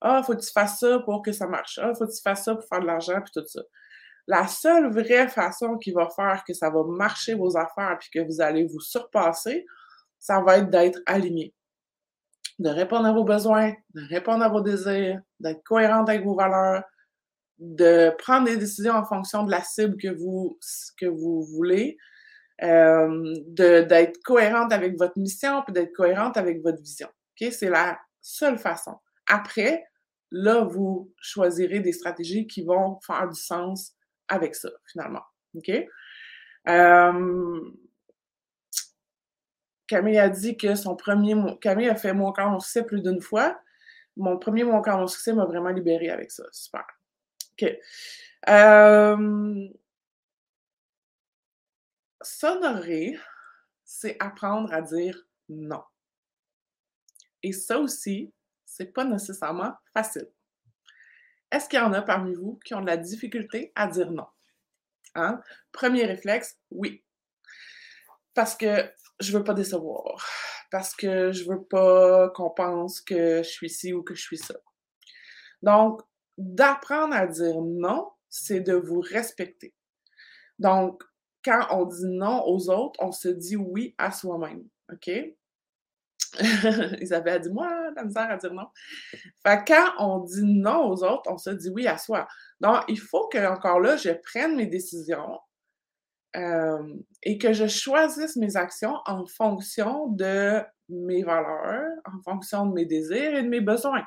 Ah, 0.00 0.22
faut 0.22 0.34
que 0.34 0.40
tu 0.40 0.50
fasses 0.50 0.80
ça 0.80 0.98
pour 1.00 1.22
que 1.22 1.32
ça 1.32 1.46
marche. 1.46 1.78
Ah, 1.82 1.92
faut 1.94 2.06
que 2.06 2.12
tu 2.12 2.22
fasses 2.22 2.44
ça 2.44 2.54
pour 2.54 2.64
faire 2.68 2.80
de 2.80 2.86
l'argent, 2.86 3.20
puis 3.20 3.32
tout 3.32 3.46
ça. 3.46 3.60
La 4.26 4.46
seule 4.46 4.92
vraie 4.92 5.28
façon 5.28 5.76
qui 5.76 5.92
va 5.92 6.08
faire 6.14 6.44
que 6.46 6.52
ça 6.52 6.70
va 6.70 6.84
marcher 6.84 7.34
vos 7.34 7.56
affaires, 7.56 7.98
puis 7.98 8.10
que 8.12 8.20
vous 8.20 8.40
allez 8.40 8.64
vous 8.64 8.80
surpasser, 8.80 9.66
ça 10.18 10.40
va 10.40 10.58
être 10.58 10.70
d'être 10.70 11.00
aligné. 11.06 11.54
De 12.58 12.68
répondre 12.68 13.06
à 13.06 13.12
vos 13.12 13.24
besoins, 13.24 13.72
de 13.94 14.02
répondre 14.08 14.44
à 14.44 14.48
vos 14.48 14.60
désirs, 14.60 15.20
d'être 15.40 15.62
cohérente 15.64 16.08
avec 16.08 16.24
vos 16.24 16.34
valeurs, 16.34 16.84
de 17.58 18.14
prendre 18.18 18.46
des 18.46 18.56
décisions 18.56 18.94
en 18.94 19.04
fonction 19.04 19.44
de 19.44 19.50
la 19.50 19.62
cible 19.62 19.96
que 19.96 20.08
vous, 20.08 21.42
voulez, 21.54 21.98
euh, 22.62 23.34
d'être 23.48 24.22
cohérente 24.22 24.72
avec 24.72 24.96
votre 24.98 25.18
mission, 25.18 25.62
puis 25.62 25.72
d'être 25.72 25.92
cohérente 25.92 26.36
avec 26.36 26.62
votre 26.62 26.80
vision. 26.82 27.08
C'est 27.36 27.70
la 27.70 27.98
seule 28.20 28.58
façon. 28.58 28.96
Après, 29.26 29.84
là, 30.30 30.64
vous 30.64 31.12
choisirez 31.20 31.80
des 31.80 31.92
stratégies 31.92 32.46
qui 32.46 32.62
vont 32.62 32.98
faire 33.00 33.28
du 33.28 33.40
sens 33.40 33.94
avec 34.30 34.54
ça, 34.54 34.70
finalement. 34.86 35.22
OK? 35.54 35.70
Euh, 36.68 37.70
Camille 39.86 40.18
a 40.18 40.28
dit 40.28 40.56
que 40.56 40.74
son 40.74 40.96
premier... 40.96 41.34
Camille 41.60 41.88
a 41.88 41.96
fait 41.96 42.14
Mon 42.14 42.32
corps, 42.32 42.50
mon 42.50 42.60
succès 42.60 42.84
plus 42.84 43.02
d'une 43.02 43.20
fois. 43.20 43.60
Mon 44.16 44.38
premier 44.38 44.64
Mon 44.64 44.80
corps, 44.80 44.98
mon 44.98 45.06
succès 45.06 45.32
m'a 45.34 45.44
vraiment 45.44 45.70
libéré 45.70 46.08
avec 46.08 46.30
ça. 46.30 46.44
Super. 46.52 46.86
OK. 47.60 47.76
Euh, 48.48 49.68
S'honorer, 52.22 53.18
c'est 53.84 54.16
apprendre 54.20 54.72
à 54.72 54.82
dire 54.82 55.18
non. 55.48 55.82
Et 57.42 57.52
ça 57.52 57.78
aussi, 57.78 58.32
c'est 58.64 58.92
pas 58.92 59.04
nécessairement 59.04 59.74
facile. 59.92 60.30
Est-ce 61.50 61.68
qu'il 61.68 61.78
y 61.78 61.82
en 61.82 61.92
a 61.92 62.02
parmi 62.02 62.34
vous 62.34 62.60
qui 62.64 62.74
ont 62.74 62.80
de 62.80 62.86
la 62.86 62.96
difficulté 62.96 63.72
à 63.74 63.86
dire 63.86 64.10
non? 64.12 64.26
Hein? 65.14 65.40
Premier 65.72 66.04
réflexe, 66.04 66.58
oui. 66.70 67.04
Parce 68.34 68.54
que 68.54 68.90
je 69.18 69.36
veux 69.36 69.44
pas 69.44 69.54
décevoir. 69.54 70.26
Parce 70.70 70.94
que 70.94 71.32
je 71.32 71.44
veux 71.44 71.64
pas 71.64 72.30
qu'on 72.30 72.50
pense 72.50 73.00
que 73.00 73.42
je 73.42 73.48
suis 73.48 73.70
ci 73.70 73.92
ou 73.92 74.02
que 74.02 74.14
je 74.14 74.22
suis 74.22 74.38
ça. 74.38 74.54
Donc, 75.62 76.00
d'apprendre 76.38 77.14
à 77.14 77.26
dire 77.26 77.60
non, 77.60 78.10
c'est 78.28 78.60
de 78.60 78.74
vous 78.74 79.00
respecter. 79.00 79.74
Donc, 80.58 81.02
quand 81.44 81.66
on 81.70 81.86
dit 81.86 82.06
non 82.06 82.44
aux 82.46 82.70
autres, 82.70 83.00
on 83.02 83.12
se 83.12 83.28
dit 83.28 83.56
oui 83.56 83.94
à 83.98 84.12
soi-même. 84.12 84.64
OK? 84.92 85.10
Isabelle 87.00 87.34
a 87.34 87.38
dit 87.38 87.50
Moi, 87.50 87.68
la 87.96 88.04
misère 88.04 88.30
à 88.30 88.36
dire 88.36 88.52
non. 88.52 88.66
Fait 89.46 89.64
quand 89.66 89.92
on 89.98 90.20
dit 90.20 90.44
non 90.44 90.90
aux 90.90 91.02
autres, 91.04 91.30
on 91.30 91.38
se 91.38 91.50
dit 91.50 91.70
oui 91.70 91.86
à 91.86 91.98
soi. 91.98 92.26
Donc, 92.60 92.84
il 92.88 92.98
faut 92.98 93.28
que, 93.28 93.38
encore 93.46 93.80
là, 93.80 93.96
je 93.96 94.10
prenne 94.10 94.56
mes 94.56 94.66
décisions 94.66 95.38
euh, 96.36 96.94
et 97.22 97.38
que 97.38 97.52
je 97.52 97.66
choisisse 97.66 98.36
mes 98.36 98.56
actions 98.56 98.96
en 99.06 99.26
fonction 99.26 100.08
de 100.08 100.60
mes 100.88 101.22
valeurs, 101.22 101.90
en 102.04 102.20
fonction 102.22 102.66
de 102.66 102.74
mes 102.74 102.86
désirs 102.86 103.34
et 103.34 103.42
de 103.42 103.48
mes 103.48 103.60
besoins. 103.60 104.04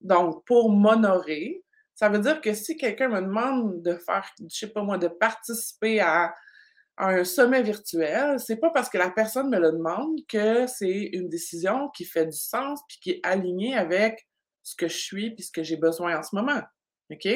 Donc, 0.00 0.44
pour 0.46 0.70
m'honorer, 0.70 1.62
ça 1.94 2.08
veut 2.08 2.18
dire 2.18 2.40
que 2.40 2.54
si 2.54 2.76
quelqu'un 2.76 3.08
me 3.08 3.20
demande 3.20 3.82
de 3.82 3.96
faire, 3.96 4.28
je 4.40 4.56
sais 4.56 4.72
pas 4.72 4.82
moi, 4.82 4.98
de 4.98 5.08
participer 5.08 6.00
à, 6.00 6.34
un 6.98 7.24
sommet 7.24 7.62
virtuel, 7.62 8.38
c'est 8.38 8.56
pas 8.56 8.70
parce 8.70 8.88
que 8.88 8.98
la 8.98 9.10
personne 9.10 9.48
me 9.48 9.58
le 9.58 9.72
demande 9.72 10.18
que 10.28 10.66
c'est 10.66 11.10
une 11.12 11.28
décision 11.28 11.88
qui 11.90 12.04
fait 12.04 12.26
du 12.26 12.36
sens 12.36 12.80
puis 12.88 12.98
qui 13.00 13.10
est 13.12 13.20
alignée 13.22 13.76
avec 13.76 14.28
ce 14.62 14.76
que 14.76 14.88
je 14.88 14.96
suis 14.96 15.34
puis 15.34 15.44
ce 15.44 15.52
que 15.52 15.62
j'ai 15.62 15.76
besoin 15.76 16.18
en 16.18 16.22
ce 16.22 16.34
moment. 16.34 16.60
OK? 17.10 17.28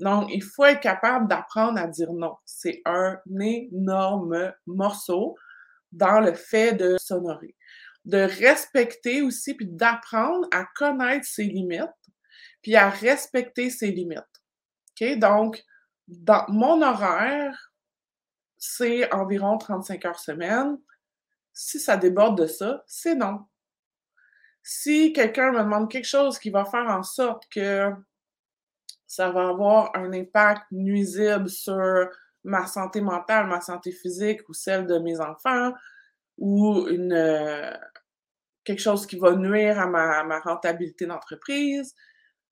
Donc, 0.00 0.30
il 0.32 0.42
faut 0.42 0.64
être 0.64 0.80
capable 0.80 1.28
d'apprendre 1.28 1.78
à 1.78 1.86
dire 1.86 2.12
non. 2.12 2.34
C'est 2.44 2.80
un 2.86 3.18
énorme 3.38 4.52
morceau 4.66 5.36
dans 5.92 6.20
le 6.20 6.32
fait 6.32 6.72
de 6.72 6.96
s'honorer. 6.98 7.54
De 8.06 8.18
respecter 8.18 9.20
aussi 9.22 9.54
puis 9.54 9.66
d'apprendre 9.68 10.48
à 10.52 10.64
connaître 10.74 11.26
ses 11.26 11.44
limites 11.44 11.84
puis 12.62 12.76
à 12.76 12.88
respecter 12.88 13.70
ses 13.70 13.90
limites. 13.90 14.18
OK? 15.00 15.18
Donc, 15.18 15.62
dans 16.08 16.44
mon 16.48 16.82
horaire, 16.82 17.69
c'est 18.60 19.12
environ 19.12 19.58
35 19.58 20.04
heures 20.04 20.20
semaine. 20.20 20.78
Si 21.52 21.80
ça 21.80 21.96
déborde 21.96 22.42
de 22.42 22.46
ça, 22.46 22.84
c'est 22.86 23.16
non. 23.16 23.46
Si 24.62 25.12
quelqu'un 25.12 25.50
me 25.52 25.60
demande 25.60 25.90
quelque 25.90 26.06
chose 26.06 26.38
qui 26.38 26.50
va 26.50 26.66
faire 26.66 26.86
en 26.86 27.02
sorte 27.02 27.48
que 27.50 27.90
ça 29.06 29.30
va 29.30 29.48
avoir 29.48 29.96
un 29.96 30.12
impact 30.12 30.62
nuisible 30.70 31.48
sur 31.48 32.08
ma 32.44 32.66
santé 32.66 33.00
mentale, 33.00 33.46
ma 33.46 33.62
santé 33.62 33.92
physique 33.92 34.46
ou 34.48 34.52
celle 34.52 34.86
de 34.86 34.98
mes 34.98 35.18
enfants, 35.20 35.72
ou 36.36 36.86
quelque 38.62 38.80
chose 38.80 39.06
qui 39.06 39.16
va 39.18 39.34
nuire 39.34 39.80
à 39.80 39.86
ma, 39.86 40.38
rentabilité 40.40 41.06
d'entreprise, 41.06 41.94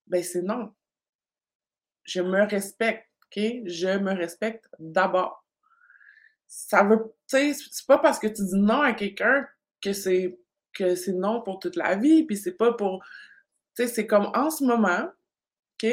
ben 0.06 0.22
c'est 0.22 0.42
non. 0.42 0.74
Je 2.04 2.22
me 2.22 2.48
respecte? 2.48 3.04
Je 3.36 3.98
me 3.98 4.14
respecte 4.14 4.68
d'abord. 4.78 5.44
Ça 6.48 6.82
veut, 6.82 6.98
tu 7.28 7.36
sais, 7.36 7.52
c'est 7.70 7.86
pas 7.86 7.98
parce 7.98 8.18
que 8.18 8.26
tu 8.26 8.42
dis 8.44 8.56
non 8.56 8.80
à 8.80 8.92
quelqu'un 8.92 9.46
que 9.82 9.92
c'est 9.92 10.38
que 10.72 10.94
c'est 10.94 11.12
non 11.12 11.42
pour 11.42 11.58
toute 11.58 11.76
la 11.76 11.96
vie, 11.96 12.24
puis 12.24 12.36
c'est 12.36 12.56
pas 12.56 12.72
pour, 12.72 13.02
tu 13.76 13.82
sais, 13.82 13.88
c'est 13.88 14.06
comme 14.06 14.30
en 14.34 14.50
ce 14.50 14.64
moment, 14.64 15.08
OK? 15.82 15.90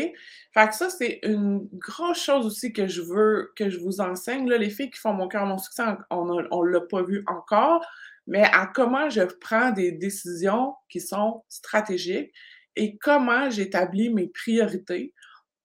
Fait 0.54 0.68
que 0.68 0.76
ça, 0.76 0.90
c'est 0.90 1.20
une 1.24 1.68
grosse 1.74 2.22
chose 2.24 2.46
aussi 2.46 2.74
que 2.74 2.88
je 2.88 3.02
veux 3.02 3.52
que 3.56 3.70
je 3.70 3.80
vous 3.80 4.02
enseigne. 4.02 4.50
Là, 4.50 4.58
les 4.58 4.70
filles 4.70 4.90
qui 4.90 5.00
font 5.00 5.14
mon 5.14 5.28
cœur, 5.28 5.46
mon 5.46 5.58
succès, 5.58 5.84
on 6.10 6.26
ne 6.26 6.70
l'a 6.72 6.82
pas 6.82 7.04
vu 7.04 7.24
encore, 7.28 7.86
mais 8.28 8.44
à 8.44 8.68
comment 8.68 9.10
je 9.10 9.22
prends 9.24 9.72
des 9.72 9.92
décisions 9.92 10.76
qui 10.90 11.02
sont 11.02 11.44
stratégiques 11.50 12.34
et 12.76 12.98
comment 12.98 13.50
j'établis 13.50 14.10
mes 14.10 14.28
priorités 14.28 15.14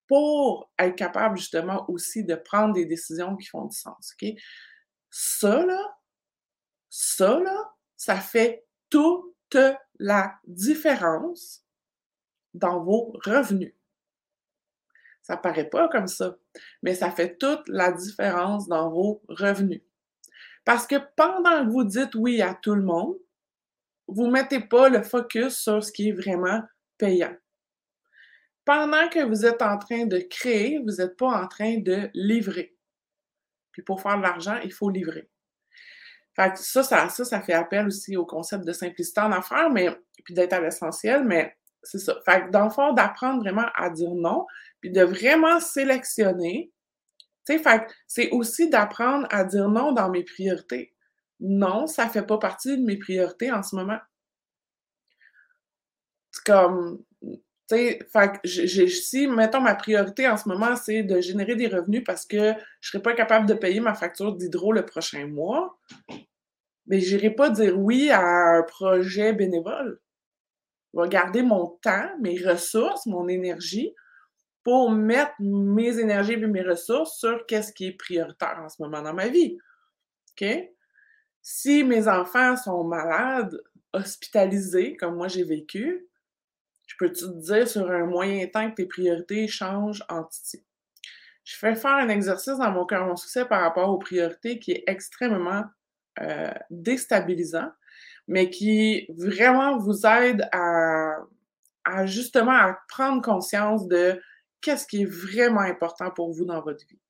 pour 0.07 0.71
être 0.79 0.97
capable 0.97 1.39
justement 1.39 1.85
aussi 1.89 2.25
de 2.25 2.35
prendre 2.35 2.75
des 2.75 2.85
décisions 2.85 3.37
qui 3.37 3.47
font 3.47 3.67
du 3.67 3.77
sens. 3.77 4.15
OK? 4.21 4.35
Ça, 5.11 5.65
là, 5.65 5.99
ça, 6.89 7.41
là, 7.41 7.75
ça 7.97 8.17
fait 8.17 8.67
toute 8.89 9.57
la 9.99 10.39
différence 10.45 11.65
dans 12.55 12.83
vos 12.83 13.13
revenus. 13.25 13.75
Ça 15.23 15.37
paraît 15.37 15.69
pas 15.69 15.89
comme 15.89 16.07
ça, 16.07 16.37
mais 16.83 16.95
ça 16.95 17.11
fait 17.11 17.37
toute 17.37 17.69
la 17.69 17.93
différence 17.93 18.69
dans 18.69 18.91
vos 18.91 19.23
revenus. 19.29 19.83
Parce 20.65 20.87
que 20.87 20.97
pendant 21.17 21.65
que 21.65 21.71
vous 21.71 21.85
dites 21.85 22.15
oui 22.15 22.43
à 22.43 22.55
tout 22.55 22.75
le 22.75 22.83
monde, 22.83 23.17
vous 24.09 24.27
ne 24.27 24.33
mettez 24.33 24.61
pas 24.61 24.89
le 24.89 25.03
focus 25.03 25.57
sur 25.57 25.83
ce 25.85 25.93
qui 25.93 26.09
est 26.09 26.13
vraiment 26.13 26.63
payant. 26.99 27.37
Pendant 28.65 29.09
que 29.09 29.25
vous 29.25 29.47
êtes 29.47 29.63
en 29.63 29.79
train 29.79 30.07
de 30.07 30.19
créer, 30.19 30.79
vous 30.79 30.97
n'êtes 30.97 31.17
pas 31.17 31.43
en 31.43 31.49
train 31.49 31.79
de 31.79 32.11
livrer. 32.15 32.77
Puis 33.73 33.83
pour 33.83 34.01
faire 34.01 34.17
de 34.17 34.23
l'argent, 34.23 34.59
il 34.65 34.73
faut 34.73 34.91
livrer. 34.91 35.29
Fait 36.37 36.57
ça, 36.57 36.83
ça, 36.83 37.09
ça, 37.09 37.25
ça 37.25 37.41
fait 37.41 37.53
appel 37.53 37.87
aussi 37.87 38.17
au 38.17 38.25
concept 38.25 38.65
de 38.65 38.73
simplicité 38.73 39.21
en 39.21 39.33
affaires, 39.33 39.71
mais 39.71 39.91
puis 40.25 40.35
d'être 40.35 40.53
à 40.53 40.61
l'essentiel, 40.61 41.25
mais 41.25 41.57
c'est 41.83 41.99
ça. 41.99 42.19
Fait 42.25 42.47
que 42.47 42.51
dans 42.51 42.65
le 42.65 42.71
fond, 42.71 42.93
d'apprendre 42.93 43.41
vraiment 43.41 43.67
à 43.75 43.91
dire 43.91 44.15
non, 44.15 44.47
puis 44.81 44.91
de 44.91 45.03
vraiment 45.03 45.61
sélectionner. 45.61 46.73
Tu 47.47 47.59
sais, 47.59 47.87
c'est 48.07 48.31
aussi 48.31 48.69
d'apprendre 48.69 49.27
à 49.31 49.45
dire 49.45 49.69
non 49.69 49.93
dans 49.93 50.11
mes 50.11 50.25
priorités. 50.25 50.95
Non, 51.41 51.87
ça 51.87 52.09
fait 52.09 52.27
pas 52.27 52.39
partie 52.39 52.77
de 52.77 52.85
mes 52.85 52.99
priorités 52.99 53.51
en 53.51 53.63
ce 53.63 53.75
moment 53.77 53.99
comme, 56.45 57.03
si, 58.45 59.27
mettons, 59.27 59.61
ma 59.61 59.75
priorité 59.75 60.29
en 60.29 60.37
ce 60.37 60.49
moment, 60.49 60.77
c'est 60.77 61.03
de 61.03 61.21
générer 61.21 61.57
des 61.57 61.69
revenus 61.69 62.03
parce 62.05 62.27
que 62.27 62.37
je 62.37 62.49
ne 62.49 62.55
serais 62.81 63.03
pas 63.03 63.15
capable 63.15 63.47
de 63.47 63.55
payer 63.55 63.81
ma 63.81 63.95
facture 63.95 64.35
d'hydro 64.37 64.73
le 64.73 64.85
prochain 64.85 65.27
mois, 65.27 65.79
mais 66.87 67.01
je 67.01 67.17
n'irai 67.17 67.31
pas 67.31 67.51
dire 67.51 67.79
oui 67.79 68.11
à 68.11 68.21
un 68.21 68.63
projet 68.63 69.33
bénévole. 69.33 70.01
Je 70.93 71.01
vais 71.01 71.09
garder 71.09 71.43
mon 71.43 71.79
temps, 71.83 72.11
mes 72.21 72.39
ressources, 72.43 73.07
mon 73.07 73.29
énergie 73.29 73.95
pour 74.63 74.91
mettre 74.91 75.33
mes 75.39 75.99
énergies 75.99 76.35
et 76.35 76.47
mes 76.47 76.63
ressources 76.63 77.19
sur 77.19 77.47
qu'est-ce 77.47 77.73
qui 77.73 77.87
est 77.87 77.93
prioritaire 77.93 78.61
en 78.63 78.69
ce 78.69 78.83
moment 78.83 79.01
dans 79.01 79.15
ma 79.15 79.29
vie. 79.29 79.57
OK? 80.33 80.47
Si 81.43 81.85
mes 81.85 82.09
enfants 82.09 82.57
sont 82.57 82.85
malades, 82.85 83.59
hospitalisés, 83.93 84.97
comme 84.97 85.17
moi 85.17 85.29
j'ai 85.29 85.45
vécu, 85.45 86.10
je 86.91 86.97
peux-tu 86.99 87.25
te 87.27 87.39
dire 87.39 87.69
sur 87.69 87.89
un 87.89 88.05
moyen 88.05 88.49
temps 88.49 88.69
que 88.69 88.75
tes 88.75 88.87
priorités 88.87 89.47
changent 89.47 90.05
en 90.09 90.25
titi? 90.25 90.65
Je 91.45 91.57
fais 91.57 91.77
faire 91.77 91.95
un 91.95 92.09
exercice 92.09 92.59
dans 92.59 92.73
mon 92.73 92.85
cœur, 92.85 93.07
mon 93.07 93.15
succès 93.15 93.45
par 93.45 93.63
rapport 93.63 93.91
aux 93.91 93.99
priorités 93.99 94.59
qui 94.59 94.73
est 94.73 94.85
extrêmement 94.89 95.65
euh, 96.21 96.51
déstabilisant, 96.69 97.71
mais 98.27 98.51
qui 98.51 99.07
vraiment 99.17 99.79
vous 99.79 100.05
aide 100.05 100.49
à, 100.51 101.19
justement 102.07 102.57
à 102.57 102.77
prendre 102.89 103.23
conscience 103.23 103.87
de 103.87 104.21
qu'est-ce 104.61 104.89
qui 104.89 105.03
est 105.03 105.11
vraiment 105.11 105.61
important 105.61 106.11
pour 106.11 106.33
vous 106.33 106.45
dans 106.45 106.61
votre 106.61 106.85
vie. 106.89 107.01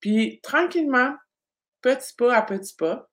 Puis 0.00 0.40
tranquillement, 0.42 1.14
petit 1.82 2.14
pas 2.16 2.34
à 2.34 2.42
petit 2.42 2.74
pas, 2.74 3.10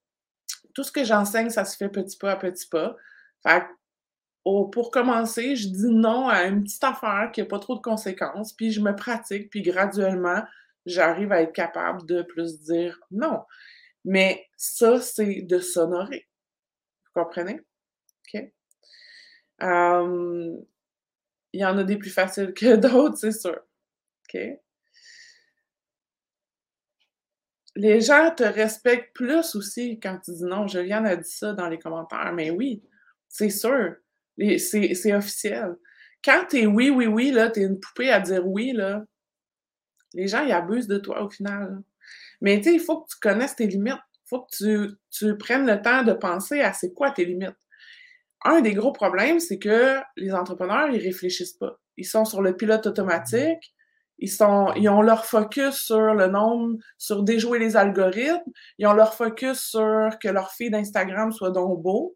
tout 0.73 0.83
ce 0.83 0.91
que 0.93 1.03
j'enseigne, 1.03 1.49
ça 1.49 1.65
se 1.65 1.75
fait 1.75 1.89
petit 1.89 2.17
pas 2.17 2.31
à 2.31 2.35
petit 2.37 2.67
pas. 2.67 2.95
Fait 3.43 3.65
pour 4.43 4.91
commencer, 4.91 5.55
je 5.55 5.67
dis 5.67 5.89
non 5.89 6.27
à 6.27 6.45
une 6.45 6.63
petite 6.63 6.83
affaire 6.83 7.29
qui 7.31 7.41
n'a 7.41 7.45
pas 7.45 7.59
trop 7.59 7.75
de 7.75 7.81
conséquences, 7.81 8.53
puis 8.53 8.71
je 8.71 8.81
me 8.81 8.95
pratique, 8.95 9.49
puis 9.49 9.61
graduellement, 9.61 10.43
j'arrive 10.85 11.31
à 11.31 11.41
être 11.41 11.53
capable 11.53 12.05
de 12.05 12.23
plus 12.23 12.61
dire 12.61 12.99
non. 13.11 13.43
Mais 14.05 14.47
ça, 14.57 14.99
c'est 14.99 15.41
de 15.43 15.59
s'honorer. 15.59 16.27
Vous 17.05 17.23
comprenez? 17.23 17.61
OK? 18.33 18.51
il 21.53 21.59
y 21.59 21.65
en 21.65 21.77
a 21.77 21.83
des 21.83 21.97
plus 21.97 22.09
faciles 22.09 22.53
que 22.53 22.75
d'autres, 22.77 23.17
c'est 23.17 23.31
sûr. 23.31 23.59
OK? 24.33 24.41
Les 27.75 28.01
gens 28.01 28.33
te 28.35 28.43
respectent 28.43 29.13
plus 29.13 29.55
aussi 29.55 29.99
quand 29.99 30.19
tu 30.19 30.31
dis 30.31 30.43
non. 30.43 30.67
Juliane 30.67 31.05
a 31.05 31.15
dit 31.15 31.29
ça 31.29 31.53
dans 31.53 31.69
les 31.69 31.79
commentaires, 31.79 32.33
mais 32.33 32.49
oui, 32.49 32.83
c'est 33.29 33.49
sûr. 33.49 33.95
C'est 34.57 35.13
officiel. 35.13 35.75
Quand 36.23 36.45
t'es 36.49 36.65
oui, 36.65 36.89
oui, 36.89 37.07
oui, 37.07 37.31
là, 37.31 37.49
t'es 37.49 37.61
une 37.61 37.79
poupée 37.79 38.11
à 38.11 38.19
dire 38.19 38.45
oui, 38.47 38.73
là, 38.73 39.03
les 40.13 40.27
gens, 40.27 40.43
ils 40.43 40.51
abusent 40.51 40.87
de 40.87 40.97
toi 40.97 41.23
au 41.23 41.29
final. 41.29 41.81
Mais 42.41 42.57
tu 42.57 42.65
sais, 42.65 42.73
il 42.75 42.79
faut 42.79 43.01
que 43.01 43.09
tu 43.11 43.19
connaisses 43.19 43.55
tes 43.55 43.67
limites. 43.67 43.93
Il 43.93 44.29
faut 44.29 44.41
que 44.41 44.95
tu, 45.11 45.37
prennes 45.37 45.65
le 45.65 45.81
temps 45.81 46.03
de 46.03 46.13
penser 46.13 46.61
à 46.61 46.73
c'est 46.73 46.93
quoi 46.93 47.11
tes 47.11 47.25
limites. 47.25 47.55
un 48.43 48.61
des 48.61 48.73
gros 48.73 48.91
problèmes, 48.91 49.39
c'est 49.39 49.59
que 49.59 49.97
les 50.17 50.33
entrepreneurs, 50.33 50.89
ils 50.89 51.01
réfléchissent 51.01 51.53
pas. 51.53 51.79
Ils 51.97 52.05
sont 52.05 52.25
sur 52.25 52.41
le 52.41 52.55
pilote 52.55 52.87
automatique. 52.87 53.75
Ils, 54.19 54.29
sont, 54.29 54.71
ils 54.75 54.87
ont 54.89 55.01
leur 55.01 55.25
focus 55.25 55.75
sur 55.75 56.13
le 56.13 56.27
nombre, 56.27 56.77
sur 56.97 57.23
déjouer 57.23 57.59
les 57.59 57.75
algorithmes. 57.75 58.51
Ils 58.77 58.87
ont 58.87 58.93
leur 58.93 59.15
focus 59.15 59.59
sur 59.59 60.09
que 60.21 60.29
leur 60.29 60.51
feed 60.51 60.71
d'Instagram 60.73 61.31
soit 61.31 61.51
donc 61.51 61.81
beau. 61.81 62.15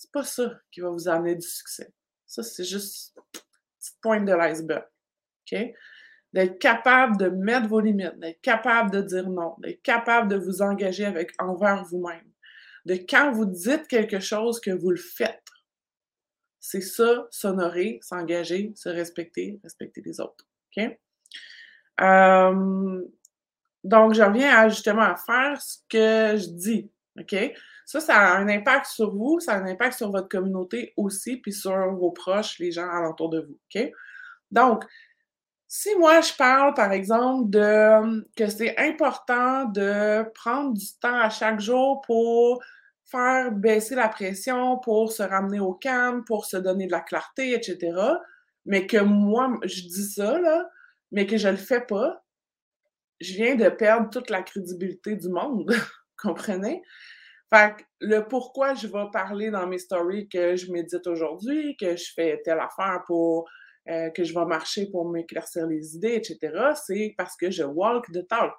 C'est 0.00 0.12
pas 0.12 0.22
ça 0.22 0.52
qui 0.70 0.80
va 0.80 0.90
vous 0.90 1.08
amener 1.08 1.34
du 1.34 1.46
succès. 1.46 1.92
Ça, 2.24 2.44
c'est 2.44 2.62
juste 2.62 3.18
petite 3.32 4.00
pointe 4.00 4.24
de 4.24 4.32
l'iceberg. 4.32 4.84
OK? 5.50 5.58
D'être 6.32 6.58
capable 6.60 7.16
de 7.16 7.28
mettre 7.30 7.66
vos 7.66 7.80
limites, 7.80 8.16
d'être 8.18 8.40
capable 8.40 8.92
de 8.92 9.00
dire 9.00 9.28
non, 9.28 9.56
d'être 9.58 9.82
capable 9.82 10.28
de 10.28 10.36
vous 10.36 10.62
engager 10.62 11.04
avec 11.04 11.32
envers 11.40 11.84
vous-même. 11.84 12.30
De 12.84 12.94
quand 12.94 13.32
vous 13.32 13.46
dites 13.46 13.88
quelque 13.88 14.20
chose 14.20 14.60
que 14.60 14.70
vous 14.70 14.90
le 14.90 14.96
faites. 14.96 15.42
C'est 16.60 16.80
ça, 16.80 17.26
s'honorer, 17.32 17.98
s'engager, 18.00 18.72
se 18.76 18.88
respecter, 18.88 19.58
respecter 19.64 20.00
les 20.04 20.20
autres. 20.20 20.46
Donc, 23.82 24.14
je 24.14 24.22
reviens 24.22 24.68
justement 24.68 25.02
à 25.02 25.16
faire 25.16 25.60
ce 25.60 25.78
que 25.88 26.36
je 26.36 26.50
dis. 26.50 26.88
OK? 27.18 27.34
Ça, 27.88 28.00
ça 28.00 28.16
a 28.18 28.36
un 28.36 28.48
impact 28.50 28.84
sur 28.84 29.16
vous, 29.16 29.40
ça 29.40 29.54
a 29.54 29.60
un 29.60 29.66
impact 29.66 29.96
sur 29.96 30.10
votre 30.10 30.28
communauté 30.28 30.92
aussi, 30.98 31.38
puis 31.38 31.54
sur 31.54 31.72
vos 31.94 32.10
proches, 32.10 32.58
les 32.58 32.70
gens 32.70 32.86
alentour 32.86 33.30
de 33.30 33.40
vous. 33.40 33.58
OK? 33.74 33.90
Donc, 34.50 34.84
si 35.68 35.96
moi 35.96 36.20
je 36.20 36.34
parle, 36.34 36.74
par 36.74 36.92
exemple, 36.92 37.48
de 37.48 38.26
que 38.36 38.46
c'est 38.50 38.78
important 38.78 39.64
de 39.64 40.30
prendre 40.34 40.74
du 40.74 40.84
temps 41.00 41.18
à 41.18 41.30
chaque 41.30 41.60
jour 41.60 42.02
pour 42.02 42.62
faire 43.06 43.52
baisser 43.52 43.94
la 43.94 44.08
pression, 44.08 44.76
pour 44.80 45.10
se 45.10 45.22
ramener 45.22 45.60
au 45.60 45.72
calme, 45.72 46.24
pour 46.24 46.44
se 46.44 46.58
donner 46.58 46.88
de 46.88 46.92
la 46.92 47.00
clarté, 47.00 47.54
etc., 47.54 47.96
mais 48.66 48.86
que 48.86 48.98
moi, 48.98 49.58
je 49.62 49.80
dis 49.80 50.12
ça, 50.12 50.38
là, 50.38 50.68
mais 51.10 51.26
que 51.26 51.38
je 51.38 51.48
le 51.48 51.56
fais 51.56 51.80
pas, 51.80 52.22
je 53.18 53.32
viens 53.32 53.54
de 53.54 53.70
perdre 53.70 54.10
toute 54.10 54.28
la 54.28 54.42
crédibilité 54.42 55.16
du 55.16 55.30
monde. 55.30 55.72
Comprenez? 56.22 56.82
Fait 57.52 57.76
que 57.76 57.82
le 58.00 58.28
pourquoi 58.28 58.74
je 58.74 58.86
vais 58.86 59.06
parler 59.12 59.50
dans 59.50 59.66
mes 59.66 59.78
stories 59.78 60.28
que 60.28 60.56
je 60.56 60.70
médite 60.70 61.06
aujourd'hui, 61.06 61.76
que 61.78 61.96
je 61.96 62.12
fais 62.14 62.40
telle 62.44 62.60
affaire 62.60 63.02
pour 63.06 63.48
euh, 63.88 64.10
que 64.10 64.22
je 64.22 64.34
vais 64.34 64.44
marcher 64.44 64.90
pour 64.90 65.08
m'éclaircir 65.08 65.66
les 65.66 65.96
idées, 65.96 66.14
etc., 66.14 66.38
c'est 66.86 67.14
parce 67.16 67.36
que 67.36 67.50
je 67.50 67.62
walk 67.62 68.06
the 68.12 68.26
talk. 68.28 68.54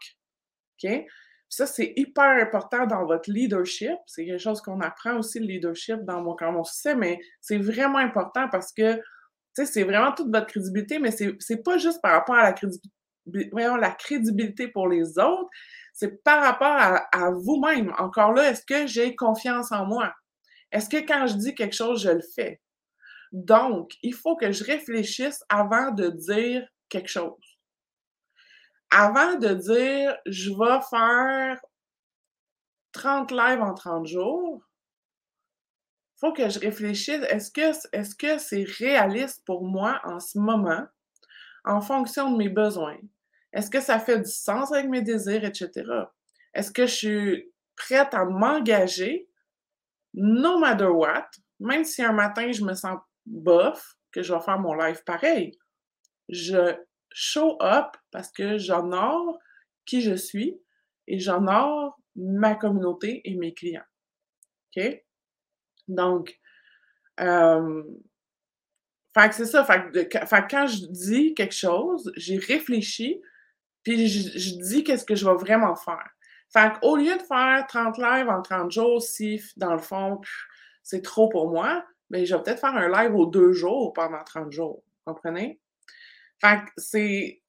OK? 0.83 1.05
ça, 1.49 1.65
c'est 1.65 1.93
hyper 1.95 2.41
important 2.41 2.85
dans 2.85 3.05
votre 3.05 3.29
leadership. 3.29 3.97
C'est 4.05 4.25
quelque 4.25 4.39
chose 4.39 4.61
qu'on 4.61 4.79
apprend 4.81 5.17
aussi, 5.17 5.39
le 5.39 5.47
leadership, 5.47 5.97
dans 6.05 6.21
mon, 6.21 6.35
on 6.39 6.63
sait, 6.63 6.95
mais 6.95 7.19
c'est 7.41 7.57
vraiment 7.57 7.97
important 7.97 8.47
parce 8.49 8.71
que 8.71 9.01
c'est 9.53 9.83
vraiment 9.83 10.13
toute 10.13 10.31
votre 10.33 10.45
crédibilité, 10.45 10.99
mais 10.99 11.11
c'est 11.11 11.63
pas 11.63 11.77
juste 11.77 12.01
par 12.01 12.13
rapport 12.13 12.35
à 12.35 12.43
la 12.43 12.53
crédibilité, 12.53 12.89
la 13.51 13.91
crédibilité 13.91 14.67
pour 14.69 14.87
les 14.87 15.17
autres, 15.17 15.49
c'est 15.99 16.23
par 16.23 16.41
rapport 16.41 16.77
à, 17.11 17.31
vous-même. 17.31 17.93
Encore 17.97 18.31
là, 18.31 18.51
est-ce 18.51 18.65
que 18.65 18.87
j'ai 18.87 19.17
confiance 19.17 19.73
en 19.73 19.85
moi? 19.85 20.13
Est-ce 20.71 20.87
que 20.87 21.05
quand 21.05 21.27
je 21.27 21.33
dis 21.33 21.53
quelque 21.53 21.75
chose, 21.75 22.01
je 22.01 22.11
le 22.11 22.21
fais? 22.21 22.61
Donc, 23.33 23.91
il 24.01 24.13
faut 24.13 24.37
que 24.37 24.53
je 24.53 24.63
réfléchisse 24.63 25.43
avant 25.49 25.91
de 25.91 26.07
dire 26.07 26.65
quelque 26.87 27.09
chose. 27.09 27.59
Avant 28.89 29.35
de 29.35 29.49
dire, 29.49 30.15
je 30.25 30.51
vais 30.51 30.79
faire 30.89 31.59
30 32.93 33.31
lives 33.31 33.61
en 33.61 33.73
30 33.73 34.07
jours, 34.07 34.63
il 36.15 36.19
faut 36.21 36.31
que 36.31 36.47
je 36.49 36.59
réfléchisse, 36.59 37.25
est-ce 37.29 38.15
que 38.15 38.37
c'est 38.37 38.63
réaliste 38.63 39.43
pour 39.45 39.65
moi 39.65 39.99
en 40.05 40.21
ce 40.21 40.39
moment, 40.39 40.87
en 41.65 41.81
fonction 41.81 42.31
de 42.31 42.37
mes 42.37 42.49
besoins? 42.49 42.99
Est-ce 43.53 43.69
que 43.69 43.81
ça 43.81 43.99
fait 43.99 44.19
du 44.19 44.29
sens 44.29 44.71
avec 44.71 44.87
mes 44.89 45.01
désirs, 45.01 45.43
etc.? 45.43 45.83
Est-ce 46.53 46.71
que 46.71 46.85
je 46.85 46.93
suis 46.93 47.51
prête 47.75 48.13
à 48.13 48.25
m'engager, 48.25 49.29
no 50.13 50.59
matter 50.59 50.85
what, 50.85 51.29
même 51.59 51.83
si 51.83 52.03
un 52.03 52.13
matin 52.13 52.51
je 52.51 52.63
me 52.63 52.73
sens 52.73 52.99
bof, 53.25 53.95
que 54.11 54.21
je 54.21 54.33
vais 54.33 54.41
faire 54.41 54.59
mon 54.59 54.73
live 54.73 55.03
pareil? 55.03 55.57
Je 56.29 56.75
show 57.11 57.57
up 57.61 57.95
parce 58.11 58.31
que 58.31 58.57
j'honore 58.57 59.39
qui 59.85 60.01
je 60.01 60.13
suis 60.13 60.59
et 61.07 61.19
j'honore 61.19 61.99
ma 62.15 62.55
communauté 62.55 63.21
et 63.25 63.35
mes 63.35 63.53
clients. 63.53 63.85
OK? 64.77 65.03
Donc, 65.87 66.39
euh, 67.19 67.83
c'est 69.31 69.45
ça. 69.45 69.65
Quand 70.49 70.67
je 70.67 70.85
dis 70.85 71.33
quelque 71.33 71.55
chose, 71.55 72.11
j'ai 72.15 72.37
réfléchi, 72.37 73.21
puis 73.83 74.07
je, 74.07 74.59
dis 74.59 74.83
qu'est-ce 74.83 75.05
que 75.05 75.15
je 75.15 75.25
vais 75.25 75.35
vraiment 75.35 75.75
faire. 75.75 76.09
Fait 76.51 76.73
au 76.81 76.95
lieu 76.95 77.15
de 77.15 77.21
faire 77.21 77.65
30 77.67 77.97
lives 77.97 78.29
en 78.29 78.41
30 78.41 78.71
jours, 78.71 79.01
si 79.01 79.41
dans 79.57 79.73
le 79.73 79.79
fond, 79.79 80.19
c'est 80.83 81.01
trop 81.01 81.29
pour 81.29 81.49
moi, 81.49 81.85
mais 82.09 82.19
ben, 82.19 82.25
je 82.25 82.35
vais 82.35 82.43
peut-être 82.43 82.59
faire 82.59 82.75
un 82.75 82.89
live 82.89 83.15
aux 83.15 83.27
deux 83.27 83.53
jours 83.53 83.93
pendant 83.93 84.23
30 84.23 84.51
jours. 84.51 84.83
Vous 85.05 85.13
comprenez? 85.13 85.59
Fait 86.41 86.61
c'est. 86.77 87.41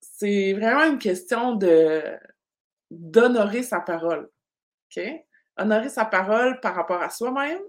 C'est 0.00 0.52
vraiment 0.54 0.84
une 0.84 0.98
question 0.98 1.56
de 1.56 2.02
d'honorer 2.90 3.62
sa 3.62 3.80
parole. 3.80 4.30
OK? 4.96 5.02
honorer 5.56 5.88
sa 5.88 6.04
parole 6.04 6.60
par 6.60 6.74
rapport 6.74 7.02
à 7.02 7.10
soi-même, 7.10 7.60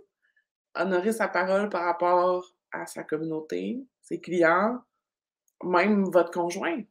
honorer 0.76 1.12
sa 1.12 1.28
parole 1.28 1.70
par 1.70 1.84
rapport 1.84 2.52
à 2.72 2.86
sa 2.86 3.04
communauté, 3.04 3.80
ses 4.02 4.20
clients, 4.20 4.82
même 5.64 6.06
votre 6.06 6.32
conjoint. 6.32 6.82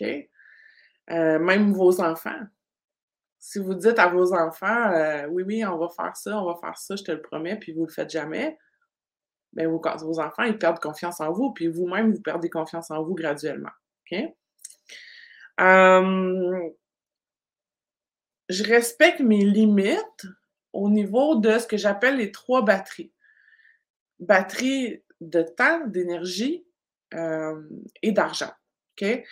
Euh, 0.00 1.38
même 1.38 1.72
vos 1.72 2.00
enfants. 2.00 2.40
Si 3.38 3.58
vous 3.58 3.74
dites 3.74 3.98
à 3.98 4.06
vos 4.06 4.32
enfants, 4.34 4.92
euh, 4.92 5.26
oui, 5.26 5.42
oui, 5.42 5.64
on 5.64 5.76
va 5.76 5.88
faire 5.88 6.16
ça, 6.16 6.40
on 6.40 6.46
va 6.46 6.58
faire 6.60 6.78
ça, 6.78 6.94
je 6.94 7.02
te 7.02 7.10
le 7.10 7.20
promets, 7.20 7.56
puis 7.56 7.72
vous 7.72 7.82
ne 7.82 7.86
le 7.86 7.92
faites 7.92 8.10
jamais, 8.10 8.56
bien, 9.52 9.68
vos, 9.68 10.20
enfants, 10.20 10.44
ils 10.44 10.58
perdent 10.58 10.78
confiance 10.78 11.20
en 11.20 11.32
vous, 11.32 11.52
puis 11.52 11.66
vous-même, 11.66 12.12
vous 12.12 12.22
perdez 12.22 12.48
confiance 12.48 12.90
en 12.90 13.02
vous 13.02 13.14
graduellement. 13.14 13.70
OK? 14.12 14.18
Euh, 15.60 16.68
je 18.48 18.64
respecte 18.64 19.20
mes 19.20 19.44
limites 19.44 20.26
au 20.72 20.88
niveau 20.88 21.36
de 21.36 21.58
ce 21.58 21.66
que 21.66 21.76
j'appelle 21.76 22.16
les 22.16 22.32
trois 22.32 22.64
batteries. 22.64 23.12
Batterie 24.20 25.02
de 25.20 25.42
temps, 25.42 25.86
d'énergie 25.86 26.64
euh, 27.14 27.60
et 28.02 28.12
d'argent. 28.12 28.52
OK? 28.96 29.24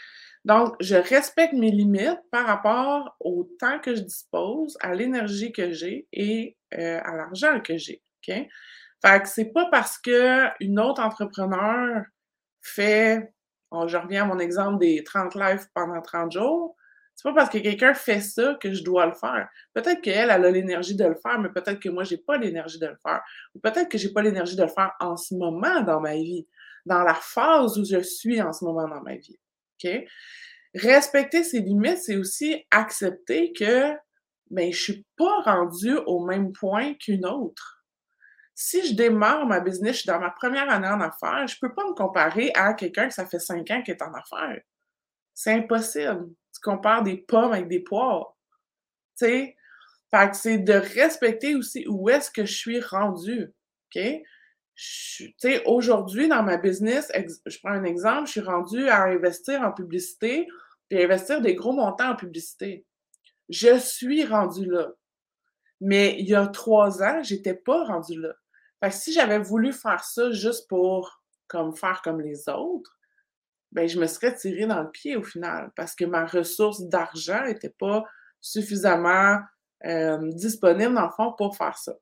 Donc, 0.45 0.75
je 0.81 0.97
respecte 0.97 1.53
mes 1.53 1.71
limites 1.71 2.21
par 2.31 2.47
rapport 2.47 3.17
au 3.21 3.45
temps 3.59 3.79
que 3.79 3.95
je 3.95 4.01
dispose, 4.01 4.77
à 4.81 4.95
l'énergie 4.95 5.53
que 5.53 5.71
j'ai 5.71 6.09
et 6.13 6.57
euh, 6.75 7.01
à 7.05 7.17
l'argent 7.17 7.61
que 7.61 7.77
j'ai. 7.77 8.03
OK? 8.27 8.35
Fait 9.03 9.23
que 9.23 9.29
c'est 9.29 9.53
pas 9.53 9.67
parce 9.71 9.99
qu'une 9.99 10.79
autre 10.79 11.03
entrepreneur 11.03 12.05
fait, 12.63 13.33
je 13.73 13.97
reviens 13.97 14.25
à 14.25 14.27
mon 14.27 14.39
exemple 14.39 14.79
des 14.79 15.03
30 15.05 15.35
lives 15.35 15.67
pendant 15.75 16.01
30 16.01 16.33
jours, 16.33 16.77
c'est 17.15 17.29
pas 17.29 17.35
parce 17.35 17.51
que 17.51 17.59
quelqu'un 17.59 17.93
fait 17.93 18.21
ça 18.21 18.57
que 18.61 18.73
je 18.73 18.83
dois 18.83 19.05
le 19.05 19.13
faire. 19.13 19.47
Peut-être 19.75 20.01
qu'elle, 20.01 20.31
elle 20.31 20.45
a 20.45 20.51
l'énergie 20.51 20.97
de 20.97 21.05
le 21.05 21.17
faire, 21.17 21.39
mais 21.39 21.51
peut-être 21.51 21.79
que 21.79 21.91
moi, 21.91 22.03
j'ai 22.03 22.17
pas 22.17 22.39
l'énergie 22.39 22.79
de 22.79 22.87
le 22.87 22.97
faire. 23.03 23.21
Ou 23.55 23.61
peut-être 23.61 23.91
que 23.91 23.99
j'ai 23.99 24.11
pas 24.11 24.23
l'énergie 24.23 24.57
de 24.57 24.63
le 24.63 24.69
faire 24.69 24.93
en 25.01 25.19
ce 25.19 25.35
moment 25.35 25.83
dans 25.83 26.01
ma 26.01 26.15
vie, 26.15 26.47
dans 26.87 27.03
la 27.03 27.13
phase 27.13 27.79
où 27.79 27.85
je 27.85 28.01
suis 28.01 28.41
en 28.41 28.55
ce 28.55 28.65
moment 28.65 28.89
dans 28.89 29.03
ma 29.03 29.17
vie. 29.17 29.39
OK? 29.83 30.05
Respecter 30.75 31.43
ses 31.43 31.61
limites, 31.61 31.99
c'est 31.99 32.17
aussi 32.17 32.65
accepter 32.71 33.53
que 33.53 33.93
ben, 34.51 34.73
je 34.73 34.83
suis 34.83 35.07
pas 35.17 35.41
rendue 35.43 35.97
au 36.07 36.25
même 36.25 36.53
point 36.53 36.95
qu'une 36.95 37.27
autre. 37.27 37.85
Si 38.55 38.87
je 38.87 38.95
démarre 38.95 39.47
ma 39.47 39.61
business, 39.61 39.93
je 39.93 40.01
suis 40.01 40.07
dans 40.07 40.21
ma 40.21 40.31
première 40.31 40.69
année 40.71 40.89
en 40.89 41.01
affaires, 41.01 41.47
je 41.47 41.57
peux 41.61 41.73
pas 41.75 41.87
me 41.87 41.95
comparer 41.95 42.53
à 42.55 42.75
quelqu'un 42.75 43.09
que 43.09 43.15
ça 43.15 43.27
fait 43.27 43.39
cinq 43.39 43.71
ans 43.71 43.83
qui 43.83 43.91
est 43.91 44.03
en 44.03 44.13
affaires. 44.13 44.61
C'est 45.35 45.53
impossible 45.53 46.29
tu 46.53 46.61
compares 46.61 47.03
des 47.03 47.17
pommes 47.17 47.53
avec 47.53 47.69
des 47.69 47.81
poires. 47.81 48.37
Tu 49.19 49.27
sais? 49.27 49.57
Fait 50.11 50.31
que 50.31 50.37
c'est 50.37 50.59
de 50.59 50.73
respecter 50.73 51.55
aussi 51.55 51.87
où 51.89 52.09
est-ce 52.09 52.31
que 52.31 52.45
je 52.45 52.55
suis 52.55 52.81
rendu. 52.81 53.53
OK? 53.95 54.03
Tu 54.83 55.35
sais, 55.37 55.63
aujourd'hui, 55.67 56.29
dans 56.29 56.43
ma 56.43 56.57
business, 56.57 57.13
je 57.45 57.59
prends 57.59 57.73
un 57.73 57.85
exemple, 57.85 58.27
je 58.27 58.33
suis 58.33 58.41
rendue 58.41 58.89
à 58.89 59.05
investir 59.05 59.61
en 59.61 59.73
publicité 59.73 60.47
puis 60.89 61.03
investir 61.03 61.43
des 61.43 61.55
gros 61.55 61.73
montants 61.73 62.13
en 62.13 62.17
publicité. 62.17 62.87
Je 63.51 63.79
suis 63.79 64.25
rendue 64.25 64.71
là. 64.71 64.89
Mais 65.83 66.17
il 66.19 66.29
y 66.29 66.35
a 66.35 66.47
trois 66.47 67.03
ans, 67.03 67.23
j'étais 67.23 67.55
pas 67.55 67.85
rendue 67.85 68.21
là. 68.21 68.33
Fait 68.83 68.89
que 68.89 68.97
si 68.97 69.13
j'avais 69.13 69.39
voulu 69.39 69.73
faire 69.73 70.03
ça 70.03 70.31
juste 70.31 70.69
pour 70.69 71.23
comme 71.47 71.77
faire 71.77 72.01
comme 72.03 72.21
les 72.21 72.49
autres, 72.49 72.99
ben, 73.73 73.87
je 73.87 74.01
me 74.01 74.07
serais 74.07 74.35
tiré 74.35 74.67
dans 74.67 74.83
le 74.83 74.91
pied 74.91 75.17
au 75.17 75.23
final 75.23 75.71
parce 75.77 75.95
que 75.95 76.05
ma 76.05 76.25
ressource 76.25 76.83
d'argent 76.83 77.45
n'était 77.45 77.75
pas 77.79 78.05
suffisamment 78.41 79.39
euh, 79.85 80.19
disponible, 80.33 80.95
dans 80.95 81.07
le 81.07 81.11
fond, 81.11 81.33
pour 81.37 81.57
faire 81.57 81.77
ça. 81.77 81.93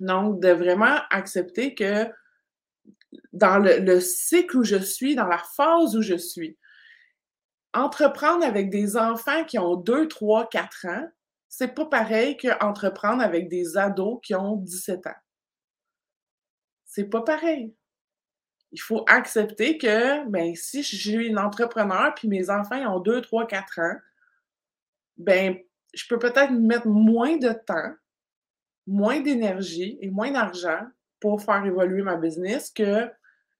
Donc, 0.00 0.40
de 0.40 0.50
vraiment 0.50 0.98
accepter 1.10 1.74
que 1.74 2.06
dans 3.32 3.58
le, 3.58 4.00
cycle 4.00 4.58
où 4.58 4.64
je 4.64 4.76
suis, 4.76 5.14
dans 5.14 5.26
la 5.26 5.42
phase 5.56 5.96
où 5.96 6.02
je 6.02 6.16
suis, 6.16 6.58
entreprendre 7.72 8.44
avec 8.44 8.70
des 8.70 8.96
enfants 8.96 9.44
qui 9.44 9.58
ont 9.58 9.76
2, 9.76 10.08
3, 10.08 10.48
4 10.48 10.86
ans, 10.86 11.08
c'est 11.48 11.74
pas 11.74 11.86
pareil 11.86 12.36
qu'entreprendre 12.36 13.22
avec 13.22 13.48
des 13.48 13.76
ados 13.76 14.18
qui 14.22 14.34
ont 14.34 14.56
17 14.56 15.06
ans. 15.06 15.20
C'est 16.84 17.08
pas 17.08 17.22
pareil. 17.22 17.74
Il 18.72 18.80
faut 18.80 19.04
accepter 19.08 19.78
que, 19.78 20.28
ben, 20.28 20.54
si 20.54 20.82
je 20.82 20.96
suis 20.96 21.26
une 21.26 21.38
entrepreneur 21.38 22.14
puis 22.14 22.28
mes 22.28 22.50
enfants 22.50 22.80
ont 22.94 23.00
2, 23.00 23.20
3, 23.20 23.46
4 23.46 23.78
ans, 23.80 23.96
ben, 25.16 25.56
je 25.94 26.04
peux 26.08 26.18
peut-être 26.18 26.52
mettre 26.52 26.86
moins 26.88 27.36
de 27.36 27.52
temps, 27.52 27.94
moins 28.86 29.20
d'énergie 29.20 29.98
et 30.00 30.10
moins 30.10 30.30
d'argent 30.30 30.80
pour 31.20 31.42
faire 31.42 31.64
évoluer 31.64 32.02
ma 32.02 32.16
business 32.16 32.70
que 32.70 33.10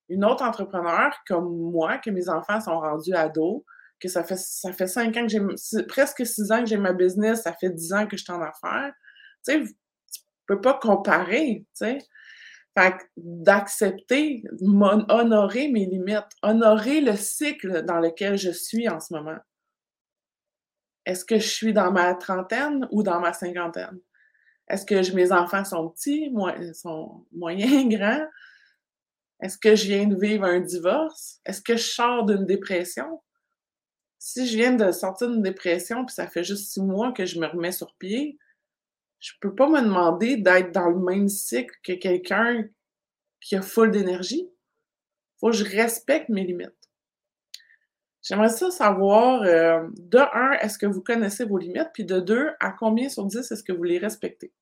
une 0.08 0.24
autre 0.24 0.44
entrepreneur 0.44 1.12
comme 1.26 1.70
moi, 1.70 1.98
que 1.98 2.10
mes 2.10 2.28
enfants 2.28 2.60
sont 2.60 2.78
rendus 2.78 3.14
ados, 3.14 3.62
que 3.98 4.08
ça 4.08 4.22
fait, 4.22 4.38
ça 4.38 4.72
fait 4.72 4.86
cinq 4.86 5.16
ans 5.16 5.26
que 5.26 5.28
j'ai, 5.28 5.84
presque 5.88 6.24
six 6.24 6.52
ans 6.52 6.60
que 6.60 6.66
j'ai 6.66 6.76
ma 6.76 6.92
business, 6.92 7.42
ça 7.42 7.52
fait 7.52 7.70
dix 7.70 7.92
ans 7.92 8.06
que 8.06 8.16
je 8.16 8.22
suis 8.22 8.32
en 8.32 8.42
affaires. 8.42 8.92
Tu 9.46 9.52
sais, 9.52 9.62
tu 10.12 10.20
peux 10.46 10.60
pas 10.60 10.74
comparer, 10.74 11.64
tu 11.64 11.86
sais. 11.86 11.98
Fait 12.78 12.94
d'accepter, 13.16 14.44
honorer 14.60 15.68
mes 15.68 15.86
limites, 15.86 16.28
honorer 16.42 17.00
le 17.00 17.16
cycle 17.16 17.82
dans 17.84 18.00
lequel 18.00 18.36
je 18.36 18.50
suis 18.50 18.86
en 18.88 19.00
ce 19.00 19.14
moment. 19.14 19.38
Est-ce 21.06 21.24
que 21.24 21.38
je 21.38 21.48
suis 21.48 21.72
dans 21.72 21.90
ma 21.90 22.14
trentaine 22.14 22.86
ou 22.90 23.02
dans 23.02 23.18
ma 23.18 23.32
cinquantaine? 23.32 23.98
Est-ce 24.68 24.84
que 24.84 25.14
mes 25.14 25.32
enfants 25.32 25.64
sont 25.64 25.90
petits, 25.90 26.32
sont 26.74 27.24
moyens, 27.32 27.88
grands? 27.88 28.26
Est-ce 29.40 29.58
que 29.58 29.76
je 29.76 29.86
viens 29.86 30.06
de 30.06 30.16
vivre 30.16 30.44
un 30.44 30.60
divorce? 30.60 31.40
Est-ce 31.44 31.60
que 31.60 31.76
je 31.76 31.84
sors 31.84 32.24
d'une 32.24 32.46
dépression? 32.46 33.22
Si 34.18 34.46
je 34.46 34.56
viens 34.56 34.72
de 34.72 34.90
sortir 34.92 35.30
d'une 35.30 35.42
dépression 35.42 36.04
puis 36.04 36.14
ça 36.14 36.26
fait 36.26 36.42
juste 36.42 36.72
six 36.72 36.80
mois 36.80 37.12
que 37.12 37.26
je 37.26 37.38
me 37.38 37.46
remets 37.46 37.72
sur 37.72 37.94
pied, 37.96 38.38
je 39.20 39.32
peux 39.40 39.54
pas 39.54 39.68
me 39.68 39.82
demander 39.82 40.36
d'être 40.36 40.72
dans 40.72 40.88
le 40.88 40.98
même 40.98 41.28
cycle 41.28 41.74
que 41.82 41.92
quelqu'un 41.92 42.64
qui 43.40 43.56
a 43.56 43.62
full 43.62 43.90
d'énergie. 43.90 44.48
Faut 45.38 45.50
que 45.50 45.56
je 45.56 45.64
respecte 45.64 46.28
mes 46.28 46.44
limites. 46.44 46.75
J'aimerais 48.26 48.48
ça 48.48 48.72
savoir, 48.72 49.42
euh, 49.42 49.86
de 49.98 50.18
un, 50.18 50.50
est-ce 50.60 50.78
que 50.78 50.86
vous 50.86 51.00
connaissez 51.00 51.44
vos 51.44 51.58
limites? 51.58 51.90
Puis 51.94 52.04
de 52.04 52.18
deux, 52.18 52.50
à 52.58 52.72
combien 52.72 53.08
sur 53.08 53.24
dix 53.24 53.52
est-ce 53.52 53.62
que 53.62 53.72
vous 53.72 53.84
les 53.84 53.98
respectez? 53.98 54.52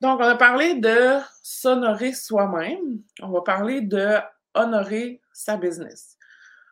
Donc, 0.00 0.18
on 0.18 0.24
a 0.24 0.34
parlé 0.34 0.74
de 0.74 1.20
s'honorer 1.44 2.12
soi-même. 2.12 3.00
On 3.22 3.30
va 3.30 3.42
parler 3.42 3.82
de 3.82 4.16
honorer 4.54 5.22
sa 5.32 5.56
business. 5.56 6.16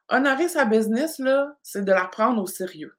Honorer 0.09 0.49
sa 0.49 0.65
business, 0.65 1.21
là, 1.21 1.57
c'est 1.63 1.85
de 1.85 1.93
la 1.93 2.07
prendre 2.07 2.43
au 2.43 2.47
sérieux. 2.47 2.97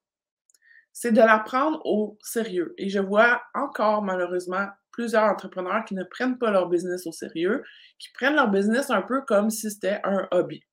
C'est 0.93 1.11
de 1.11 1.19
la 1.19 1.39
prendre 1.39 1.85
au 1.85 2.17
sérieux. 2.21 2.73
Et 2.77 2.87
je 2.87 2.99
vois 2.99 3.41
encore, 3.53 4.03
malheureusement, 4.03 4.67
plusieurs 4.97 5.25
entrepreneurs 5.25 5.85
qui 5.85 5.93
ne 5.93 6.03
prennent 6.03 6.39
pas 6.39 6.49
leur 6.49 6.67
business 6.67 7.05
au 7.05 7.11
sérieux, 7.11 7.63
qui 7.99 8.09
prennent 8.13 8.33
leur 8.33 8.49
business 8.49 8.89
un 8.89 9.03
peu 9.03 9.21
comme 9.21 9.51
si 9.51 9.69
c'était 9.69 10.01
un 10.03 10.27
hobby. 10.31 10.63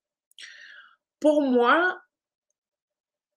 Pour 1.20 1.42
moi, 1.42 2.00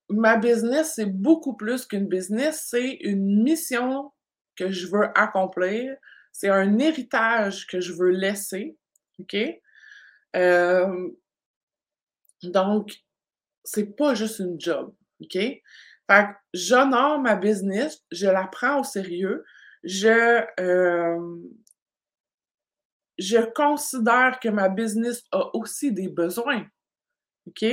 ma 0.10 0.38
business, 0.38 0.94
c'est 0.96 1.06
beaucoup 1.06 1.58
plus 1.58 1.86
qu'une 1.86 2.08
business, 2.08 2.68
c'est 2.70 2.94
une 3.02 3.44
mission 3.44 4.14
que 4.56 4.72
je 4.72 4.88
veux 4.88 5.10
accomplir. 5.14 5.94
C'est 6.32 6.50
un 6.50 6.80
héritage 6.80 7.68
que 7.68 7.82
je 7.82 7.92
veux 7.92 8.12
laisser. 8.12 8.78
OK? 9.20 9.36
Euh, 10.38 11.10
donc, 12.44 12.94
c'est 13.66 13.94
pas 13.94 14.16
juste 14.16 14.40
une 14.40 14.60
job. 14.60 14.94
OK? 15.22 15.34
Fait 15.34 15.62
que 16.08 16.34
j'honore 16.54 17.20
ma 17.20 17.36
business, 17.36 18.06
je 18.10 18.28
la 18.28 18.48
prends 18.48 18.80
au 18.80 18.84
sérieux, 18.86 19.44
je, 19.88 20.44
euh, 20.60 21.38
je 23.18 23.38
considère 23.54 24.40
que 24.42 24.50
ma 24.50 24.68
business 24.68 25.24
a 25.32 25.56
aussi 25.56 25.94
des 25.94 26.10
besoins. 26.10 26.66
OK? 27.48 27.66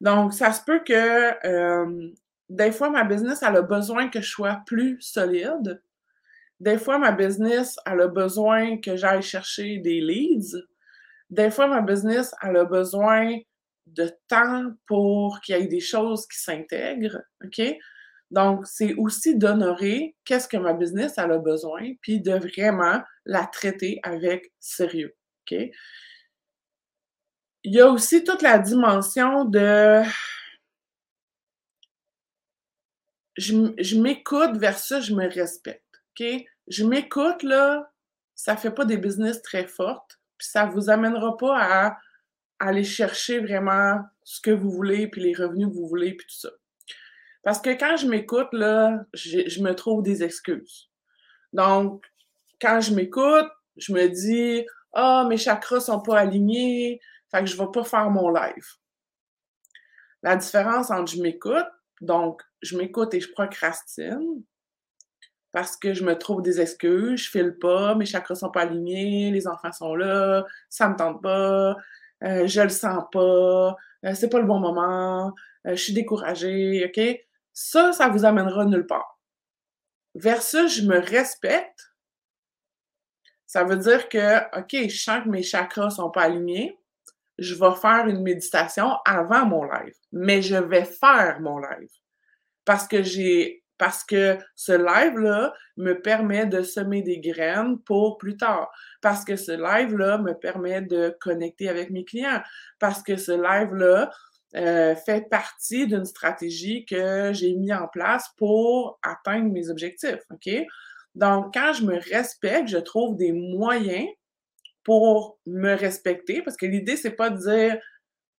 Donc, 0.00 0.34
ça 0.34 0.52
se 0.52 0.62
peut 0.64 0.80
que 0.84 1.46
euh, 1.46 2.10
des 2.48 2.72
fois, 2.72 2.90
ma 2.90 3.04
business, 3.04 3.42
elle 3.42 3.56
a 3.56 3.62
besoin 3.62 4.08
que 4.08 4.20
je 4.20 4.28
sois 4.28 4.62
plus 4.66 5.00
solide. 5.00 5.80
Des 6.58 6.76
fois, 6.76 6.98
ma 6.98 7.12
business, 7.12 7.78
elle 7.86 8.00
a 8.00 8.08
besoin 8.08 8.78
que 8.78 8.96
j'aille 8.96 9.22
chercher 9.22 9.78
des 9.78 10.00
leads. 10.00 10.56
Des 11.30 11.50
fois, 11.50 11.68
ma 11.68 11.82
business, 11.82 12.34
elle 12.42 12.56
a 12.56 12.64
besoin 12.64 13.38
de 13.86 14.10
temps 14.28 14.72
pour 14.86 15.40
qu'il 15.40 15.56
y 15.56 15.60
ait 15.60 15.66
des 15.66 15.80
choses 15.80 16.26
qui 16.26 16.38
s'intègrent. 16.38 17.22
Donc, 18.34 18.66
c'est 18.66 18.94
aussi 18.94 19.36
d'honorer 19.36 20.16
qu'est-ce 20.24 20.48
que 20.48 20.56
ma 20.56 20.72
business 20.72 21.18
a 21.18 21.26
besoin, 21.38 21.94
puis 22.00 22.20
de 22.20 22.32
vraiment 22.32 23.00
la 23.24 23.46
traiter 23.46 24.00
avec 24.02 24.52
sérieux. 24.58 25.14
OK? 25.42 25.58
Il 27.62 27.72
y 27.72 27.80
a 27.80 27.88
aussi 27.88 28.24
toute 28.24 28.42
la 28.42 28.58
dimension 28.58 29.44
de 29.44 30.02
je, 33.36 33.54
je 33.78 34.00
m'écoute 34.00 34.56
versus 34.56 35.04
je 35.04 35.14
me 35.14 35.28
respecte. 35.28 36.02
OK? 36.18 36.26
Je 36.66 36.84
m'écoute, 36.84 37.44
là, 37.44 37.92
ça 38.34 38.56
fait 38.56 38.72
pas 38.72 38.84
des 38.84 38.96
business 38.96 39.42
très 39.42 39.66
fortes, 39.68 40.18
puis 40.38 40.48
ça 40.48 40.66
vous 40.66 40.90
amènera 40.90 41.36
pas 41.36 41.56
à, 41.56 41.98
aller 42.58 42.84
chercher 42.84 43.38
vraiment 43.40 44.00
ce 44.24 44.40
que 44.40 44.50
vous 44.50 44.70
voulez, 44.70 45.06
puis 45.08 45.22
les 45.22 45.34
revenus 45.34 45.68
que 45.68 45.74
vous 45.74 45.88
voulez, 45.88 46.14
puis 46.14 46.26
tout 46.26 46.36
ça. 46.36 46.50
Parce 47.44 47.60
que 47.60 47.70
quand 47.70 47.96
je 47.96 48.06
m'écoute, 48.06 48.48
là, 48.52 49.04
je, 49.12 49.62
me 49.62 49.74
trouve 49.74 50.02
des 50.02 50.22
excuses. 50.22 50.90
Donc, 51.52 52.04
quand 52.60 52.80
je 52.80 52.94
m'écoute, 52.94 53.48
je 53.76 53.92
me 53.92 54.08
dis 54.08 54.66
Ah, 54.94 55.26
mes 55.28 55.36
chakras 55.36 55.80
sont 55.80 56.00
pas 56.00 56.18
alignés, 56.18 57.00
fait 57.30 57.40
que 57.40 57.46
je 57.46 57.56
vais 57.56 57.70
pas 57.72 57.84
faire 57.84 58.10
mon 58.10 58.30
live. 58.30 58.66
La 60.22 60.36
différence 60.36 60.90
entre 60.90 61.12
je 61.12 61.20
m'écoute, 61.20 61.66
donc 62.00 62.40
je 62.62 62.78
m'écoute 62.78 63.12
et 63.12 63.20
je 63.20 63.30
procrastine, 63.30 64.42
parce 65.52 65.76
que 65.76 65.92
je 65.92 66.02
me 66.02 66.16
trouve 66.16 66.40
des 66.40 66.60
excuses, 66.62 67.24
je 67.24 67.30
file 67.30 67.56
pas, 67.60 67.94
mes 67.94 68.06
chakras 68.06 68.36
sont 68.36 68.50
pas 68.50 68.62
alignés, 68.62 69.30
les 69.30 69.46
enfants 69.46 69.70
sont 69.70 69.94
là, 69.94 70.44
ça 70.70 70.88
me 70.88 70.96
tente 70.96 71.22
pas, 71.22 71.76
euh, 72.24 72.46
je 72.46 72.60
le 72.62 72.70
sens 72.70 73.04
pas, 73.12 73.76
euh, 74.06 74.14
c'est 74.14 74.30
pas 74.30 74.40
le 74.40 74.46
bon 74.46 74.58
moment, 74.58 75.34
euh, 75.66 75.76
je 75.76 75.82
suis 75.82 75.92
découragée, 75.92 76.84
OK? 76.86 77.24
Ça, 77.54 77.92
ça 77.92 78.08
vous 78.08 78.24
amènera 78.24 78.66
nulle 78.66 78.86
part. 78.86 79.18
Versus, 80.14 80.80
je 80.80 80.86
me 80.86 80.98
respecte, 80.98 81.94
ça 83.46 83.64
veut 83.64 83.76
dire 83.76 84.08
que, 84.08 84.58
OK, 84.58 84.88
je 84.88 84.96
sens 84.96 85.24
que 85.24 85.28
mes 85.28 85.42
chakras 85.42 85.90
sont 85.90 86.10
pas 86.10 86.22
alignés, 86.22 86.78
je 87.38 87.54
vais 87.54 87.74
faire 87.80 88.06
une 88.06 88.22
méditation 88.22 88.96
avant 89.04 89.46
mon 89.46 89.64
live, 89.64 89.94
mais 90.12 90.42
je 90.42 90.56
vais 90.56 90.84
faire 90.84 91.40
mon 91.40 91.58
live 91.58 91.90
parce 92.64 92.86
que 92.86 93.02
j'ai 93.02 93.64
parce 93.76 94.04
que 94.04 94.38
ce 94.54 94.70
live-là 94.70 95.52
me 95.76 95.94
permet 95.94 96.46
de 96.46 96.62
semer 96.62 97.02
des 97.02 97.18
graines 97.18 97.80
pour 97.80 98.18
plus 98.18 98.36
tard. 98.36 98.70
Parce 99.02 99.24
que 99.24 99.34
ce 99.34 99.50
live-là 99.50 100.18
me 100.18 100.32
permet 100.32 100.80
de 100.80 101.16
connecter 101.20 101.68
avec 101.68 101.90
mes 101.90 102.04
clients. 102.04 102.40
Parce 102.78 103.02
que 103.02 103.16
ce 103.16 103.32
live-là 103.32 104.12
euh, 104.56 104.94
fait 104.94 105.28
partie 105.28 105.86
d'une 105.86 106.04
stratégie 106.04 106.84
que 106.86 107.32
j'ai 107.32 107.54
mis 107.54 107.72
en 107.72 107.88
place 107.88 108.28
pour 108.36 108.98
atteindre 109.02 109.50
mes 109.52 109.70
objectifs. 109.70 110.22
OK? 110.30 110.48
Donc, 111.14 111.54
quand 111.54 111.72
je 111.72 111.84
me 111.84 111.98
respecte, 112.12 112.68
je 112.68 112.78
trouve 112.78 113.16
des 113.16 113.32
moyens 113.32 114.08
pour 114.82 115.38
me 115.46 115.74
respecter. 115.74 116.42
Parce 116.42 116.56
que 116.56 116.66
l'idée, 116.66 116.96
c'est 116.96 117.10
pas 117.10 117.30
de 117.30 117.38
dire 117.38 117.78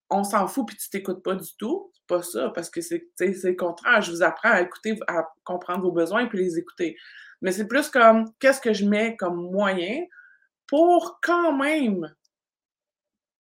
on 0.10 0.24
s'en 0.24 0.48
fout 0.48 0.68
puis 0.68 0.78
tu 0.78 0.90
t'écoutes 0.90 1.24
pas 1.24 1.36
du 1.36 1.50
tout 1.58 1.92
pas 2.08 2.22
ça, 2.22 2.50
parce 2.50 2.70
que 2.70 2.82
c'est 2.82 3.08
le 3.20 3.56
contraire. 3.56 4.02
Je 4.02 4.12
vous 4.12 4.24
apprends 4.24 4.52
à 4.52 4.62
écouter, 4.62 4.98
à 5.08 5.28
comprendre 5.44 5.84
vos 5.84 5.92
besoins 5.92 6.22
et 6.22 6.30
puis 6.30 6.40
les 6.40 6.58
écouter. 6.58 6.96
Mais 7.42 7.52
c'est 7.52 7.68
plus 7.68 7.90
comme 7.90 8.32
qu'est-ce 8.40 8.62
que 8.62 8.74
je 8.74 8.86
mets 8.86 9.16
comme 9.18 9.52
moyen 9.52 10.04
pour 10.68 11.20
quand 11.22 11.56
même 11.56 12.14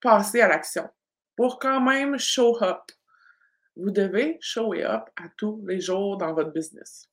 passer 0.01 0.41
à 0.41 0.47
l'action, 0.47 0.87
pour 1.35 1.59
quand 1.59 1.81
même 1.81 2.17
show 2.17 2.57
up. 2.63 2.91
Vous 3.75 3.91
devez 3.91 4.37
show 4.41 4.73
up 4.73 5.09
à 5.17 5.29
tous 5.37 5.63
les 5.67 5.81
jours 5.81 6.17
dans 6.17 6.33
votre 6.33 6.51
business. 6.51 7.09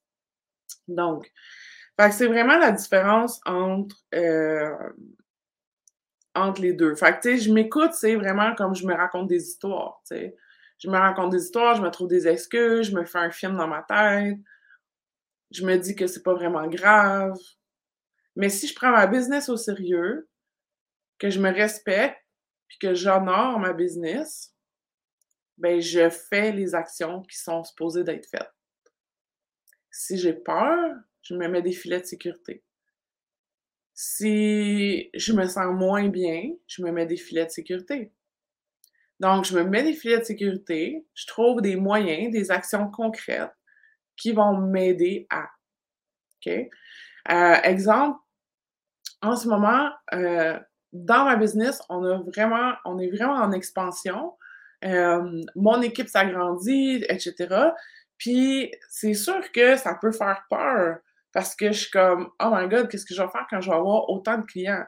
Donc, 0.86 1.30
c'est 2.10 2.26
vraiment 2.26 2.58
la 2.58 2.72
différence 2.72 3.40
entre, 3.44 3.96
euh, 4.14 4.74
entre 6.34 6.62
les 6.62 6.72
deux. 6.72 6.94
Fait 6.94 7.18
que, 7.20 7.36
je 7.36 7.52
m'écoute, 7.52 7.92
c'est 7.92 8.16
vraiment 8.16 8.54
comme 8.54 8.74
je 8.74 8.86
me 8.86 8.94
raconte 8.94 9.28
des 9.28 9.42
histoires, 9.42 10.02
Je 10.10 10.88
me 10.88 10.96
raconte 10.96 11.30
des 11.30 11.42
histoires, 11.42 11.76
je 11.76 11.82
me 11.82 11.90
trouve 11.90 12.08
des 12.08 12.26
excuses, 12.26 12.90
je 12.90 12.96
me 12.96 13.04
fais 13.04 13.18
un 13.18 13.30
film 13.30 13.56
dans 13.56 13.68
ma 13.68 13.82
tête. 13.82 14.38
Je 15.50 15.64
me 15.66 15.76
dis 15.76 15.94
que 15.94 16.06
c'est 16.06 16.22
pas 16.22 16.34
vraiment 16.34 16.66
grave. 16.66 17.36
Mais 18.36 18.48
si 18.48 18.66
je 18.66 18.74
prends 18.74 18.90
ma 18.90 19.06
business 19.06 19.48
au 19.48 19.56
sérieux, 19.56 20.28
que 21.18 21.28
je 21.28 21.38
me 21.38 21.52
respecte, 21.52 22.21
puis 22.72 22.78
que 22.78 22.94
j'honore 22.94 23.58
ma 23.58 23.74
business, 23.74 24.54
ben 25.58 25.78
je 25.78 26.08
fais 26.08 26.52
les 26.52 26.74
actions 26.74 27.20
qui 27.20 27.36
sont 27.36 27.62
supposées 27.64 28.02
d'être 28.02 28.26
faites. 28.26 28.50
Si 29.90 30.16
j'ai 30.16 30.32
peur, 30.32 30.94
je 31.20 31.34
me 31.34 31.48
mets 31.48 31.60
des 31.60 31.72
filets 31.72 32.00
de 32.00 32.06
sécurité. 32.06 32.64
Si 33.92 35.10
je 35.12 35.32
me 35.34 35.46
sens 35.46 35.66
moins 35.74 36.08
bien, 36.08 36.50
je 36.66 36.82
me 36.82 36.90
mets 36.90 37.04
des 37.04 37.18
filets 37.18 37.44
de 37.44 37.50
sécurité. 37.50 38.10
Donc, 39.20 39.44
je 39.44 39.54
me 39.54 39.64
mets 39.64 39.82
des 39.82 39.92
filets 39.92 40.20
de 40.20 40.24
sécurité, 40.24 41.06
je 41.12 41.26
trouve 41.26 41.60
des 41.60 41.76
moyens, 41.76 42.32
des 42.32 42.50
actions 42.50 42.90
concrètes 42.90 43.52
qui 44.16 44.32
vont 44.32 44.56
m'aider 44.56 45.26
à. 45.28 45.46
OK? 46.38 46.50
Euh, 46.50 47.54
exemple, 47.64 48.18
en 49.20 49.36
ce 49.36 49.46
moment, 49.46 49.90
euh, 50.14 50.58
dans 50.92 51.24
ma 51.24 51.36
business, 51.36 51.80
on 51.88 52.04
a 52.04 52.18
vraiment, 52.18 52.72
on 52.84 52.98
est 52.98 53.10
vraiment 53.10 53.34
en 53.34 53.52
expansion. 53.52 54.34
Euh, 54.84 55.42
mon 55.54 55.80
équipe 55.80 56.08
s'agrandit, 56.08 57.04
etc. 57.08 57.70
Puis 58.18 58.72
c'est 58.88 59.14
sûr 59.14 59.40
que 59.52 59.76
ça 59.76 59.94
peut 60.00 60.12
faire 60.12 60.44
peur 60.50 60.98
parce 61.32 61.56
que 61.56 61.72
je 61.72 61.80
suis 61.80 61.90
comme 61.90 62.28
Oh 62.42 62.50
my 62.52 62.68
God, 62.68 62.88
qu'est-ce 62.88 63.06
que 63.06 63.14
je 63.14 63.22
vais 63.22 63.28
faire 63.28 63.46
quand 63.48 63.60
je 63.60 63.70
vais 63.70 63.76
avoir 63.76 64.08
autant 64.10 64.38
de 64.38 64.44
clients? 64.44 64.84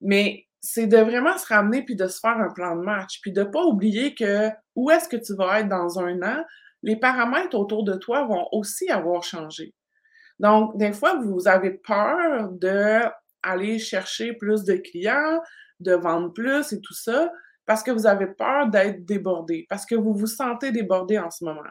Mais 0.00 0.46
c'est 0.60 0.86
de 0.86 0.96
vraiment 0.96 1.36
se 1.36 1.46
ramener 1.46 1.84
puis 1.84 1.96
de 1.96 2.06
se 2.06 2.20
faire 2.20 2.38
un 2.38 2.52
plan 2.52 2.76
de 2.76 2.82
match, 2.82 3.20
puis 3.20 3.32
de 3.32 3.42
pas 3.42 3.62
oublier 3.64 4.14
que 4.14 4.48
où 4.76 4.90
est-ce 4.90 5.08
que 5.08 5.16
tu 5.16 5.34
vas 5.34 5.60
être 5.60 5.68
dans 5.68 5.98
un 5.98 6.22
an, 6.22 6.44
les 6.82 6.96
paramètres 6.96 7.56
autour 7.56 7.84
de 7.84 7.94
toi 7.94 8.24
vont 8.24 8.48
aussi 8.52 8.90
avoir 8.90 9.22
changé. 9.22 9.74
Donc, 10.38 10.76
des 10.76 10.92
fois, 10.92 11.20
vous 11.22 11.46
avez 11.46 11.70
peur 11.70 12.48
d'aller 13.44 13.78
chercher 13.78 14.32
plus 14.32 14.64
de 14.64 14.74
clients, 14.74 15.40
de 15.80 15.92
vendre 15.94 16.32
plus 16.32 16.72
et 16.72 16.80
tout 16.80 16.94
ça, 16.94 17.30
parce 17.66 17.82
que 17.82 17.90
vous 17.90 18.06
avez 18.06 18.26
peur 18.26 18.68
d'être 18.68 19.04
débordé, 19.04 19.66
parce 19.68 19.86
que 19.86 19.94
vous 19.94 20.14
vous 20.14 20.26
sentez 20.26 20.72
débordé 20.72 21.18
en 21.18 21.30
ce 21.30 21.44
moment. 21.44 21.62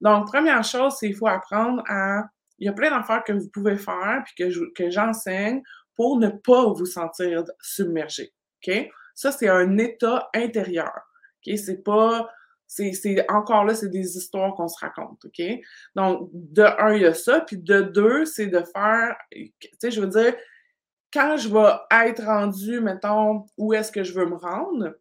Donc, 0.00 0.26
première 0.26 0.64
chose, 0.64 0.96
c'est 0.98 1.06
qu'il 1.06 1.16
faut 1.16 1.28
apprendre 1.28 1.82
à... 1.88 2.24
Il 2.58 2.66
y 2.66 2.68
a 2.68 2.72
plein 2.72 2.90
d'affaires 2.90 3.24
que 3.24 3.32
vous 3.32 3.48
pouvez 3.48 3.76
faire, 3.76 4.22
puis 4.24 4.34
que, 4.36 4.72
que 4.72 4.90
j'enseigne 4.90 5.62
pour 5.96 6.18
ne 6.18 6.28
pas 6.28 6.66
vous 6.72 6.86
sentir 6.86 7.44
submergé. 7.60 8.32
OK? 8.66 8.90
Ça, 9.14 9.32
c'est 9.32 9.48
un 9.48 9.78
état 9.78 10.28
intérieur. 10.34 10.92
OK? 11.46 11.56
C'est 11.58 11.82
pas. 11.82 12.28
C'est 12.66 13.30
encore 13.30 13.64
là, 13.64 13.74
c'est 13.74 13.90
des 13.90 14.16
histoires 14.16 14.54
qu'on 14.54 14.68
se 14.68 14.78
raconte. 14.78 15.24
OK? 15.26 15.44
Donc, 15.94 16.30
de 16.32 16.62
un, 16.62 16.94
il 16.94 17.02
y 17.02 17.06
a 17.06 17.14
ça. 17.14 17.40
Puis 17.40 17.58
de 17.58 17.82
deux, 17.82 18.24
c'est 18.24 18.46
de 18.46 18.62
faire. 18.74 19.16
Tu 19.30 19.52
sais, 19.78 19.90
je 19.90 20.00
veux 20.00 20.06
dire, 20.06 20.34
quand 21.12 21.36
je 21.36 21.48
vais 21.48 22.06
être 22.08 22.24
rendu, 22.24 22.80
mettons, 22.80 23.46
où 23.56 23.74
est-ce 23.74 23.92
que 23.92 24.02
je 24.02 24.12
veux 24.12 24.26
me 24.26 24.36
rendre, 24.36 24.96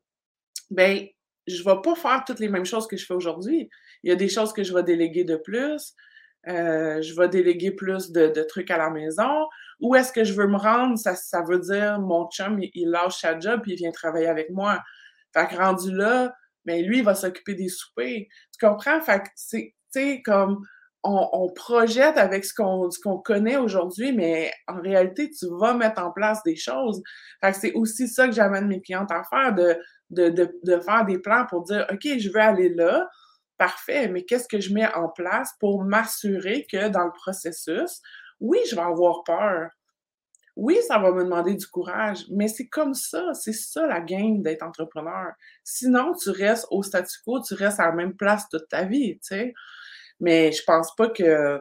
ben 0.70 1.07
je 1.47 1.64
vais 1.64 1.82
pas 1.84 1.95
faire 1.95 2.24
toutes 2.26 2.39
les 2.39 2.49
mêmes 2.49 2.66
choses 2.66 2.88
que 2.88 2.97
je 2.97 3.05
fais 3.05 3.14
aujourd'hui. 3.14 3.70
Il 4.03 4.09
y 4.09 4.14
a 4.14 4.16
des 4.16 4.30
choses 4.30 4.53
que 4.53 4.64
je 4.64 4.74
vais 4.74 4.84
déléguer 4.84 5.24
de 5.24 5.36
plus. 5.36 5.93
Euh, 6.47 7.01
je 7.01 7.14
vais 7.16 7.30
déléguer 7.30 7.72
plus 7.72 8.12
de, 8.12 8.43
trucs 8.43 8.72
à 8.72 8.78
la 8.78 8.89
maison. 8.89 9.47
Où 9.80 9.95
est-ce 9.95 10.12
que 10.12 10.24
je 10.24 10.34
veux 10.34 10.47
me 10.47 10.57
rendre? 10.57 10.97
Ça, 10.97 11.16
ça 11.16 11.43
veut 11.43 11.59
dire 11.59 11.99
mon 11.99 12.30
chum, 12.30 12.59
il, 12.62 12.89
lâche 12.89 13.20
sa 13.20 13.39
job 13.39 13.62
et 13.68 13.72
il 13.72 13.76
vient 13.76 13.91
travailler 13.91 14.28
avec 14.28 14.49
moi. 14.49 14.82
Fait 15.34 15.47
que 15.47 15.55
rendu 15.55 15.91
là, 15.91 16.34
ben, 16.66 16.84
lui, 16.86 16.99
il 16.99 17.03
va 17.03 17.16
s'occuper 17.16 17.55
des 17.55 17.70
soupers. 17.70 18.28
Tu 18.51 18.66
comprends? 18.66 19.01
Fait 19.01 19.20
que 19.20 19.30
c'est, 19.36 19.74
tu 19.93 19.99
sais, 19.99 20.22
comme 20.24 20.62
on, 21.04 21.49
projette 21.56 22.18
avec 22.18 22.45
ce 22.45 22.54
qu'on, 22.54 23.18
connaît 23.20 23.58
aujourd'hui, 23.58 24.14
mais 24.14 24.52
en 24.68 24.80
réalité, 24.82 25.30
tu 25.30 25.47
vas 25.60 25.74
mettre 25.74 26.02
en 26.02 26.12
place 26.12 26.43
des 26.43 26.56
choses. 26.56 27.02
C'est 27.54 27.74
aussi 27.74 28.08
ça 28.08 28.28
que 28.28 28.34
j'amène 28.34 28.68
mes 28.68 28.82
clientes 28.82 29.12
à 29.12 29.24
faire, 29.24 29.54
de 29.54 30.82
faire 30.82 31.06
des 31.06 31.20
plans 31.20 31.45
pour 31.49 31.64
dire, 31.64 31.88
OK, 31.91 32.02
je 32.04 32.30
veux 32.30 32.41
aller 32.41 32.70
là 32.70 33.08
Parfait, 33.62 34.08
mais 34.08 34.24
qu'est-ce 34.24 34.47
que 34.47 34.60
je 34.60 34.74
mets 34.74 34.91
en 34.95 35.08
place 35.08 35.52
pour 35.60 35.84
m'assurer 35.84 36.66
que 36.72 36.88
dans 36.88 37.06
le 37.06 37.12
processus, 37.12 38.02
oui, 38.39 38.58
je 38.68 38.76
vais 38.76 38.82
avoir 38.82 39.24
peur. 39.24 39.70
Oui, 40.56 40.80
ça 40.88 40.97
va 40.97 41.12
me 41.12 41.24
demander 41.24 41.54
du 41.54 41.68
courage, 41.68 42.26
mais 42.32 42.47
c'est 42.47 42.68
comme 42.68 42.95
ça, 42.95 43.36
c'est 43.36 43.54
ça 43.54 43.86
la 43.86 44.02
game 44.02 44.41
d'être 44.41 44.64
entrepreneur. 44.64 45.34
Sinon, 45.64 46.16
tu 46.16 46.32
restes 46.32 46.66
au 46.72 46.82
statu 46.82 47.20
quo, 47.24 47.39
tu 47.39 47.54
restes 47.54 47.80
à 47.80 47.86
la 47.86 47.91
même 47.91 48.16
place 48.16 48.49
toute 48.49 48.68
ta 48.68 48.84
vie, 48.86 49.20
tu 49.20 49.28
sais. 49.28 49.54
Mais 50.22 50.53
je 50.53 50.63
pense 50.63 50.95
pas 50.95 51.09
que, 51.09 51.59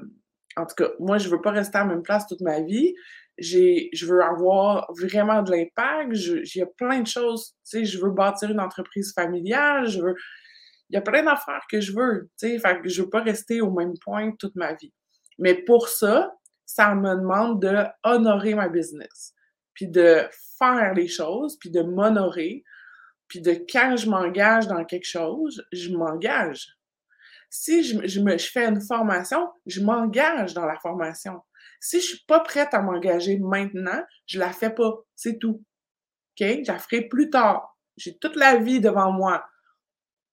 en 0.57 0.67
tout 0.67 0.77
cas, 0.77 0.91
moi, 1.01 1.19
je 1.19 1.29
veux 1.29 1.41
pas 1.41 1.51
rester 1.51 1.79
à 1.79 1.81
la 1.81 1.87
même 1.87 2.03
place 2.03 2.27
toute 2.29 2.43
ma 2.43 2.61
vie. 2.61 2.95
Je 3.39 4.07
veux 4.07 4.23
avoir 4.23 4.87
vraiment 4.93 5.43
de 5.43 5.51
l'impact. 5.51 6.15
Il 6.15 6.59
y 6.59 6.63
a 6.63 6.67
plein 6.67 7.01
de 7.01 7.07
choses, 7.07 7.55
tu 7.69 7.79
sais, 7.79 7.85
je 7.85 7.99
veux 7.99 8.11
bâtir 8.11 8.51
une 8.51 8.61
entreprise 8.61 9.13
familiale, 9.15 9.89
je 9.89 10.01
veux, 10.01 10.15
il 10.91 10.95
y 10.95 10.99
a 10.99 11.01
plein 11.01 11.23
d'affaires 11.23 11.65
que 11.71 11.81
je 11.81 11.93
veux, 11.93 12.29
tu 12.39 12.49
sais, 12.49 12.59
fait 12.59 12.81
je 12.85 13.03
veux 13.03 13.09
pas 13.09 13.23
rester 13.23 13.61
au 13.61 13.71
même 13.71 13.95
point 14.05 14.33
toute 14.39 14.57
ma 14.57 14.75
vie. 14.75 14.93
Mais 15.39 15.55
pour 15.55 15.89
ça, 15.89 16.35
ça 16.67 16.95
me 16.95 17.15
demande 17.15 17.63
de 17.63 17.85
honorer 18.05 18.55
ma 18.55 18.69
business, 18.69 19.33
puis 19.73 19.89
de 19.89 20.29
faire 20.59 20.93
les 20.95 21.09
choses, 21.09 21.57
puis 21.59 21.71
de 21.71 21.81
m'honorer, 21.81 22.63
puis 23.27 23.41
de 23.41 23.53
quand 23.53 23.97
je 23.97 24.11
m'engage 24.11 24.67
dans 24.67 24.85
quelque 24.85 25.07
chose, 25.07 25.65
je 25.73 25.91
m'engage. 25.91 26.77
Si 27.51 27.83
je, 27.83 28.07
je, 28.07 28.21
me, 28.21 28.39
je 28.39 28.51
fais 28.51 28.67
une 28.67 28.81
formation, 28.81 29.51
je 29.67 29.81
m'engage 29.81 30.55
dans 30.55 30.67
la 30.67 30.79
formation. 30.79 31.43
Si 31.81 32.01
je 32.01 32.07
suis 32.07 32.25
pas 32.27 32.41
prête 32.41 32.73
à 32.73 32.81
m'engager 32.81 33.39
maintenant, 33.39 34.05
je 34.27 34.39
la 34.39 34.53
fais 34.53 34.71
pas. 34.71 34.95
C'est 35.17 35.39
tout. 35.39 35.65
OK? 36.41 36.47
Je 36.65 36.73
la 36.73 36.79
ferai 36.79 37.03
plus 37.03 37.29
tard. 37.31 37.77
J'ai 37.97 38.17
toute 38.19 38.37
la 38.37 38.57
vie 38.57 38.81
devant 38.81 39.11
moi. 39.13 39.45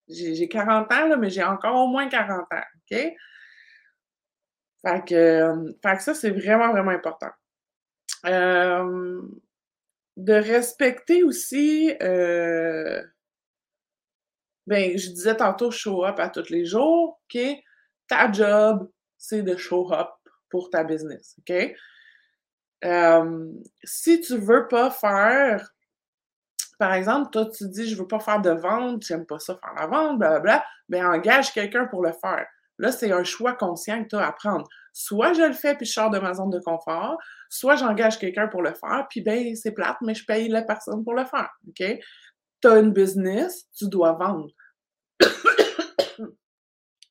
J'ai 0.08 0.48
40 0.48 0.92
ans, 0.94 1.08
là, 1.08 1.18
mais 1.18 1.30
j'ai 1.30 1.44
encore 1.44 1.76
au 1.76 1.88
moins 1.88 2.08
40 2.08 2.42
ans. 2.42 2.64
OK? 2.92 2.98
Fait 4.82 5.06
que, 5.06 5.76
fait 5.84 5.98
que 5.98 6.04
ça, 6.04 6.14
c'est 6.14 6.30
vraiment, 6.30 6.72
vraiment 6.72 6.92
important. 6.92 7.32
Euh, 8.26 9.22
de 10.16 10.34
respecter 10.34 11.24
aussi, 11.24 11.94
euh, 12.02 13.04
ben, 14.68 14.98
je 14.98 15.10
disais 15.10 15.36
tantôt 15.36 15.72
show 15.72 16.06
up 16.06 16.20
à 16.20 16.30
tous 16.30 16.50
les 16.50 16.66
jours, 16.66 17.20
OK? 17.24 17.42
Ta 18.08 18.32
job, 18.32 18.90
c'est 19.18 19.42
de 19.42 19.56
show 19.58 19.92
up 19.94 20.10
pour 20.50 20.70
ta 20.70 20.84
business, 20.84 21.36
OK? 21.40 21.76
si 23.84 24.22
tu 24.22 24.38
veux 24.38 24.68
pas 24.68 24.92
faire 24.92 25.74
par 26.80 26.94
exemple, 26.94 27.32
toi, 27.32 27.46
tu 27.46 27.68
dis, 27.70 27.90
je 27.90 27.96
veux 27.98 28.08
pas 28.08 28.20
faire 28.20 28.42
de 28.42 28.52
vente, 28.52 29.04
j'aime 29.04 29.26
pas 29.26 29.40
ça 29.40 29.56
faire 29.56 29.74
la 29.76 29.88
vente, 29.88 30.20
blablabla, 30.20 30.64
bien, 30.90 31.12
engage 31.12 31.52
quelqu'un 31.52 31.86
pour 31.86 32.04
le 32.04 32.12
faire. 32.12 32.46
Là, 32.78 32.92
c'est 32.92 33.12
un 33.12 33.24
choix 33.24 33.54
conscient 33.54 34.04
que 34.04 34.10
tu 34.10 34.16
as 34.16 34.28
à 34.28 34.32
prendre. 34.32 34.68
Soit 34.94 35.34
je 35.34 35.42
le 35.42 35.54
fais 35.54 35.76
puis 35.76 35.88
je 35.88 35.94
sors 35.94 36.12
de 36.12 36.20
ma 36.20 36.36
zone 36.36 36.52
de 36.52 36.60
confort, 36.60 37.18
soit 37.50 37.76
j'engage 37.76 38.20
quelqu'un 38.20 38.48
pour 38.48 38.62
le 38.62 38.74
faire, 38.74 39.08
puis 39.10 39.22
ben 39.22 39.56
c'est 39.56 39.72
plate, 39.72 39.98
mais 40.02 40.14
je 40.14 40.26
paye 40.26 40.48
la 40.50 40.62
personne 40.62 41.04
pour 41.04 41.16
le 41.16 41.26
faire. 41.26 41.50
OK? 41.68 41.84
Tu 42.62 42.68
as 42.68 42.80
une 42.80 42.92
business, 42.92 43.68
tu 43.74 43.88
dois 43.88 44.14
vendre. 44.14 44.50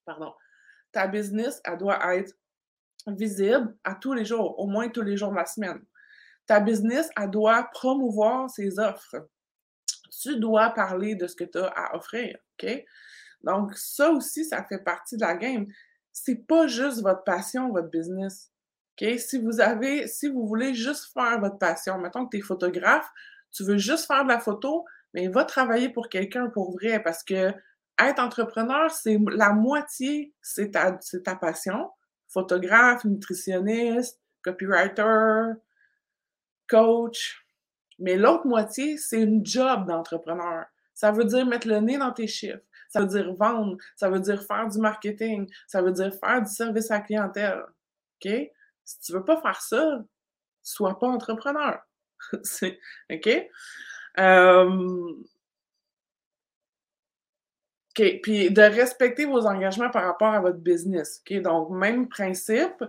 Pardon. 0.05 0.35
Ta 0.93 1.07
business, 1.07 1.61
elle 1.65 1.79
doit 1.79 2.17
être 2.17 2.33
visible 3.07 3.77
à 3.85 3.95
tous 3.95 4.13
les 4.13 4.25
jours, 4.25 4.59
au 4.59 4.67
moins 4.67 4.89
tous 4.89 5.03
les 5.03 5.17
jours 5.17 5.31
de 5.31 5.37
la 5.37 5.47
semaine. 5.47 5.85
Ta 6.47 6.61
business, 6.61 7.09
elle 7.17 7.31
doit 7.31 7.65
promouvoir 7.73 8.51
ses 8.51 8.79
offres 8.79 9.29
tu 10.23 10.39
dois 10.39 10.71
parler 10.71 11.15
de 11.15 11.27
ce 11.27 11.37
que 11.37 11.45
tu 11.45 11.59
as 11.59 11.67
à 11.69 11.97
offrir, 11.97 12.37
OK? 12.59 12.85
Donc, 13.43 13.77
ça 13.77 14.11
aussi, 14.11 14.45
ça 14.45 14.65
fait 14.65 14.83
partie 14.83 15.17
de 15.17 15.23
la 15.23 15.35
game. 15.35 15.67
C'est 16.13 16.47
pas 16.47 16.67
juste 16.67 17.03
votre 17.03 17.25
passion, 17.25 17.71
votre 17.71 17.91
business. 17.91 18.51
OK? 19.01 19.19
Si 19.19 19.39
vous 19.39 19.61
avez, 19.61 20.09
si 20.09 20.29
vous 20.29 20.47
voulez 20.47 20.75
juste 20.75 21.13
faire 21.13 21.39
votre 21.39 21.59
passion, 21.59 21.99
mettons 21.99 22.25
que 22.25 22.31
tu 22.31 22.39
es 22.39 22.41
photographe, 22.41 23.09
tu 23.53 23.65
veux 23.65 23.77
juste 23.77 24.07
faire 24.07 24.25
de 24.25 24.31
la 24.31 24.41
photo, 24.41 24.85
mais 25.15 25.29
va 25.29 25.45
travailler 25.45 25.89
pour 25.89 26.09
quelqu'un 26.09 26.49
pour 26.49 26.73
vrai 26.73 27.03
parce 27.03 27.23
que 27.23 27.53
être 27.99 28.19
entrepreneur, 28.19 28.91
c'est 28.91 29.19
la 29.33 29.53
moitié, 29.53 30.35
c'est 30.43 30.73
ta, 30.73 30.99
ta 31.25 31.37
passion. 31.37 31.91
Photographe, 32.29 33.05
nutritionniste, 33.05 34.21
copywriter, 34.43 35.55
coach, 36.69 37.47
mais 37.99 38.17
l'autre 38.17 38.47
moitié, 38.47 38.99
c'est 38.99 39.23
une 39.23 39.45
job 39.45 39.87
d'entrepreneur. 39.87 40.67
Ça 40.95 41.13
veut 41.13 41.25
dire 41.25 41.47
mettre 41.47 41.69
le 41.69 41.81
nez 41.81 41.99
dans 41.99 42.13
tes 42.13 42.27
chiffres. 42.27 42.61
Ça 42.89 43.01
veut 43.01 43.07
dire 43.07 43.33
vendre. 43.35 43.77
Ça 43.97 44.11
veut 44.11 44.21
dire 44.21 44.43
faire 44.45 44.69
du 44.69 44.79
marketing. 44.79 45.49
Ça 45.67 45.83
veut 45.83 45.93
dire 45.93 46.13
faire 46.15 46.43
du 46.43 46.51
service 46.51 46.91
à 46.91 46.95
la 46.95 47.01
clientèle. 47.01 47.63
OK? 48.25 48.33
Si 48.85 49.01
tu 49.01 49.13
veux 49.13 49.25
pas 49.25 49.41
faire 49.41 49.61
ça, 49.61 50.05
sois 50.63 50.99
pas 50.99 51.09
entrepreneur. 51.09 51.81
OK? 52.33 53.29
Euh. 54.19 55.13
Puis 57.95 58.51
de 58.51 58.61
respecter 58.61 59.25
vos 59.25 59.47
engagements 59.47 59.89
par 59.89 60.05
rapport 60.05 60.35
à 60.35 60.41
votre 60.41 60.59
business. 60.59 61.23
Donc, 61.31 61.71
même 61.71 62.09
principe 62.09 62.85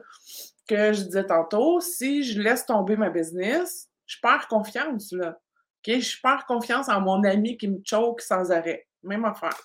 que 0.67 0.91
je 0.91 1.03
disais 1.03 1.25
tantôt, 1.25 1.79
si 1.79 2.23
je 2.23 2.41
laisse 2.41 2.65
tomber 2.65 2.97
ma 2.97 3.09
business, 3.09 3.89
je 4.05 4.17
perds 4.21 4.49
confiance, 4.49 5.13
là. 5.13 5.39
Je 5.85 6.21
perds 6.21 6.45
confiance 6.45 6.89
en 6.89 6.99
mon 6.99 7.23
ami 7.23 7.57
qui 7.57 7.69
me 7.69 7.79
choque 7.85 8.19
sans 8.19 8.51
arrêt. 8.51 8.85
Même 9.03 9.23
affaire. 9.23 9.57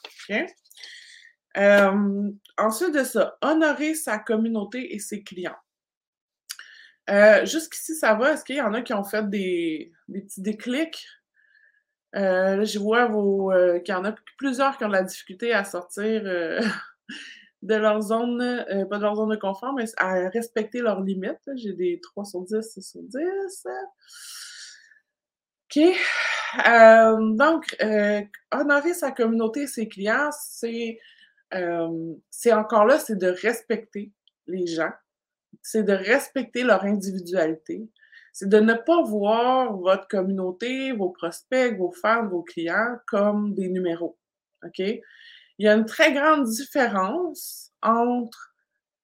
Euh, 1.56 2.30
ensuite 2.56 2.94
de 2.94 3.04
ça, 3.04 3.36
honorer 3.42 3.94
sa 3.94 4.18
communauté 4.18 4.94
et 4.94 5.00
ses 5.00 5.22
clients. 5.22 5.56
Euh, 7.10 7.44
jusqu'ici, 7.44 7.96
ça 7.96 8.14
va? 8.14 8.32
Est-ce 8.32 8.44
qu'il 8.44 8.56
y 8.56 8.60
en 8.60 8.72
a 8.74 8.82
qui 8.82 8.94
ont 8.94 9.04
fait 9.04 9.28
des, 9.28 9.92
petits 10.12 10.40
déclics? 10.40 11.04
Euh, 12.14 12.56
là, 12.56 12.64
je 12.64 12.78
vois 12.78 13.06
qu'il 13.80 13.94
y 13.94 13.96
en 13.96 14.04
a 14.04 14.14
plusieurs 14.36 14.76
qui 14.76 14.84
ont 14.84 14.88
de 14.88 14.92
la 14.92 15.02
difficulté 15.02 15.52
à 15.52 15.64
sortir 15.64 16.22
de 17.62 17.74
leur 17.74 18.02
zone, 18.02 18.64
pas 18.90 18.98
de 18.98 19.02
leur 19.02 19.16
zone 19.16 19.30
de 19.30 19.36
confort, 19.36 19.72
mais 19.74 19.84
à 19.96 20.28
respecter 20.28 20.80
leurs 20.80 21.02
limites. 21.02 21.48
J'ai 21.56 21.72
des 21.72 22.00
3 22.02 22.24
sur 22.24 22.42
10, 22.42 22.60
6 22.60 22.82
sur 22.82 23.02
10. 23.02 23.66
OK. 25.74 25.82
donc, 27.38 27.76
honorer 28.50 28.94
sa 28.94 29.10
communauté 29.10 29.62
et 29.62 29.66
ses 29.66 29.88
clients, 29.88 30.30
c'est 30.32 30.98
encore 32.52 32.84
là, 32.84 32.98
c'est 32.98 33.16
de 33.16 33.28
respecter 33.28 34.12
les 34.46 34.66
gens, 34.66 34.92
c'est 35.62 35.82
de 35.82 35.92
respecter 35.92 36.62
leur 36.64 36.84
individualité, 36.84 37.88
c'est 38.32 38.48
de 38.48 38.58
ne 38.58 38.74
pas 38.74 39.02
voir 39.02 39.76
votre 39.76 40.08
communauté, 40.08 40.92
vos 40.92 41.10
prospects, 41.10 41.76
vos 41.76 41.92
fans, 41.92 42.26
vos 42.28 42.42
clients 42.42 42.96
comme 43.06 43.54
des 43.54 43.68
numéros. 43.68 44.18
OK? 44.64 44.78
Il 44.78 45.66
y 45.66 45.68
a 45.68 45.74
une 45.74 45.84
très 45.84 46.12
grande 46.12 46.44
différence 46.44 47.72
entre 47.82 48.54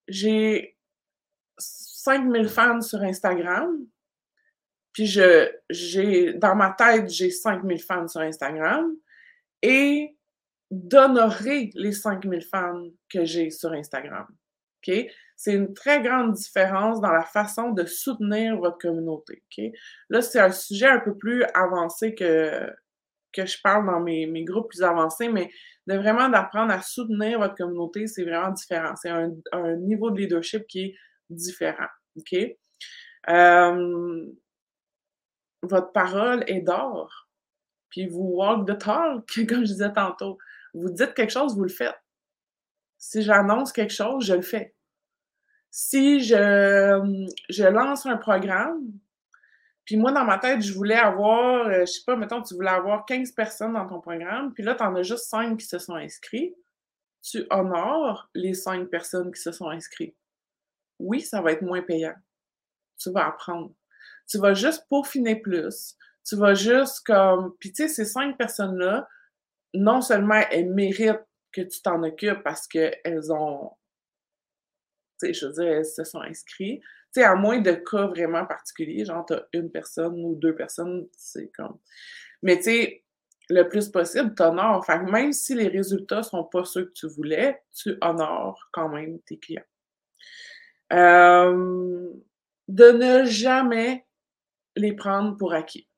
j'ai 0.08 0.76
5000 1.58 2.48
fans 2.48 2.80
sur 2.80 3.02
Instagram, 3.02 3.86
puis 4.92 5.06
je, 5.06 6.32
dans 6.38 6.56
ma 6.56 6.70
tête, 6.70 7.10
j'ai 7.10 7.30
5000 7.30 7.82
fans 7.82 8.08
sur 8.08 8.22
Instagram, 8.22 8.96
et 9.62 10.16
d'honorer 10.70 11.70
les 11.74 11.92
5000 11.92 12.42
fans 12.42 12.88
que 13.08 13.24
j'ai 13.24 13.50
sur 13.50 13.72
Instagram. 13.72 14.26
C'est 15.36 15.54
une 15.54 15.72
très 15.72 16.02
grande 16.02 16.32
différence 16.32 17.00
dans 17.00 17.12
la 17.12 17.24
façon 17.24 17.70
de 17.70 17.84
soutenir 17.84 18.56
votre 18.58 18.78
communauté. 18.78 19.42
Là, 20.08 20.20
c'est 20.20 20.40
un 20.40 20.50
sujet 20.50 20.88
un 20.88 21.00
peu 21.00 21.16
plus 21.16 21.44
avancé 21.54 22.14
que, 22.14 22.68
je 23.36 23.56
parle 23.62 23.86
dans 23.86 24.00
mes, 24.00 24.44
groupes 24.44 24.70
plus 24.70 24.82
avancés, 24.82 25.28
mais 25.28 25.50
de 25.86 25.94
vraiment 25.94 26.28
d'apprendre 26.28 26.72
à 26.72 26.82
soutenir 26.82 27.38
votre 27.38 27.54
communauté, 27.54 28.06
c'est 28.06 28.24
vraiment 28.24 28.50
différent. 28.50 28.94
C'est 28.96 29.10
un, 29.10 29.76
niveau 29.76 30.10
de 30.10 30.20
leadership 30.20 30.66
qui 30.66 30.80
est 30.80 30.94
différent. 31.30 31.86
Euh, 33.28 34.26
votre 35.62 35.92
parole 35.92 36.44
est 36.46 36.60
d'or. 36.60 37.28
Puis 37.90 38.06
vous 38.06 38.34
walk 38.34 38.66
the 38.66 38.78
talk, 38.78 39.24
comme 39.48 39.60
je 39.60 39.72
disais 39.72 39.92
tantôt. 39.92 40.38
Vous 40.74 40.90
dites 40.90 41.14
quelque 41.14 41.32
chose, 41.32 41.56
vous 41.56 41.62
le 41.62 41.68
faites. 41.68 41.96
Si 42.98 43.22
j'annonce 43.22 43.72
quelque 43.72 43.92
chose, 43.92 44.26
je 44.26 44.34
le 44.34 44.42
fais. 44.42 44.74
Si 45.70 46.20
je, 46.20 47.32
je 47.48 47.64
lance 47.64 48.06
un 48.06 48.16
programme, 48.16 48.90
puis 49.88 49.96
moi, 49.96 50.12
dans 50.12 50.24
ma 50.24 50.38
tête, 50.38 50.60
je 50.60 50.74
voulais 50.74 50.96
avoir, 50.96 51.66
euh, 51.66 51.80
je 51.80 51.86
sais 51.86 52.02
pas, 52.04 52.14
mettons, 52.14 52.42
tu 52.42 52.54
voulais 52.54 52.68
avoir 52.68 53.06
15 53.06 53.32
personnes 53.32 53.72
dans 53.72 53.86
ton 53.86 54.02
programme, 54.02 54.52
puis 54.52 54.62
là, 54.62 54.74
tu 54.74 54.82
en 54.82 54.94
as 54.94 55.02
juste 55.02 55.30
5 55.30 55.58
qui 55.58 55.64
se 55.64 55.78
sont 55.78 55.94
inscrits. 55.94 56.54
Tu 57.22 57.46
honores 57.50 58.28
les 58.34 58.52
5 58.52 58.90
personnes 58.90 59.32
qui 59.32 59.40
se 59.40 59.50
sont 59.50 59.70
inscrites. 59.70 60.14
Oui, 60.98 61.22
ça 61.22 61.40
va 61.40 61.52
être 61.52 61.62
moins 61.62 61.80
payant. 61.80 62.12
Tu 62.98 63.10
vas 63.10 63.28
apprendre. 63.28 63.72
Tu 64.28 64.36
vas 64.36 64.52
juste 64.52 64.84
peaufiner 64.90 65.36
plus. 65.36 65.96
Tu 66.22 66.36
vas 66.36 66.52
juste 66.52 67.06
comme. 67.06 67.54
Puis 67.58 67.72
tu 67.72 67.84
sais, 67.84 67.88
ces 67.88 68.04
5 68.04 68.36
personnes-là, 68.36 69.08
non 69.72 70.02
seulement 70.02 70.42
elles 70.50 70.70
méritent 70.70 71.24
que 71.52 71.62
tu 71.62 71.82
t'en 71.82 72.02
occupes 72.02 72.42
parce 72.44 72.66
qu'elles 72.66 73.32
ont, 73.32 73.72
tu 75.20 75.28
sais, 75.28 75.34
je 75.34 75.46
veux 75.46 75.52
dire, 75.52 75.72
elles 75.72 75.86
se 75.86 76.04
sont 76.04 76.20
inscrites. 76.20 76.80
Tu 76.80 77.20
sais, 77.20 77.24
à 77.24 77.34
moins 77.34 77.60
de 77.60 77.72
cas 77.72 78.06
vraiment 78.06 78.46
particuliers, 78.46 79.04
genre, 79.04 79.24
tu 79.26 79.34
as 79.34 79.46
une 79.52 79.70
personne 79.70 80.22
ou 80.24 80.34
deux 80.34 80.54
personnes, 80.54 81.08
c'est 81.16 81.48
comme. 81.48 81.78
Mais 82.42 82.56
tu 82.58 82.64
sais, 82.64 83.04
le 83.48 83.68
plus 83.68 83.88
possible, 83.88 84.34
tu 84.34 84.42
honores. 84.42 84.84
Fait 84.84 84.98
même 84.98 85.32
si 85.32 85.54
les 85.54 85.68
résultats 85.68 86.22
sont 86.22 86.44
pas 86.44 86.64
ceux 86.64 86.86
que 86.86 86.92
tu 86.92 87.08
voulais, 87.08 87.60
tu 87.74 87.96
honores 88.02 88.68
quand 88.72 88.88
même 88.88 89.20
tes 89.20 89.38
clients. 89.38 89.62
Euh, 90.92 92.10
de 92.68 92.84
ne 92.92 93.24
jamais 93.24 94.06
les 94.76 94.92
prendre 94.94 95.36
pour 95.36 95.52
acquis. 95.52 95.88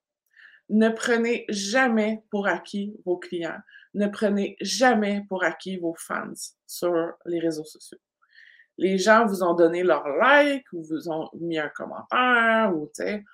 Ne 0.71 0.89
prenez 0.89 1.45
jamais 1.49 2.23
pour 2.31 2.47
acquis 2.47 2.95
vos 3.05 3.19
clients. 3.19 3.59
Ne 3.95 4.07
prenez 4.07 4.57
jamais 4.61 5.25
pour 5.29 5.43
acquis 5.43 5.77
vos 5.77 5.95
fans 5.99 6.33
sur 6.67 6.95
les 7.27 7.41
réseaux 7.41 7.65
sociaux. 7.65 7.99
Les 8.79 8.97
gens 8.97 9.27
vous 9.27 9.43
ont 9.43 9.55
donné 9.55 9.83
leur 9.83 10.07
like 10.09 10.65
ou 10.73 10.83
vous 10.83 11.11
ont 11.11 11.29
mis 11.39 11.59
un 11.59 11.69
commentaire 11.69 12.73
ou, 12.75 12.91
tu 12.95 13.25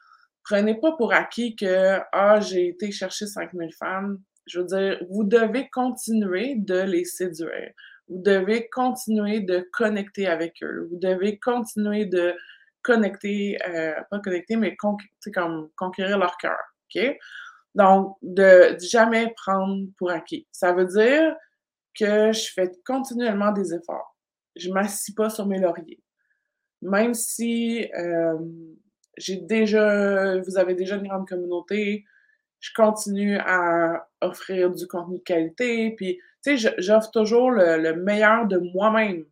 prenez 0.43 0.75
pas 0.75 0.93
pour 0.93 1.13
acquis 1.13 1.55
que, 1.57 1.99
ah, 2.13 2.41
j'ai 2.41 2.69
été 2.69 2.91
chercher 2.91 3.27
5000 3.27 3.71
fans. 3.79 4.17
Je 4.47 4.61
veux 4.61 4.67
dire, 4.67 4.99
vous 5.11 5.25
devez 5.25 5.69
continuer 5.69 6.55
de 6.57 6.81
les 6.81 7.05
séduire. 7.05 7.73
Vous 8.09 8.23
devez 8.23 8.69
continuer 8.71 9.41
de 9.41 9.69
connecter 9.73 10.27
avec 10.27 10.63
eux. 10.63 10.89
Vous 10.91 10.99
devez 10.99 11.39
continuer 11.39 12.07
de 12.07 12.35
connecter, 12.83 13.59
euh, 13.69 13.95
pas 14.11 14.21
connecter, 14.21 14.57
mais 14.57 14.77
comme 14.77 15.69
conquérir 15.77 16.19
leur 16.19 16.37
cœur. 16.39 16.59
OK? 16.95 17.17
Donc, 17.75 18.17
de 18.23 18.77
jamais 18.81 19.35
prendre 19.37 19.87
pour 19.99 20.11
acquis. 20.11 20.47
Ça 20.51 20.73
veut 20.73 20.87
dire 20.87 21.37
que 21.95 22.33
je 22.33 22.53
fais 22.55 22.73
continuellement 22.87 23.53
des 23.53 23.75
efforts. 23.75 24.17
Je 24.57 24.69
ne 24.69 24.75
m'assis 24.75 25.15
pas 25.15 25.29
sur 25.29 25.47
mes 25.47 25.59
lauriers. 25.59 26.03
Même 26.81 27.13
si 27.13 27.91
euh, 27.95 28.39
j'ai 29.19 29.37
déjà, 29.37 30.39
vous 30.41 30.57
avez 30.57 30.75
déjà 30.75 30.97
une 30.97 31.07
grande 31.07 31.29
communauté, 31.29 32.05
je 32.61 32.71
continue 32.75 33.39
à 33.39 34.09
offrir 34.23 34.71
du 34.71 34.87
contenu 34.87 35.19
de 35.19 35.23
qualité. 35.23 35.95
Puis, 35.97 36.19
tu 36.43 36.59
sais, 36.59 36.75
j'offre 36.79 37.11
toujours 37.11 37.51
le, 37.51 37.77
le, 37.77 37.95
meilleur 37.95 38.47
de 38.47 38.57
moi-même 38.57 39.25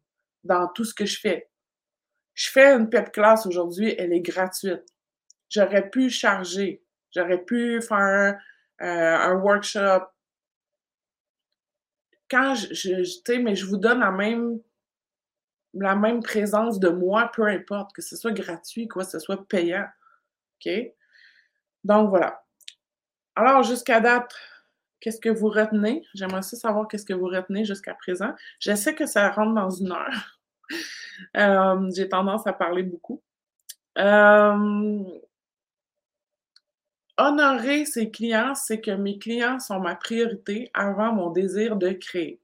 dans 0.42 0.68
tout 0.68 0.84
ce 0.84 0.94
que 0.94 1.06
je 1.06 1.18
fais. 1.18 1.48
Je 2.34 2.50
fais 2.50 2.72
une 2.74 2.90
pep 2.90 3.10
classe 3.12 3.46
aujourd'hui, 3.46 3.94
elle 3.96 4.12
est 4.12 4.20
gratuite. 4.20 4.84
J'aurais 5.48 5.88
pu 5.88 6.10
charger 6.10 6.83
J'aurais 7.14 7.42
pu 7.42 7.80
faire 7.80 8.38
euh, 8.82 9.16
un 9.16 9.34
workshop. 9.34 10.06
Quand 12.30 12.54
je, 12.54 13.38
mais 13.38 13.54
je 13.54 13.66
vous 13.66 13.76
donne 13.76 14.00
la 14.00 14.10
même, 14.10 14.60
la 15.74 15.94
même 15.94 16.22
présence 16.22 16.80
de 16.80 16.88
moi, 16.88 17.30
peu 17.32 17.46
importe, 17.46 17.92
que 17.94 18.02
ce 18.02 18.16
soit 18.16 18.32
gratuit, 18.32 18.88
que 18.88 19.02
ce 19.02 19.18
soit 19.18 19.46
payant. 19.48 19.86
OK? 20.64 20.72
Donc 21.84 22.08
voilà. 22.08 22.42
Alors, 23.36 23.62
jusqu'à 23.62 24.00
date, 24.00 24.34
qu'est-ce 25.00 25.20
que 25.20 25.28
vous 25.28 25.48
retenez? 25.48 26.02
J'aimerais 26.14 26.38
aussi 26.38 26.56
savoir 26.56 26.88
qu'est-ce 26.88 27.04
que 27.04 27.12
vous 27.12 27.26
retenez 27.26 27.64
jusqu'à 27.64 27.94
présent. 27.94 28.32
Je 28.58 28.74
sais 28.74 28.94
que 28.94 29.06
ça 29.06 29.30
rentre 29.30 29.54
dans 29.54 29.70
une 29.70 29.92
heure. 29.92 30.40
Euh, 31.36 31.90
j'ai 31.94 32.08
tendance 32.08 32.44
à 32.44 32.52
parler 32.52 32.82
beaucoup. 32.82 33.22
Euh, 33.98 35.04
honorer 37.18 37.84
ses 37.84 38.10
clients, 38.10 38.54
c'est 38.54 38.80
que 38.80 38.90
mes 38.90 39.18
clients 39.18 39.58
sont 39.60 39.80
ma 39.80 39.94
priorité 39.94 40.70
avant 40.74 41.12
mon 41.12 41.30
désir 41.30 41.76
de 41.76 41.90
créer. 41.90 42.40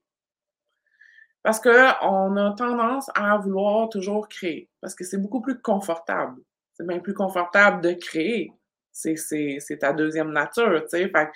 Parce 1.42 1.58
qu'on 1.58 2.36
a 2.36 2.52
tendance 2.56 3.10
à 3.14 3.38
vouloir 3.38 3.88
toujours 3.88 4.28
créer, 4.28 4.68
parce 4.80 4.94
que 4.94 5.04
c'est 5.04 5.18
beaucoup 5.18 5.40
plus 5.40 5.60
confortable. 5.60 6.42
C'est 6.74 6.86
bien 6.86 6.98
plus 6.98 7.14
confortable 7.14 7.82
de 7.82 7.92
créer. 7.92 8.52
C'est 8.92 9.78
ta 9.80 9.92
deuxième 9.92 10.32
nature, 10.32 10.82
tu 10.82 10.88
sais. 10.88 11.08
faire 11.08 11.30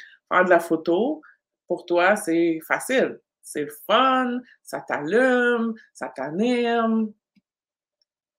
de 0.45 0.51
la 0.51 0.61
photo, 0.61 1.22
pour 1.66 1.87
toi, 1.87 2.16
c'est 2.16 2.61
facile. 2.66 3.20
C'est 3.43 3.68
fun, 3.87 4.41
ça 4.62 4.80
t'allume, 4.80 5.74
ça 5.93 6.09
t'anime. 6.09 7.12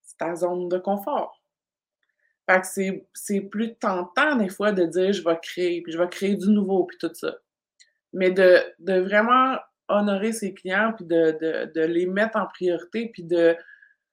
C'est 0.04 0.18
ta 0.18 0.36
zone 0.36 0.68
de 0.70 0.78
confort. 0.78 1.35
Fait 2.48 2.62
que 2.62 3.02
c'est 3.14 3.42
plus 3.42 3.76
tentant 3.76 4.36
des 4.36 4.50
fois 4.50 4.72
de 4.72 4.86
dire 4.86 5.14
je 5.14 5.24
vais 5.24 5.38
créer, 5.42 5.82
puis 5.82 5.92
je 5.92 5.98
vais 5.98 6.08
créer 6.08 6.36
du 6.36 6.50
nouveau, 6.50 6.86
puis 6.86 6.98
tout 7.00 7.12
ça. 7.14 7.36
Mais 8.14 8.32
de, 8.32 8.62
de 8.80 9.00
vraiment 9.00 9.58
honorer 9.88 10.32
ses 10.32 10.54
clients, 10.54 10.94
puis 10.96 11.06
de, 11.06 11.72
de, 11.74 11.82
les 11.82 12.06
mettre 12.06 12.38
en 12.38 12.48
priorité, 12.48 13.10
puis 13.12 13.24
de 13.24 13.56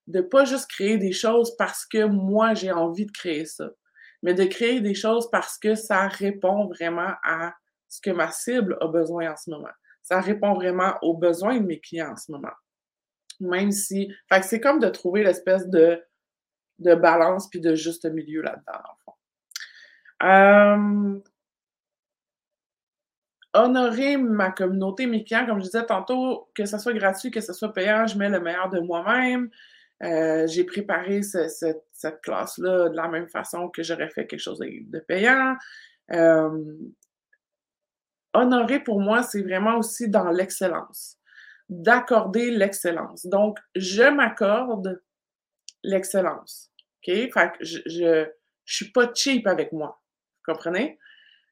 ne 0.09 0.21
pas 0.21 0.45
juste 0.45 0.69
créer 0.69 0.99
des 0.99 1.13
choses 1.13 1.57
parce 1.57 1.87
que 1.87 2.05
moi 2.05 2.55
j'ai 2.55 2.73
envie 2.73 3.07
de 3.07 3.13
créer 3.13 3.45
ça, 3.45 3.71
mais 4.23 4.35
de 4.35 4.45
créer 4.45 4.81
des 4.81 4.95
choses 4.95 5.31
parce 5.31 5.59
que 5.59 5.75
ça 5.75 6.09
répond 6.09 6.67
vraiment 6.67 7.13
à 7.23 7.55
ce 7.89 8.01
que 8.01 8.11
ma 8.11 8.31
cible 8.31 8.77
a 8.81 8.89
besoin 8.89 9.33
en 9.33 9.37
ce 9.37 9.51
moment. 9.51 9.69
ça 10.03 10.21
répond 10.21 10.55
vraiment 10.55 10.95
aux 11.03 11.17
besoins 11.17 11.59
de 11.61 11.67
mes 11.67 11.81
clients 11.81 12.13
en 12.13 12.17
ce 12.17 12.33
moment. 12.33 12.53
Même 13.41 13.71
si. 13.71 14.13
Fait 14.29 14.41
que 14.41 14.47
c'est 14.47 14.61
comme 14.61 14.79
de 14.79 14.89
trouver 14.89 15.23
l'espèce 15.23 15.69
de, 15.69 16.03
de 16.79 16.95
balance 16.95 17.49
puis 17.49 17.61
de 17.61 17.75
juste 17.75 18.05
milieu 18.07 18.43
là-dedans, 18.43 18.79
en 18.79 18.95
fond. 19.05 19.13
Euh, 20.25 21.21
honorer 23.55 24.17
ma 24.17 24.51
communauté, 24.51 25.07
mes 25.07 25.25
clients, 25.25 25.47
comme 25.47 25.59
je 25.59 25.65
disais 25.65 25.85
tantôt, 25.85 26.49
que 26.55 26.65
ce 26.65 26.79
soit 26.79 26.95
gratuit, 26.95 27.31
que 27.31 27.41
ce 27.41 27.53
soit 27.53 27.73
payant, 27.73 28.07
je 28.07 28.17
mets 28.17 28.29
le 28.29 28.41
meilleur 28.41 28.71
de 28.71 28.81
moi-même. 28.81 29.51
Euh, 30.03 30.47
j'ai 30.49 30.65
préparé 30.65 31.23
cette 31.23 32.21
classe-là 32.23 32.89
de 32.89 32.97
la 32.97 33.09
même 33.09 33.29
façon 33.29 33.69
que 33.69 33.83
j'aurais 33.83 34.09
fait 34.09 34.27
quelque 34.27 34.41
chose 34.41 34.59
de, 34.59 34.99
payant. 35.01 35.57
Euh, 36.13 36.75
honorer 38.33 38.81
pour 38.81 39.01
moi, 39.01 39.23
c'est 39.23 39.43
vraiment 39.43 39.77
aussi 39.77 40.09
dans 40.09 40.31
l'excellence, 40.31 41.19
d'accorder 41.69 42.51
l'excellence. 42.51 43.27
Donc, 43.27 43.59
je 43.77 44.03
m'accorde 44.03 45.01
l'excellence. 45.83 46.71
OK? 46.99 47.15
Fait 47.15 47.53
que 47.53 47.65
je, 47.65 47.79
je, 47.87 48.29
suis 48.65 48.91
pas 48.93 49.13
cheap 49.15 49.47
avec 49.47 49.73
moi. 49.73 50.01
Vous 50.47 50.53
comprenez? 50.53 50.99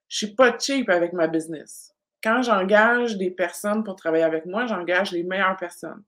Je 0.09 0.19
suis 0.19 0.35
pas 0.35 0.57
cheap 0.59 0.89
avec 0.89 1.13
ma 1.13 1.27
business. 1.27 1.95
Quand 2.23 2.43
j'engage 2.43 3.17
des 3.17 3.31
personnes 3.31 3.83
pour 3.85 3.97
travailler 3.97 4.25
avec 4.25 4.47
moi, 4.47 4.67
j'engage 4.67 5.13
les 5.13 5.23
meilleures 5.23 5.57
personnes. 5.57 6.05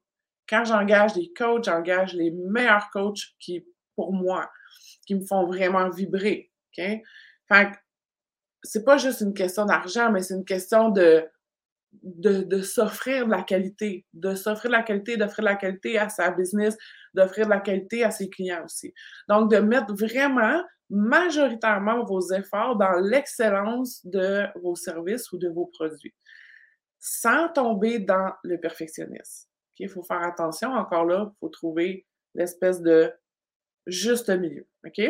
Quand 0.49 0.65
j'engage 0.65 1.15
des 1.15 1.33
coachs, 1.33 1.65
j'engage 1.65 2.15
les 2.15 2.31
meilleurs 2.31 2.91
coachs 2.91 3.35
qui, 3.39 3.67
pour 3.95 4.13
moi, 4.13 4.51
qui 5.07 5.15
me 5.15 5.25
font 5.25 5.47
vraiment 5.47 5.89
vibrer. 5.91 6.51
OK? 6.79 6.85
Fait 7.49 7.71
que 7.71 7.77
c'est 8.63 8.85
pas 8.85 8.97
juste 8.97 9.21
une 9.21 9.35
question 9.35 9.65
d'argent, 9.65 10.11
mais 10.11 10.23
c'est 10.23 10.35
une 10.35 10.45
question 10.45 10.91
de, 10.91 11.29
de, 12.03 12.63
s'offrir 12.63 13.27
de 13.27 13.31
la 13.31 13.43
qualité, 13.43 14.07
de 14.13 14.35
s'offrir 14.35 14.71
de 14.71 14.77
la 14.77 14.83
qualité, 14.83 15.17
d'offrir 15.17 15.45
de 15.45 15.51
la 15.51 15.57
qualité 15.57 15.99
à 15.99 16.09
sa 16.09 16.31
business, 16.31 16.77
d'offrir 17.15 17.47
de 17.47 17.51
la 17.51 17.61
qualité 17.61 18.05
à 18.05 18.11
ses 18.11 18.31
clients 18.31 18.65
aussi. 18.65 18.95
Donc, 19.29 19.51
de 19.51 19.59
mettre 19.59 19.95
vraiment 19.95 20.63
majoritairement 20.91 22.05
vos 22.05 22.33
efforts 22.33 22.77
dans 22.77 22.99
l'excellence 23.01 24.05
de 24.05 24.47
vos 24.61 24.75
services 24.75 25.31
ou 25.33 25.39
de 25.39 25.49
vos 25.49 25.67
produits, 25.67 26.15
sans 26.99 27.49
tomber 27.49 27.99
dans 27.99 28.33
le 28.43 28.59
perfectionnisme. 28.59 29.49
Il 29.79 29.89
faut 29.89 30.03
faire 30.03 30.23
attention, 30.23 30.71
encore 30.73 31.07
là, 31.07 31.31
il 31.31 31.39
faut 31.41 31.49
trouver 31.49 32.07
l'espèce 32.35 32.81
de 32.81 33.13
juste 33.87 34.31
milieu. 34.31 34.67
OK? 34.87 35.01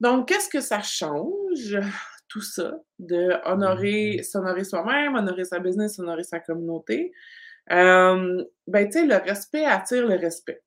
Donc, 0.00 0.28
qu'est-ce 0.28 0.48
que 0.48 0.60
ça 0.60 0.82
change, 0.82 1.78
tout 2.34 2.42
ça, 2.42 2.74
de 2.98 3.30
honorer, 3.44 4.24
s'honorer 4.24 4.64
soi-même, 4.64 5.14
honorer 5.14 5.44
sa 5.44 5.60
business, 5.60 6.00
honorer 6.00 6.24
sa 6.24 6.40
communauté? 6.40 7.12
Euh, 7.70 8.44
ben, 8.66 8.86
tu 8.86 8.98
sais, 8.98 9.06
le 9.06 9.14
respect 9.18 9.64
attire 9.64 10.04
le 10.04 10.16
respect. 10.16 10.60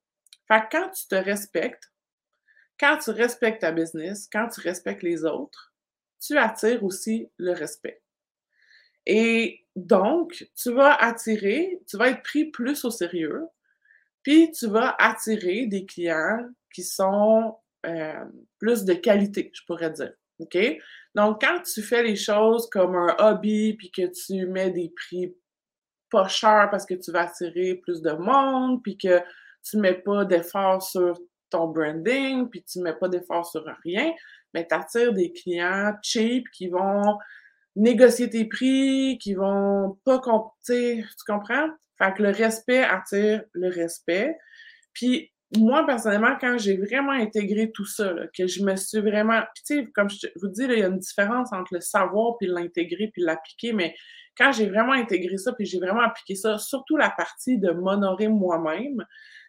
Fait 0.48 0.62
que 0.62 0.78
quand 0.78 0.90
tu 0.92 1.08
te 1.10 1.16
respectes, 1.16 1.92
quand 2.80 2.98
tu 3.00 3.10
respectes 3.10 3.60
ta 3.60 3.74
business, 3.74 4.30
quand 4.32 4.48
tu 4.48 4.62
respectes 4.62 5.04
les 5.04 5.26
autres, 5.26 5.74
tu 6.22 6.38
attires 6.38 6.86
aussi 6.86 7.30
le 7.36 7.52
respect. 7.52 8.02
Et 9.06 9.66
donc, 9.76 10.48
tu 10.56 10.72
vas 10.72 10.94
attirer, 10.94 11.82
tu 11.86 11.98
vas 11.98 12.12
être 12.12 12.24
pris 12.24 12.46
plus 12.46 12.86
au 12.86 12.92
sérieux, 12.92 13.44
puis 14.24 14.54
tu 14.54 14.68
vas 14.68 14.96
attirer 15.00 15.66
des 15.66 15.86
clients 15.86 16.48
qui 16.74 16.84
sont 16.84 17.58
euh, 17.86 18.24
plus 18.58 18.86
de 18.86 18.94
qualité, 18.94 19.52
je 19.54 19.64
pourrais 19.68 19.92
dire. 19.92 20.14
OK? 20.40 20.58
Donc, 21.18 21.42
quand 21.42 21.64
tu 21.64 21.82
fais 21.82 22.04
les 22.04 22.16
choses 22.16 22.70
comme 22.70 22.96
un 22.96 23.16
hobby, 23.18 23.74
puis 23.74 23.90
que 23.90 24.04
tu 24.06 24.46
mets 24.46 24.70
des 24.70 24.94
prix 24.96 25.36
pas 26.12 26.28
chers 26.28 26.70
parce 26.70 26.86
que 26.86 26.94
tu 26.94 27.12
vas 27.12 27.22
attirer 27.22 27.74
plus 27.74 28.04
de 28.04 28.12
monde, 28.12 28.84
puis 28.84 29.00
que 29.00 29.20
tu 29.64 29.78
mets 29.78 29.96
pas 29.96 30.26
d'efforts 30.26 30.84
sur 30.84 31.20
ton 31.50 31.70
branding, 31.70 32.48
puis 32.50 32.64
tu 32.64 32.82
mets 32.82 32.94
pas 32.94 33.10
d'efforts 33.10 33.48
sur 33.48 33.66
rien, 33.84 34.14
mais 34.54 34.68
tu 34.68 34.76
attires 34.76 35.12
des 35.12 35.34
clients 35.34 35.92
cheap 36.04 36.46
qui 36.54 36.68
vont 36.68 37.18
négocier 37.76 38.30
tes 38.30 38.46
prix, 38.46 39.18
qui 39.20 39.34
vont 39.34 40.00
pas 40.06 40.20
compter, 40.20 41.04
tu 41.04 41.32
comprends? 41.34 41.68
Fait 41.98 42.14
que 42.14 42.22
le 42.22 42.30
respect 42.30 42.84
attire 42.84 43.44
le 43.54 43.70
respect. 43.70 44.38
Puis 44.94 45.32
moi, 45.56 45.86
personnellement, 45.86 46.36
quand 46.40 46.58
j'ai 46.58 46.76
vraiment 46.78 47.14
intégré 47.14 47.72
tout 47.72 47.86
ça, 47.86 48.14
que 48.38 48.48
je 48.48 48.64
me 48.64 48.76
suis 48.76 49.00
vraiment... 49.00 49.42
Puis 49.56 49.64
tu 49.66 49.86
sais, 49.86 49.92
comme 49.94 50.10
je 50.10 50.28
vous 50.42 50.50
dis, 50.50 50.64
il 50.64 50.80
y 50.80 50.84
a 50.84 50.88
une 50.88 51.00
différence 51.00 51.54
entre 51.54 51.74
le 51.74 51.80
savoir 51.80 52.38
puis 52.38 52.48
l'intégrer 52.48 53.10
puis 53.14 53.22
l'appliquer, 53.22 53.72
mais 53.72 53.96
quand 54.38 54.52
j'ai 54.52 54.68
vraiment 54.68 54.92
intégré 54.94 55.38
ça 55.38 55.54
puis 55.54 55.66
j'ai 55.66 55.80
vraiment 55.80 56.02
appliqué 56.02 56.36
ça, 56.36 56.58
surtout 56.58 56.98
la 56.98 57.10
partie 57.10 57.58
de 57.58 57.72
m'honorer 57.72 58.28
moi-même, 58.28 59.06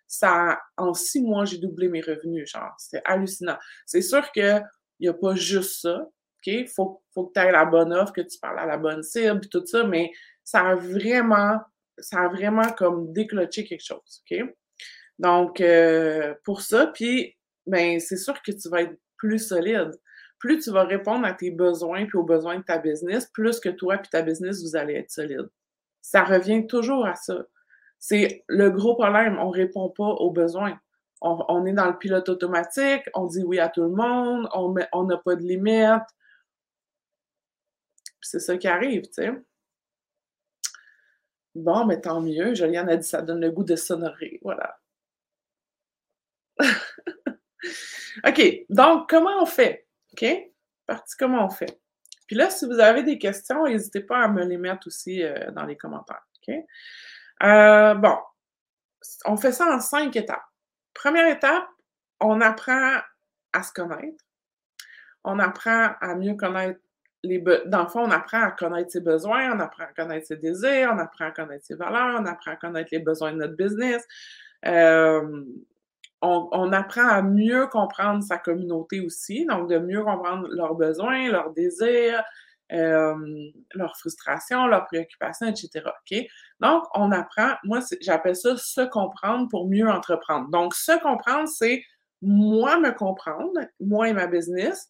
ça, 0.06 0.60
en 0.76 0.94
six 0.94 1.20
mois, 1.20 1.44
j'ai 1.44 1.58
doublé 1.58 1.88
mes 1.88 2.00
revenus, 2.00 2.50
genre, 2.50 2.72
c'était 2.78 3.02
hallucinant. 3.04 3.58
C'est 3.84 4.00
sûr 4.00 4.30
qu'il 4.32 4.64
n'y 5.00 5.08
a 5.08 5.14
pas 5.14 5.34
juste 5.34 5.82
ça, 5.82 6.00
OK? 6.46 6.68
Faut, 6.74 7.02
faut 7.12 7.26
que 7.26 7.32
tu 7.38 7.46
aies 7.46 7.52
la 7.52 7.66
bonne 7.66 7.92
offre, 7.92 8.12
que 8.12 8.22
tu 8.22 8.38
parles 8.38 8.58
à 8.58 8.66
la 8.66 8.78
bonne 8.78 9.02
cible, 9.02 9.46
tout 9.48 9.66
ça, 9.66 9.84
mais 9.84 10.10
ça 10.44 10.60
a 10.60 10.74
vraiment, 10.76 11.58
ça 11.98 12.20
a 12.22 12.28
vraiment 12.28 12.72
comme 12.72 13.12
déclenché 13.12 13.64
quelque 13.64 13.84
chose, 13.84 14.22
OK? 14.30 14.48
Donc, 15.18 15.60
euh, 15.60 16.34
pour 16.44 16.62
ça, 16.62 16.86
puis, 16.88 17.36
ben, 17.66 18.00
c'est 18.00 18.16
sûr 18.16 18.40
que 18.42 18.52
tu 18.52 18.68
vas 18.68 18.82
être 18.82 18.96
plus 19.16 19.38
solide. 19.38 19.90
Plus 20.38 20.60
tu 20.60 20.70
vas 20.70 20.84
répondre 20.84 21.26
à 21.26 21.32
tes 21.34 21.50
besoins 21.50 22.06
puis 22.06 22.16
aux 22.16 22.24
besoins 22.24 22.58
de 22.58 22.62
ta 22.62 22.78
business, 22.78 23.26
plus 23.26 23.58
que 23.60 23.68
toi 23.68 23.98
puis 23.98 24.08
ta 24.08 24.22
business, 24.22 24.62
vous 24.62 24.76
allez 24.76 24.94
être 24.94 25.10
solide. 25.10 25.48
Ça 26.00 26.22
revient 26.24 26.66
toujours 26.66 27.06
à 27.06 27.14
ça. 27.16 27.44
C'est 27.98 28.44
le 28.48 28.70
gros 28.70 28.94
problème, 28.94 29.38
on 29.40 29.50
répond 29.50 29.90
pas 29.90 30.04
aux 30.04 30.30
besoins. 30.30 30.78
On, 31.20 31.66
est 31.66 31.72
dans 31.72 31.88
le 31.88 31.98
pilote 31.98 32.28
automatique, 32.28 33.02
on 33.12 33.26
dit 33.26 33.42
oui 33.42 33.58
à 33.58 33.68
tout 33.68 33.82
le 33.82 33.90
monde, 33.90 34.48
on 34.54 35.04
n'a 35.04 35.16
pas 35.16 35.34
de 35.34 35.42
limite. 35.42 36.04
C'est 38.20 38.38
ça 38.38 38.56
qui 38.56 38.68
arrive, 38.68 39.02
tu 39.06 39.14
sais. 39.14 39.32
Bon, 41.56 41.84
mais 41.86 42.00
tant 42.00 42.20
mieux, 42.20 42.54
Juliane 42.54 42.88
a 42.88 42.96
dit 42.96 43.06
ça 43.06 43.20
donne 43.22 43.40
le 43.40 43.50
goût 43.50 43.64
de 43.64 43.74
s'honorer. 43.74 44.38
Voilà. 44.42 44.78
OK, 48.26 48.42
donc 48.68 49.08
comment 49.08 49.42
on 49.42 49.46
fait? 49.46 49.86
OK? 50.12 50.26
Parti 50.86 51.16
comment 51.18 51.46
on 51.46 51.50
fait? 51.50 51.80
Puis 52.26 52.36
là, 52.36 52.50
si 52.50 52.66
vous 52.66 52.78
avez 52.78 53.02
des 53.02 53.18
questions, 53.18 53.64
n'hésitez 53.64 54.00
pas 54.00 54.18
à 54.18 54.28
me 54.28 54.44
les 54.44 54.58
mettre 54.58 54.86
aussi 54.86 55.22
euh, 55.22 55.50
dans 55.52 55.64
les 55.64 55.76
commentaires. 55.76 56.26
OK? 56.46 56.54
Euh, 57.42 57.94
bon, 57.94 58.16
on 59.24 59.36
fait 59.36 59.52
ça 59.52 59.66
en 59.66 59.80
cinq 59.80 60.16
étapes. 60.16 60.44
Première 60.94 61.28
étape, 61.28 61.66
on 62.20 62.40
apprend 62.40 62.98
à 63.52 63.62
se 63.62 63.72
connaître. 63.72 64.24
On 65.24 65.38
apprend 65.38 65.92
à 66.00 66.14
mieux 66.14 66.34
connaître 66.34 66.80
les 67.24 67.42
dans 67.66 67.82
le 67.82 67.88
fond, 67.88 68.02
on 68.02 68.10
apprend 68.10 68.42
à 68.42 68.50
connaître 68.52 68.92
ses 68.92 69.00
besoins, 69.00 69.56
on 69.56 69.60
apprend 69.60 69.84
à 69.84 69.92
connaître 69.92 70.26
ses 70.26 70.36
désirs, 70.36 70.90
on 70.94 70.98
apprend 70.98 71.26
à 71.26 71.30
connaître 71.32 71.64
ses 71.64 71.74
valeurs, 71.74 72.20
on 72.20 72.26
apprend 72.26 72.52
à 72.52 72.56
connaître 72.56 72.90
les 72.92 73.00
besoins 73.00 73.32
de 73.32 73.38
notre 73.38 73.56
business. 73.56 74.06
Euh, 74.66 75.44
on, 76.20 76.72
apprend 76.72 77.06
à 77.08 77.22
mieux 77.22 77.66
comprendre 77.68 78.22
sa 78.22 78.38
communauté 78.38 79.00
aussi, 79.00 79.46
donc 79.46 79.68
de 79.68 79.78
mieux 79.78 80.02
comprendre 80.02 80.48
leurs 80.50 80.74
besoins, 80.74 81.28
leurs 81.30 81.52
désirs, 81.52 82.24
euh, 82.72 83.14
leurs 83.74 83.96
frustrations, 83.96 84.66
leurs 84.66 84.86
préoccupations, 84.86 85.46
etc. 85.46 85.84
Donc, 86.60 86.84
on 86.94 87.12
apprend, 87.12 87.54
moi, 87.64 87.80
j'appelle 88.00 88.36
ça 88.36 88.56
se 88.56 88.82
comprendre 88.82 89.48
pour 89.48 89.68
mieux 89.68 89.88
entreprendre. 89.88 90.48
Donc, 90.50 90.74
se 90.74 91.00
comprendre, 91.00 91.48
c'est 91.48 91.82
moi 92.20 92.78
me 92.80 92.90
comprendre, 92.90 93.58
moi 93.80 94.08
et 94.08 94.12
ma 94.12 94.26
business, 94.26 94.88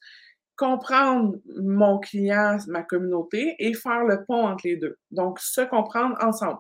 comprendre 0.57 1.37
mon 1.57 1.99
client, 1.99 2.57
ma 2.66 2.83
communauté 2.83 3.55
et 3.59 3.74
faire 3.74 4.05
le 4.05 4.24
pont 4.24 4.47
entre 4.47 4.66
les 4.66 4.76
deux. 4.76 4.99
Donc, 5.11 5.39
se 5.39 5.61
comprendre 5.61 6.16
ensemble. 6.20 6.59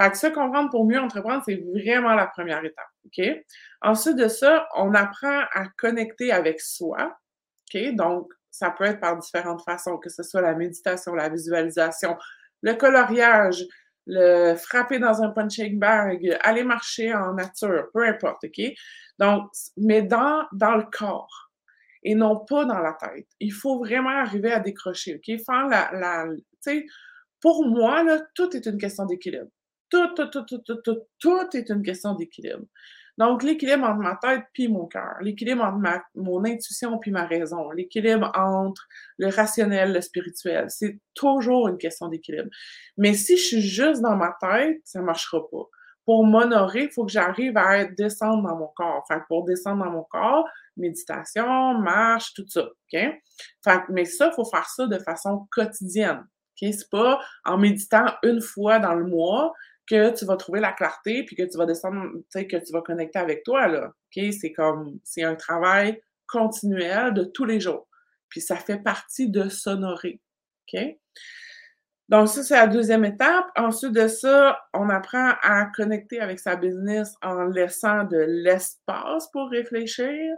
Fait 0.00 0.10
que 0.10 0.18
se 0.18 0.26
comprendre 0.26 0.70
pour 0.70 0.86
mieux 0.86 0.98
entreprendre, 0.98 1.42
c'est 1.46 1.62
vraiment 1.72 2.14
la 2.14 2.26
première 2.26 2.64
étape. 2.64 2.88
OK? 3.06 3.24
Ensuite 3.82 4.16
de 4.16 4.28
ça, 4.28 4.66
on 4.76 4.92
apprend 4.94 5.42
à 5.52 5.66
connecter 5.78 6.32
avec 6.32 6.60
soi. 6.60 7.16
OK? 7.74 7.94
Donc, 7.94 8.32
ça 8.50 8.70
peut 8.70 8.84
être 8.84 9.00
par 9.00 9.16
différentes 9.18 9.62
façons, 9.64 9.98
que 9.98 10.10
ce 10.10 10.22
soit 10.22 10.40
la 10.40 10.54
méditation, 10.54 11.14
la 11.14 11.28
visualisation, 11.28 12.16
le 12.62 12.74
coloriage, 12.74 13.64
le 14.06 14.54
frapper 14.54 14.98
dans 14.98 15.22
un 15.22 15.30
punching 15.30 15.78
bag, 15.78 16.36
aller 16.42 16.64
marcher 16.64 17.14
en 17.14 17.34
nature, 17.34 17.86
peu 17.92 18.06
importe, 18.06 18.44
OK? 18.44 18.72
Donc, 19.18 19.50
mais 19.76 20.02
dans, 20.02 20.44
dans 20.52 20.76
le 20.76 20.84
corps 20.92 21.50
et 22.02 22.14
non 22.14 22.44
pas 22.44 22.64
dans 22.64 22.80
la 22.80 22.92
tête. 22.92 23.26
Il 23.40 23.52
faut 23.52 23.78
vraiment 23.78 24.10
arriver 24.10 24.52
à 24.52 24.60
décrocher, 24.60 25.16
OK? 25.16 25.40
Faire 25.44 25.68
la, 25.68 25.90
la 25.92 26.26
tu 26.34 26.42
sais, 26.60 26.86
pour 27.40 27.66
moi, 27.66 28.02
là, 28.02 28.20
tout 28.34 28.54
est 28.56 28.66
une 28.66 28.78
question 28.78 29.06
d'équilibre. 29.06 29.50
Tout, 31.18 31.48
est 31.54 31.70
une 31.70 31.82
question 31.82 32.14
d'équilibre. 32.14 32.64
Donc, 33.16 33.44
l'équilibre 33.44 33.84
entre 33.84 34.00
ma 34.00 34.16
tête 34.16 34.42
puis 34.52 34.66
mon 34.66 34.86
cœur, 34.86 35.14
l'équilibre 35.20 35.62
entre 35.62 35.78
ma, 35.78 36.02
mon 36.16 36.44
intuition 36.44 36.98
puis 36.98 37.12
ma 37.12 37.26
raison, 37.26 37.70
l'équilibre 37.70 38.32
entre 38.34 38.88
le 39.18 39.28
rationnel, 39.28 39.92
le 39.92 40.00
spirituel, 40.00 40.66
c'est 40.68 40.98
toujours 41.14 41.68
une 41.68 41.78
question 41.78 42.08
d'équilibre. 42.08 42.50
Mais 42.96 43.14
si 43.14 43.36
je 43.36 43.42
suis 43.42 43.60
juste 43.60 44.02
dans 44.02 44.16
ma 44.16 44.36
tête, 44.40 44.80
ça 44.84 45.00
marchera 45.00 45.48
pas. 45.48 45.68
Pour 46.04 46.26
m'honorer, 46.26 46.82
il 46.82 46.90
faut 46.90 47.06
que 47.06 47.12
j'arrive 47.12 47.56
à 47.56 47.84
descendre 47.84 48.46
dans 48.46 48.56
mon 48.56 48.68
corps. 48.76 49.02
Enfin, 49.08 49.22
pour 49.28 49.44
descendre 49.44 49.84
dans 49.84 49.90
mon 49.90 50.02
corps, 50.02 50.46
méditation, 50.76 51.78
marche, 51.78 52.34
tout 52.34 52.44
ça. 52.46 52.68
Fait, 52.90 53.80
mais 53.88 54.04
ça, 54.04 54.28
il 54.30 54.34
faut 54.34 54.44
faire 54.44 54.68
ça 54.68 54.86
de 54.86 54.98
façon 54.98 55.46
quotidienne. 55.50 56.18
OK? 56.18 56.72
C'est 56.72 56.90
pas 56.90 57.20
en 57.44 57.56
méditant 57.56 58.06
une 58.22 58.40
fois 58.40 58.78
dans 58.78 58.94
le 58.94 59.06
mois 59.06 59.52
que 59.86 60.16
tu 60.16 60.24
vas 60.24 60.36
trouver 60.36 60.60
la 60.60 60.72
clarté 60.72 61.24
puis 61.24 61.36
que 61.36 61.42
tu 61.42 61.58
vas 61.58 61.66
descendre, 61.66 62.10
tu 62.14 62.24
sais, 62.30 62.46
que 62.46 62.56
tu 62.56 62.72
vas 62.72 62.82
connecter 62.82 63.18
avec 63.18 63.42
toi, 63.44 63.68
là. 63.68 63.86
OK? 63.88 64.24
C'est 64.32 64.52
comme, 64.52 64.98
c'est 65.04 65.22
un 65.22 65.34
travail 65.34 66.00
continuel 66.26 67.14
de 67.14 67.24
tous 67.24 67.44
les 67.44 67.60
jours. 67.60 67.86
Puis 68.28 68.40
ça 68.40 68.56
fait 68.56 68.78
partie 68.78 69.28
de 69.28 69.48
s'honorer. 69.48 70.20
OK? 70.72 70.80
Donc, 72.08 72.28
ça, 72.28 72.42
c'est 72.42 72.54
la 72.54 72.66
deuxième 72.66 73.04
étape. 73.04 73.46
Ensuite 73.56 73.92
de 73.92 74.08
ça, 74.08 74.60
on 74.74 74.90
apprend 74.90 75.32
à 75.42 75.66
connecter 75.74 76.20
avec 76.20 76.38
sa 76.38 76.56
business 76.56 77.14
en 77.22 77.44
laissant 77.44 78.04
de 78.04 78.18
l'espace 78.18 79.30
pour 79.30 79.48
réfléchir. 79.50 80.34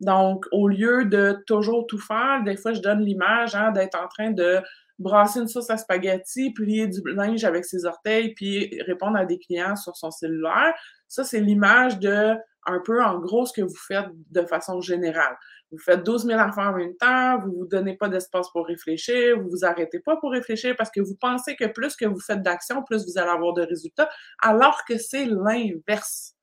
Donc, 0.00 0.46
au 0.52 0.68
lieu 0.68 1.04
de 1.04 1.42
toujours 1.46 1.86
tout 1.86 1.98
faire, 1.98 2.42
des 2.44 2.56
fois, 2.56 2.72
je 2.72 2.80
donne 2.80 3.00
l'image 3.00 3.54
hein, 3.54 3.70
d'être 3.72 4.00
en 4.00 4.08
train 4.08 4.30
de 4.30 4.60
brasser 5.00 5.40
une 5.40 5.48
sauce 5.48 5.70
à 5.70 5.76
spaghetti, 5.76 6.52
plier 6.52 6.86
du 6.86 7.00
linge 7.06 7.44
avec 7.44 7.64
ses 7.64 7.86
orteils, 7.86 8.34
puis 8.34 8.80
répondre 8.82 9.16
à 9.16 9.24
des 9.24 9.38
clients 9.38 9.74
sur 9.74 9.96
son 9.96 10.10
cellulaire. 10.10 10.74
Ça, 11.08 11.24
c'est 11.24 11.40
l'image 11.40 11.98
de 11.98 12.36
un 12.66 12.78
peu 12.84 13.02
en 13.02 13.18
gros 13.18 13.46
ce 13.46 13.54
que 13.54 13.62
vous 13.62 13.74
faites 13.74 14.08
de 14.30 14.42
façon 14.42 14.80
générale. 14.82 15.36
Vous 15.72 15.78
faites 15.78 16.02
12 16.02 16.26
000 16.26 16.38
affaires 16.38 16.70
en 16.70 16.76
même 16.76 16.96
temps, 16.96 17.38
vous 17.38 17.52
vous 17.52 17.66
donnez 17.66 17.96
pas 17.96 18.08
d'espace 18.10 18.50
pour 18.50 18.66
réfléchir, 18.66 19.40
vous 19.40 19.48
vous 19.48 19.64
arrêtez 19.64 20.00
pas 20.00 20.16
pour 20.16 20.32
réfléchir 20.32 20.74
parce 20.76 20.90
que 20.90 21.00
vous 21.00 21.16
pensez 21.18 21.56
que 21.56 21.66
plus 21.66 21.96
que 21.96 22.04
vous 22.04 22.20
faites 22.20 22.42
d'actions, 22.42 22.82
plus 22.82 23.06
vous 23.06 23.18
allez 23.18 23.30
avoir 23.30 23.54
de 23.54 23.62
résultats, 23.62 24.10
alors 24.42 24.84
que 24.84 24.98
c'est 24.98 25.24
l'inverse. 25.24 26.34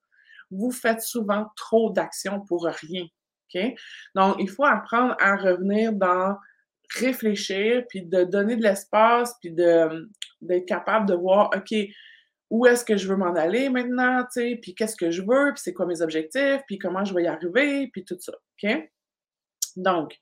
Vous 0.50 0.72
faites 0.72 1.02
souvent 1.02 1.46
trop 1.56 1.92
d'actions 1.92 2.42
pour 2.42 2.66
rien. 2.66 3.06
OK? 3.54 3.62
Donc, 4.16 4.38
il 4.40 4.50
faut 4.50 4.66
apprendre 4.66 5.16
à 5.20 5.36
revenir 5.36 5.94
dans 5.94 6.36
réfléchir, 6.96 7.84
puis 7.90 8.04
de 8.04 8.24
donner 8.24 8.56
de 8.56 8.64
l'espace, 8.64 9.34
puis 9.42 9.52
d'être 9.52 10.66
capable 10.66 11.08
de 11.08 11.16
voir, 11.16 11.52
OK, 11.56 11.74
où 12.50 12.66
est-ce 12.66 12.86
que 12.86 12.96
je 12.96 13.08
veux 13.08 13.18
m'en 13.18 13.36
aller 13.36 13.70
maintenant, 13.70 14.24
tu 14.24 14.42
sais, 14.42 14.60
puis 14.62 14.74
qu'est-ce 14.74 14.96
que 14.96 15.12
je 15.12 15.22
veux, 15.22 15.54
puis 15.54 15.62
c'est 15.64 15.74
quoi 15.74 15.86
mes 15.86 16.02
objectifs, 16.02 16.62
puis 16.66 16.78
comment 16.78 17.04
je 17.04 17.14
vais 17.14 17.24
y 17.24 17.28
arriver, 17.28 17.90
puis 17.92 18.06
tout 18.06 18.18
ça, 18.20 18.34
OK? 18.34 18.90
Donc, 19.76 20.18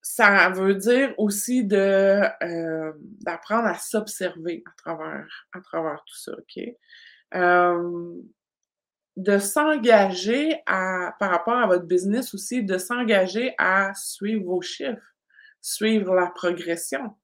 ça 0.00 0.50
veut 0.50 0.74
dire 0.74 1.14
aussi 1.18 1.64
de, 1.64 2.22
euh, 2.42 2.92
d'apprendre 3.22 3.66
à 3.66 3.74
s'observer 3.74 4.62
à 4.66 4.70
travers, 4.76 5.46
à 5.52 5.60
travers 5.60 6.02
tout 6.06 6.16
ça, 6.16 6.32
OK? 6.32 6.62
Euh, 7.34 8.12
de 9.16 9.38
s'engager 9.38 10.60
à, 10.66 11.14
par 11.18 11.30
rapport 11.30 11.56
à 11.56 11.66
votre 11.66 11.86
business 11.86 12.34
aussi, 12.34 12.62
de 12.62 12.78
s'engager 12.78 13.54
à 13.58 13.92
suivre 13.94 14.44
vos 14.44 14.60
chiffres 14.60 15.13
suivre 15.64 16.14
la 16.14 16.26
progression. 16.26 17.16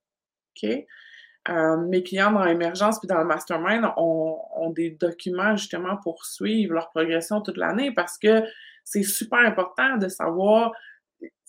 Euh, 1.49 1.77
mes 1.77 2.03
clients 2.03 2.33
dans 2.33 2.45
l'émergence 2.45 2.99
puis 2.99 3.07
dans 3.07 3.19
le 3.19 3.25
mastermind 3.25 3.93
ont, 3.97 4.71
des 4.71 4.91
documents 4.91 5.57
justement 5.57 5.97
pour 5.97 6.25
suivre 6.25 6.75
leur 6.75 6.91
progression 6.91 7.41
toute 7.41 7.57
l'année 7.57 7.93
parce 7.93 8.19
que 8.19 8.43
c'est 8.85 9.03
super 9.03 9.41
important 9.41 9.97
de 9.97 10.09
savoir, 10.09 10.73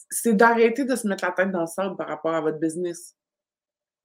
c'est 0.10 0.34
d'arrêter 0.34 0.86
de 0.86 0.96
se 0.96 1.08
mettre 1.08 1.26
la 1.26 1.32
tête 1.32 1.52
dans 1.52 1.62
le 1.62 1.68
sable 1.68 1.96
par 1.98 2.08
rapport 2.08 2.34
à 2.34 2.42
votre 2.42 2.60
business. 2.60 3.16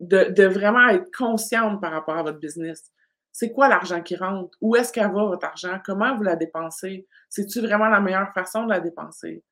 De, 0.00 0.44
vraiment 0.44 0.88
être 0.88 1.10
consciente 1.16 1.80
par 1.80 1.92
rapport 1.92 2.18
à 2.18 2.22
votre 2.22 2.38
business. 2.38 2.92
C'est 3.32 3.50
quoi 3.50 3.68
l'argent 3.68 4.02
qui 4.02 4.14
rentre? 4.14 4.56
Où 4.60 4.76
est-ce 4.76 4.92
qu'elle 4.92 5.10
va, 5.10 5.24
votre 5.24 5.46
argent? 5.46 5.80
Comment 5.84 6.14
vous 6.16 6.22
la 6.22 6.36
dépensez? 6.36 7.06
C'est-tu 7.30 7.60
vraiment 7.60 7.88
la 7.88 8.00
meilleure 8.00 8.32
façon 8.34 8.64
de 8.64 8.70
la 8.70 8.80
dépenser? 8.80 9.42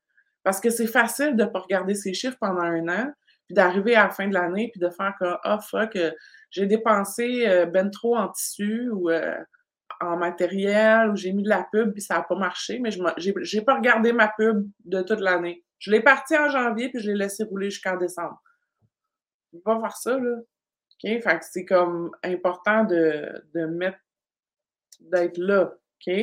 Parce 0.43 0.59
que 0.59 0.69
c'est 0.69 0.87
facile 0.87 1.35
de 1.35 1.43
ne 1.43 1.49
pas 1.49 1.59
regarder 1.59 1.95
ces 1.95 2.13
chiffres 2.13 2.37
pendant 2.39 2.61
un 2.61 2.87
an, 2.87 3.11
puis 3.45 3.55
d'arriver 3.55 3.95
à 3.95 4.05
la 4.05 4.09
fin 4.09 4.27
de 4.27 4.33
l'année, 4.33 4.69
puis 4.71 4.79
de 4.79 4.89
faire 4.89 5.13
comme 5.19 5.37
Ah, 5.43 5.59
fuck, 5.59 5.95
euh, 5.95 6.11
j'ai 6.49 6.65
dépensé 6.65 7.47
euh, 7.47 7.65
ben 7.65 7.89
trop 7.91 8.17
en 8.17 8.29
tissu 8.29 8.89
ou 8.89 9.09
euh, 9.09 9.37
en 10.01 10.17
matériel, 10.17 11.09
ou 11.09 11.15
j'ai 11.15 11.31
mis 11.31 11.43
de 11.43 11.49
la 11.49 11.65
pub, 11.71 11.93
puis 11.93 12.01
ça 12.01 12.15
n'a 12.15 12.23
pas 12.23 12.35
marché, 12.35 12.79
mais 12.79 12.91
je 12.91 13.57
n'ai 13.57 13.63
pas 13.63 13.75
regardé 13.75 14.13
ma 14.13 14.27
pub 14.27 14.67
de 14.83 15.01
toute 15.01 15.19
l'année. 15.19 15.63
Je 15.79 15.91
l'ai 15.91 16.01
parti 16.01 16.37
en 16.37 16.49
janvier, 16.49 16.89
puis 16.89 16.99
je 16.99 17.11
l'ai 17.11 17.17
laissé 17.17 17.43
rouler 17.43 17.69
jusqu'en 17.69 17.97
décembre. 17.97 18.41
Je 19.51 19.57
ne 19.57 19.61
pas 19.61 19.79
faire 19.79 19.95
ça, 19.95 20.17
là. 20.17 20.37
OK? 20.37 21.21
Fait 21.21 21.21
que 21.21 21.45
c'est 21.49 21.65
comme 21.65 22.11
important 22.23 22.83
de, 22.83 23.29
de 23.53 23.65
mettre, 23.65 23.99
d'être 24.99 25.37
là. 25.37 25.73
OK? 25.73 26.13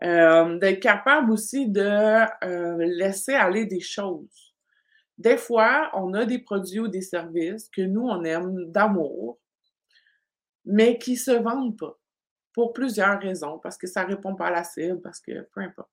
d'être 0.00 0.80
capable 0.80 1.30
aussi 1.30 1.68
de 1.68 2.26
laisser 2.98 3.34
aller 3.34 3.66
des 3.66 3.78
choses. 3.78 4.51
Des 5.22 5.36
fois, 5.36 5.88
on 5.94 6.14
a 6.14 6.24
des 6.24 6.40
produits 6.40 6.80
ou 6.80 6.88
des 6.88 7.00
services 7.00 7.68
que 7.68 7.82
nous, 7.82 8.02
on 8.02 8.24
aime 8.24 8.72
d'amour, 8.72 9.38
mais 10.64 10.98
qui 10.98 11.12
ne 11.12 11.16
se 11.16 11.30
vendent 11.30 11.78
pas 11.78 11.96
pour 12.52 12.72
plusieurs 12.72 13.20
raisons, 13.20 13.60
parce 13.60 13.78
que 13.78 13.86
ça 13.86 14.02
ne 14.02 14.08
répond 14.08 14.34
pas 14.34 14.48
à 14.48 14.50
la 14.50 14.64
cible, 14.64 15.00
parce 15.00 15.20
que 15.20 15.48
peu 15.54 15.60
importe. 15.60 15.90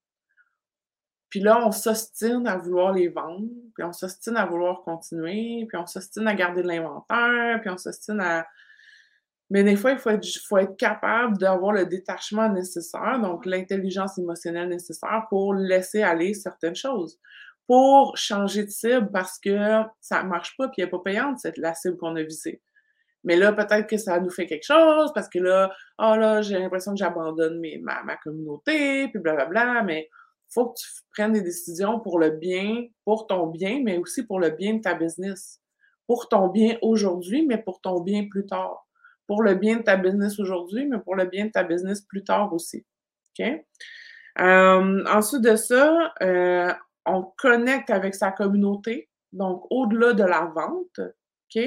Puis 1.29 1.41
là, 1.41 1.63
on 1.63 1.71
s'ostine 1.71 2.47
à 2.47 2.57
vouloir 2.57 2.91
les 2.91 3.07
vendre, 3.07 3.47
puis 3.75 3.83
on 3.83 3.93
s'ostine 3.93 4.35
à 4.35 4.47
vouloir 4.47 4.81
continuer, 4.81 5.65
puis 5.69 5.77
on 5.77 5.85
s'ostine 5.85 6.27
à 6.27 6.33
garder 6.33 6.63
de 6.63 6.67
l'inventaire, 6.67 7.59
puis 7.61 7.69
on 7.69 7.77
s'ostine 7.77 8.19
à... 8.19 8.47
Mais 9.51 9.63
des 9.63 9.75
fois, 9.75 9.91
il 9.91 9.99
faut 9.99 10.09
être, 10.09 10.27
faut 10.47 10.57
être 10.57 10.75
capable 10.75 11.37
d'avoir 11.37 11.71
le 11.71 11.85
détachement 11.85 12.49
nécessaire, 12.49 13.19
donc 13.21 13.45
l'intelligence 13.45 14.17
émotionnelle 14.17 14.69
nécessaire 14.69 15.27
pour 15.29 15.53
laisser 15.53 16.01
aller 16.01 16.33
certaines 16.33 16.75
choses 16.75 17.19
pour 17.69 18.17
changer 18.17 18.63
de 18.63 18.71
cible 18.71 19.11
parce 19.13 19.37
que 19.37 19.83
ça 20.01 20.23
ne 20.23 20.27
marche 20.27 20.57
pas 20.57 20.69
puis 20.69 20.81
elle 20.81 20.85
n'est 20.85 20.89
pas 20.89 21.01
payante, 21.05 21.37
cette, 21.37 21.59
la 21.59 21.75
cible 21.75 21.97
qu'on 21.97 22.15
a 22.15 22.23
visée. 22.23 22.63
Mais 23.23 23.35
là, 23.35 23.53
peut-être 23.53 23.85
que 23.85 23.97
ça 23.97 24.19
nous 24.19 24.31
fait 24.31 24.47
quelque 24.47 24.65
chose 24.65 25.11
parce 25.13 25.29
que 25.29 25.37
là, 25.37 25.71
oh 25.99 26.15
là, 26.15 26.41
j'ai 26.41 26.57
l'impression 26.57 26.93
que 26.93 26.97
j'abandonne 26.97 27.61
ma, 27.83 28.01
ma 28.01 28.17
communauté, 28.17 29.07
puis 29.09 29.19
blablabla, 29.19 29.83
mais 29.83 30.09
il 30.09 30.51
faut 30.51 30.69
que 30.69 30.79
tu 30.79 30.87
prennes 31.11 31.33
des 31.33 31.43
décisions 31.43 31.99
pour 31.99 32.17
le 32.17 32.31
bien, 32.31 32.87
pour 33.05 33.27
ton 33.27 33.45
bien, 33.45 33.81
mais 33.83 33.99
aussi 33.99 34.25
pour 34.25 34.39
le 34.39 34.49
bien 34.49 34.73
de 34.73 34.81
ta 34.81 34.95
business. 34.95 35.61
Pour 36.07 36.27
ton 36.27 36.47
bien 36.47 36.79
aujourd'hui, 36.81 37.45
mais 37.45 37.59
pour 37.59 37.81
ton 37.81 38.01
bien 38.01 38.27
plus 38.31 38.47
tard. 38.47 38.87
Pour 39.27 39.43
le 39.43 39.53
bien 39.53 39.77
de 39.77 39.83
ta 39.83 39.95
business 39.95 40.39
aujourd'hui, 40.39 40.87
mais 40.87 40.97
pour 40.97 41.15
le 41.15 41.25
bien 41.25 41.45
de 41.45 41.51
ta 41.51 41.63
business 41.63 42.01
plus 42.01 42.23
tard 42.23 42.51
aussi. 42.51 42.83
OK? 43.37 43.45
Euh, 44.39 45.05
ensuite 45.05 45.41
de 45.41 45.55
ça, 45.55 46.13
euh, 46.23 46.73
on 47.05 47.23
connecte 47.37 47.89
avec 47.89 48.15
sa 48.15 48.31
communauté, 48.31 49.09
donc 49.31 49.63
au-delà 49.69 50.13
de 50.13 50.23
la 50.23 50.51
vente, 50.53 50.99
OK? 50.99 51.63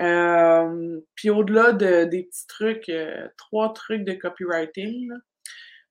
Euh, 0.00 1.00
puis 1.14 1.30
au-delà 1.30 1.72
de, 1.72 2.04
des 2.04 2.24
petits 2.24 2.46
trucs, 2.46 2.88
euh, 2.88 3.26
trois 3.36 3.72
trucs 3.72 4.04
de 4.04 4.12
copywriting, 4.12 5.10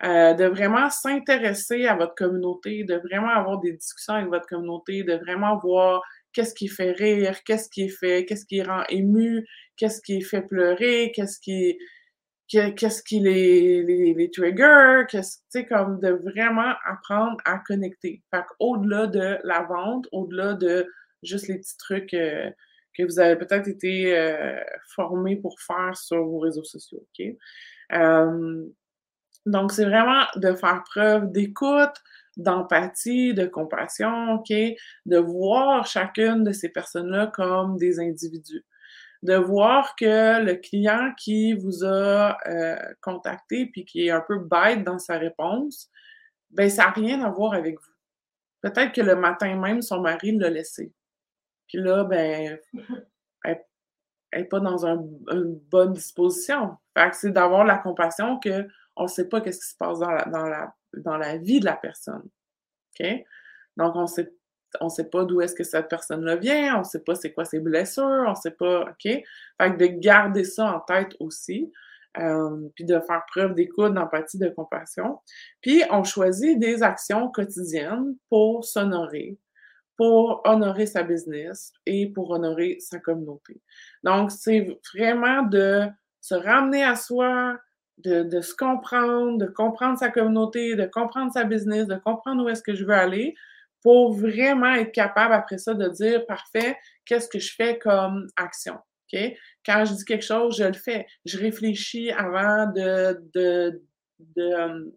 euh, 0.03 0.34
de 0.34 0.45
vraiment 0.45 0.89
s'intéresser 0.89 1.88
à 1.88 1.95
votre 1.95 2.15
communauté, 2.15 2.84
de 2.84 2.95
vraiment 2.95 3.30
avoir 3.30 3.59
des 3.59 3.74
discussions 3.74 4.13
avec 4.13 4.30
votre 4.30 4.45
communauté, 4.45 5.03
de 5.03 5.15
vraiment 5.15 5.57
voir 5.57 6.01
qu'est-ce 6.34 6.53
qui 6.53 6.68
fait 6.68 6.91
rire, 6.91 7.43
qu'est-ce 7.43 7.70
qui 7.70 7.86
est 7.86 7.89
fait, 7.89 8.26
qu'est-ce 8.26 8.45
qui 8.45 8.61
rend 8.61 8.84
ému, 8.89 9.45
qu'est-ce 9.76 10.01
qui 10.01 10.22
fait 10.22 10.43
pleurer, 10.43 11.11
qu'est-ce 11.15 11.39
qui 11.39 11.78
qu'est-ce 12.48 13.04
qui 13.04 13.20
les, 13.20 13.84
les, 13.84 14.14
les 14.14 14.32
trigger, 14.32 15.04
qu'est-ce, 15.10 15.39
tu 15.39 15.43
sais, 15.50 15.66
comme 15.66 16.00
de 16.00 16.10
vraiment 16.10 16.74
apprendre 16.86 17.38
à 17.45 17.60
connecter. 17.60 18.24
Fait 18.32 18.43
au-delà 18.60 19.08
de 19.08 19.38
la 19.43 19.64
vente, 19.64 20.08
au-delà 20.12 20.54
de 20.54 20.88
juste 21.24 21.48
les 21.48 21.58
petits 21.58 21.78
trucs 21.78 22.14
euh, 22.14 22.50
que 22.98 23.04
vous 23.04 23.20
avez 23.20 23.36
peut-être 23.36 23.68
été 23.68 24.18
euh, 24.18 24.60
formés 24.95 25.36
pour 25.36 25.60
faire 25.60 25.95
sur 25.95 26.24
vos 26.24 26.39
réseaux 26.39 26.64
sociaux, 26.64 27.00
OK? 27.02 27.26
Euh, 27.93 28.66
donc, 29.45 29.72
c'est 29.72 29.86
vraiment 29.86 30.24
de 30.36 30.54
faire 30.54 30.84
preuve 30.84 31.32
d'écoute, 31.32 31.95
d'empathie, 32.36 33.34
de 33.34 33.45
compassion, 33.45 34.34
OK? 34.36 34.54
De 35.06 35.18
voir 35.18 35.86
chacune 35.86 36.43
de 36.43 36.52
ces 36.52 36.70
personnes-là 36.70 37.28
comme 37.28 37.78
des 37.78 38.00
individus 38.00 38.66
de 39.24 39.36
voir 39.36 39.95
que 39.95 40.43
le 40.43 40.55
client 40.55 41.11
qui 41.18 41.53
vous 41.53 41.84
a 41.84 42.38
euh, 42.47 42.76
contacté 43.01 43.65
puis 43.68 43.86
qui 43.86 44.07
est 44.07 44.11
un 44.11 44.22
peu 44.22 44.39
bête 44.39 44.84
dans 44.84 44.99
sa 44.99 45.18
réponse, 45.18 45.89
ben 46.51 46.70
ça 46.70 46.86
n'a 46.86 46.91
rien 46.91 47.22
à 47.24 47.30
voir 47.30 47.53
avec 47.53 47.76
vous. 47.76 47.93
Peut-être 48.61 48.93
que 48.93 49.01
le 49.01 49.15
matin 49.15 49.55
même, 49.55 49.82
son 49.82 50.01
mari 50.01 50.32
l'a 50.38 50.49
laissé. 50.49 50.93
Puis 51.68 51.80
là, 51.80 52.03
ben, 52.03 52.57
n'est 54.34 54.45
pas 54.45 54.59
dans 54.59 54.86
une 54.86 55.55
bonne 55.70 55.93
disposition. 55.93 56.78
Fait 56.97 57.09
que 57.09 57.15
c'est 57.15 57.32
d'avoir 57.32 57.63
la 57.63 57.78
compassion 57.78 58.39
qu'on 58.39 59.03
ne 59.03 59.07
sait 59.07 59.28
pas 59.28 59.41
qu'est-ce 59.41 59.59
qui 59.59 59.72
se 59.72 59.78
passe 59.78 59.99
dans 59.99 61.18
la, 61.18 61.38
vie 61.38 61.59
de 61.59 61.65
la 61.65 61.76
personne. 61.76 62.28
Donc, 63.78 63.95
on 63.95 64.07
sait 64.07 64.34
on 64.82 64.89
sait 64.89 65.09
pas 65.09 65.26
d'où 65.26 65.41
est-ce 65.41 65.55
que 65.55 65.63
cette 65.63 65.88
personne-là 65.88 66.36
vient, 66.36 66.80
on 66.80 66.84
sait 66.84 67.03
pas 67.03 67.15
c'est 67.15 67.34
quoi 67.34 67.45
ses 67.45 67.59
blessures, 67.59 68.26
on 68.28 68.36
sait 68.36 68.51
pas, 68.51 68.82
OK? 68.82 69.03
Fait 69.03 69.24
que 69.59 69.78
de 69.78 69.86
garder 69.86 70.43
ça 70.43 70.76
en 70.76 70.80
tête 70.82 71.15
aussi, 71.20 71.72
euh, 72.20 72.70
puis 72.76 72.86
de 72.86 72.99
faire 72.99 73.24
preuve 73.28 73.53
d'écoute, 73.53 73.93
d'empathie, 73.93 74.39
de 74.39 74.49
compassion. 74.49 75.20
Puis 75.61 75.84
on 75.91 76.03
choisit 76.03 76.59
des 76.59 76.84
actions 76.84 77.30
quotidiennes 77.30 78.15
pour 78.30 78.65
s'honorer, 78.65 79.38
pour 79.95 80.41
honorer 80.45 80.86
sa 80.86 81.03
business 81.03 81.72
et 81.86 82.07
pour 82.07 82.32
honorer 82.32 82.78
sa 82.80 82.99
communauté. 82.99 83.61
Donc, 84.03 84.32
c'est 84.32 84.68
vraiment 84.93 85.43
de 85.43 85.88
se 86.22 86.36
ramener 86.36 86.84
à 86.84 86.95
soi, 86.95 87.57
de, 87.99 88.41
se 88.41 88.55
comprendre, 88.55 89.38
de 89.38 89.47
comprendre 89.47 89.97
sa 89.97 90.09
communauté, 90.09 90.76
de 90.76 90.86
comprendre 90.86 91.32
sa 91.32 91.43
business, 91.43 91.88
de 91.88 91.95
comprendre 91.95 92.43
où 92.43 92.49
est-ce 92.49 92.61
que 92.61 92.76
je 92.76 92.86
veux 92.86 92.93
aller 92.93 93.36
pour 93.82 94.14
vraiment 94.14 94.74
être 94.74 94.92
capable 94.92 95.34
après 95.34 95.58
ça 95.58 95.74
de 95.74 95.88
dire, 95.90 96.26
parfait, 96.26 96.78
qu'est-ce 97.06 97.30
que 97.30 97.40
je 97.40 97.54
fais 97.56 97.78
comme 97.78 98.28
action? 98.36 98.78
Quand 99.66 99.86
je 99.86 99.94
dis 99.94 100.06
quelque 100.06 100.26
chose, 100.26 100.58
je 100.58 100.66
le 100.66 100.74
fais. 100.74 101.06
Je 101.26 101.38
réfléchis 101.38 102.12
avant 102.12 102.68
de, 102.72 103.18
de, 103.34 103.82
de, 104.36 104.94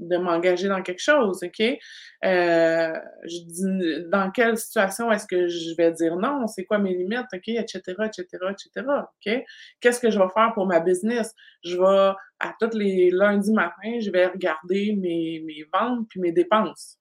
de 0.00 0.16
m'engager 0.16 0.68
dans 0.68 0.82
quelque 0.82 1.02
chose, 1.02 1.42
OK? 1.42 1.60
Euh, 1.60 2.92
je 3.24 3.44
dis 3.44 4.04
dans 4.08 4.30
quelle 4.30 4.56
situation 4.56 5.10
est-ce 5.12 5.26
que 5.26 5.48
je 5.48 5.74
vais 5.76 5.92
dire 5.92 6.16
non, 6.16 6.46
c'est 6.46 6.64
quoi 6.64 6.78
mes 6.78 6.94
limites, 6.94 7.26
OK, 7.32 7.48
etc., 7.48 7.80
etc., 8.06 8.26
etc.? 8.50 9.42
Qu'est-ce 9.80 10.00
que 10.00 10.10
je 10.10 10.18
vais 10.18 10.28
faire 10.34 10.52
pour 10.54 10.66
ma 10.66 10.80
business? 10.80 11.34
Je 11.62 11.76
vais, 11.76 12.14
à 12.40 12.54
tous 12.58 12.76
les 12.76 13.10
lundis 13.10 13.52
matin, 13.52 14.00
je 14.00 14.10
vais 14.10 14.26
regarder 14.26 14.96
mes, 14.96 15.42
mes 15.44 15.64
ventes 15.72 16.06
puis 16.08 16.20
mes 16.20 16.32
dépenses? 16.32 16.98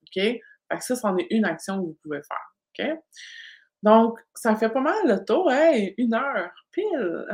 Que 0.70 0.84
ça, 0.84 0.96
c'en 0.96 1.18
est 1.18 1.28
une 1.32 1.46
action 1.46 1.78
que 1.82 1.88
vous 1.88 1.98
pouvez 2.04 2.22
faire, 2.22 2.88
OK? 2.88 3.00
Donc, 3.84 4.20
ça 4.36 4.56
fait 4.56 4.70
pas 4.70 4.82
mal 4.82 4.96
le 5.06 5.24
tour, 5.26 5.50
hein? 5.50 5.88
Une 5.98 6.14
heure, 6.14 6.52
pile! 6.72 7.26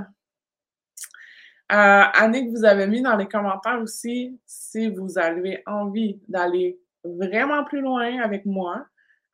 Euh, 1.71 2.03
Annick 2.13 2.51
vous 2.51 2.63
avez 2.63 2.85
mis 2.85 3.01
dans 3.01 3.15
les 3.15 3.27
commentaires 3.27 3.81
aussi 3.81 4.39
si 4.45 4.87
vous 4.87 5.17
avez 5.17 5.63
envie 5.65 6.21
d'aller 6.27 6.79
vraiment 7.03 7.63
plus 7.63 7.81
loin 7.81 8.19
avec 8.21 8.45
moi. 8.45 8.85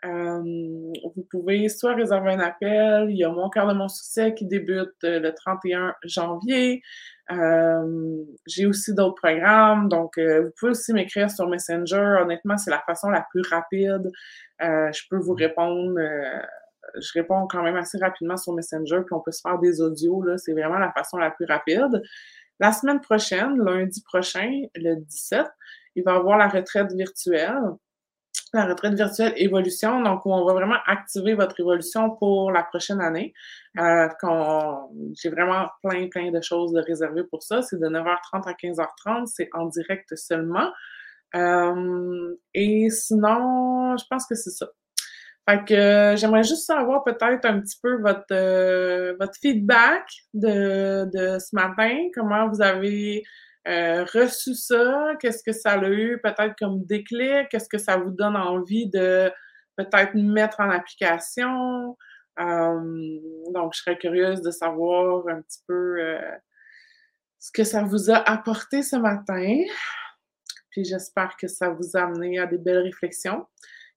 Euh, 0.04 0.42
vous 1.16 1.28
pouvez 1.30 1.70
soit 1.70 1.94
réserver 1.94 2.32
un 2.32 2.40
appel, 2.40 3.08
il 3.10 3.18
y 3.18 3.24
a 3.24 3.30
mon 3.30 3.50
cœur 3.50 3.68
de 3.68 3.74
mon 3.74 3.88
succès 3.88 4.34
qui 4.34 4.46
débute 4.46 4.90
euh, 5.04 5.20
le 5.20 5.34
31 5.34 5.94
janvier. 6.04 6.82
Euh, 7.32 8.24
j'ai 8.48 8.66
aussi 8.66 8.94
d'autres 8.96 9.16
programmes, 9.16 9.88
donc 9.90 10.18
vous 10.18 10.50
pouvez 10.58 10.72
aussi 10.72 10.92
m'écrire 10.94 11.30
sur 11.30 11.48
Messenger. 11.48 12.18
Honnêtement, 12.22 12.58
c'est 12.58 12.72
la 12.72 12.82
façon 12.82 13.10
la 13.10 13.26
plus 13.30 13.44
rapide. 13.50 14.12
je 14.60 15.02
peux 15.10 15.18
vous 15.18 15.34
répondre 15.34 16.00
je 17.00 17.12
réponds 17.14 17.48
quand 17.48 17.64
même 17.64 17.78
assez 17.78 17.98
rapidement 17.98 18.38
sur 18.38 18.54
Messenger, 18.54 19.02
puis 19.06 19.14
on 19.14 19.22
peut 19.22 19.32
se 19.32 19.42
faire 19.42 19.60
des 19.60 19.82
audios, 19.82 20.24
là, 20.24 20.38
c'est 20.38 20.52
vraiment 20.52 20.80
la 20.80 20.92
façon 20.92 21.18
la 21.18 21.32
plus 21.32 21.46
rapide. 21.46 22.02
La 22.60 22.72
semaine 22.72 23.00
prochaine, 23.00 23.58
lundi 23.64 24.02
prochain, 24.04 24.64
le 24.76 24.96
17, 24.96 25.46
il 25.96 26.04
va 26.04 26.14
y 26.14 26.16
avoir 26.16 26.38
la 26.38 26.48
retraite 26.48 26.92
virtuelle, 26.94 27.62
la 28.54 28.66
retraite 28.66 28.94
virtuelle 28.94 29.34
évolution, 29.38 30.02
donc 30.02 30.26
on 30.26 30.46
va 30.46 30.54
vraiment 30.54 30.80
activer 30.86 31.34
votre 31.34 31.60
évolution 31.60 32.12
pour 32.12 32.52
la 32.52 32.64
prochaine 32.64 33.00
année. 33.00 33.34
Euh, 33.80 34.08
J'ai 35.14 35.30
vraiment 35.30 35.68
plein, 35.84 36.08
plein 36.10 36.32
de 36.32 36.42
choses 36.42 36.74
de 36.74 36.82
réserver 36.82 37.24
pour 37.24 37.44
ça. 37.44 37.62
C'est 37.62 37.80
de 37.80 37.88
9h30 37.88 38.48
à 38.48 38.54
15h30, 38.54 39.28
c'est 39.28 39.50
en 39.54 39.68
direct 39.68 40.16
seulement. 40.16 40.70
Euh, 41.36 42.36
et 42.54 42.90
sinon, 42.90 43.96
je 43.98 44.04
pense 44.10 44.26
que 44.28 44.36
c'est 44.36 44.50
ça. 44.50 44.68
Fait 45.50 45.66
que 45.66 45.74
euh, 45.74 46.16
j'aimerais 46.18 46.44
juste 46.44 46.66
savoir 46.66 47.04
peut-être 47.04 47.46
un 47.46 47.62
petit 47.62 47.78
peu 47.82 48.00
votre, 48.02 48.26
euh, 48.32 49.16
votre 49.20 49.34
feedback 49.42 50.04
de, 50.34 51.10
de 51.12 51.40
ce 51.40 51.56
matin, 51.56 52.10
comment 52.14 52.48
vous 52.48 52.62
avez 52.62 53.24
euh, 53.68 54.04
reçu 54.06 54.56
ça, 54.56 55.14
qu'est-ce 55.20 55.44
que 55.44 55.52
ça 55.52 55.74
a 55.74 55.90
eu? 55.90 56.20
Peut-être 56.22 56.56
comme 56.58 56.84
déclic, 56.86 57.50
qu'est-ce 57.50 57.70
que 57.70 57.78
ça 57.78 57.98
vous 57.98 58.12
donne 58.12 58.36
envie 58.36 58.90
de 58.90 59.32
peut-être 59.78 60.16
mettre 60.16 60.60
en 60.60 60.70
application? 60.70 61.98
donc, 62.38 63.74
je 63.76 63.82
serais 63.82 64.00
curieuse 64.00 64.42
de 64.42 64.50
savoir 64.50 65.28
un 65.28 65.42
petit 65.42 65.60
peu 65.68 66.00
ce 67.38 67.52
que 67.52 67.64
ça 67.64 67.84
vous 67.84 68.10
a 68.10 68.16
apporté 68.16 68.82
ce 68.82 68.96
matin. 68.96 69.60
Puis 70.72 70.84
j'espère 70.86 71.36
que 71.40 71.48
ça 71.48 71.70
vous 71.70 71.96
a 71.96 72.02
amené 72.02 72.40
à 72.40 72.48
des 72.48 72.58
belles 72.58 72.80
réflexions 72.80 73.46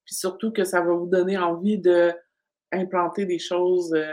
puis 0.04 0.14
surtout 0.14 0.52
que 0.52 0.64
ça 0.64 0.80
va 0.80 0.92
vous 0.92 1.08
donner 1.08 1.38
envie 1.38 1.78
de 1.78 2.12
implanter 2.72 3.24
des 3.24 3.38
choses 3.38 3.94
euh, 3.94 4.12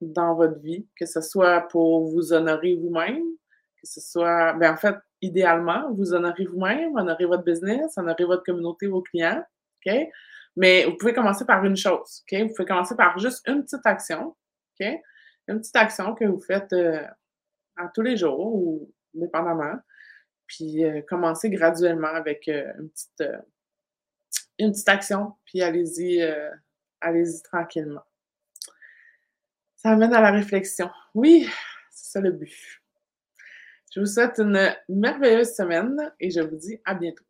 dans 0.00 0.34
votre 0.34 0.58
vie, 0.60 0.86
que 0.98 1.06
ce 1.06 1.20
soit 1.20 1.62
pour 1.68 2.08
vous 2.10 2.32
honorer 2.32 2.76
vous-même, 2.76 3.22
que 3.80 3.88
ce 3.88 4.00
soit, 4.00 4.52
ben 4.54 4.74
en 4.74 4.76
fait, 4.76 4.96
idéalement, 5.22 5.92
vous 5.92 6.14
honorer 6.14 6.44
vous-même, 6.44 6.96
honorer 6.96 7.26
votre 7.26 7.44
business, 7.44 7.96
honorer 7.96 8.24
votre 8.24 8.44
communauté, 8.44 8.86
vos 8.86 9.02
clients, 9.02 9.42
OK? 9.86 9.94
Mais 10.56 10.84
vous 10.84 10.96
pouvez 10.96 11.14
commencer 11.14 11.44
par 11.44 11.64
une 11.64 11.76
chose, 11.76 12.24
OK? 12.30 12.40
Vous 12.40 12.54
pouvez 12.54 12.66
commencer 12.66 12.96
par 12.96 13.18
juste 13.18 13.46
une 13.48 13.62
petite 13.62 13.86
action, 13.86 14.36
OK? 14.80 14.86
Une 15.48 15.60
petite 15.60 15.76
action 15.76 16.14
que 16.14 16.24
vous 16.24 16.40
faites 16.40 16.72
euh, 16.72 17.02
à 17.76 17.88
tous 17.94 18.02
les 18.02 18.16
jours 18.16 18.54
ou 18.54 18.92
dépendamment, 19.14 19.78
puis 20.46 20.84
euh, 20.84 21.00
commencer 21.08 21.50
graduellement 21.50 22.08
avec 22.08 22.46
une 22.48 22.90
petite 22.90 23.24
une 24.60 24.72
petite 24.72 24.88
action, 24.88 25.34
puis 25.44 25.62
allez-y, 25.62 26.22
euh, 26.22 26.50
allez-y 27.00 27.42
tranquillement. 27.42 28.04
Ça 29.76 29.90
amène 29.90 30.12
à 30.12 30.20
la 30.20 30.30
réflexion. 30.30 30.90
Oui, 31.14 31.48
c'est 31.90 32.12
ça 32.12 32.20
le 32.20 32.32
but. 32.32 32.79
Je 33.90 34.00
vous 34.00 34.06
souhaite 34.06 34.38
une 34.38 34.72
merveilleuse 34.88 35.54
semaine 35.54 36.12
et 36.20 36.30
je 36.30 36.40
vous 36.40 36.56
dis 36.56 36.80
à 36.84 36.94
bientôt. 36.94 37.24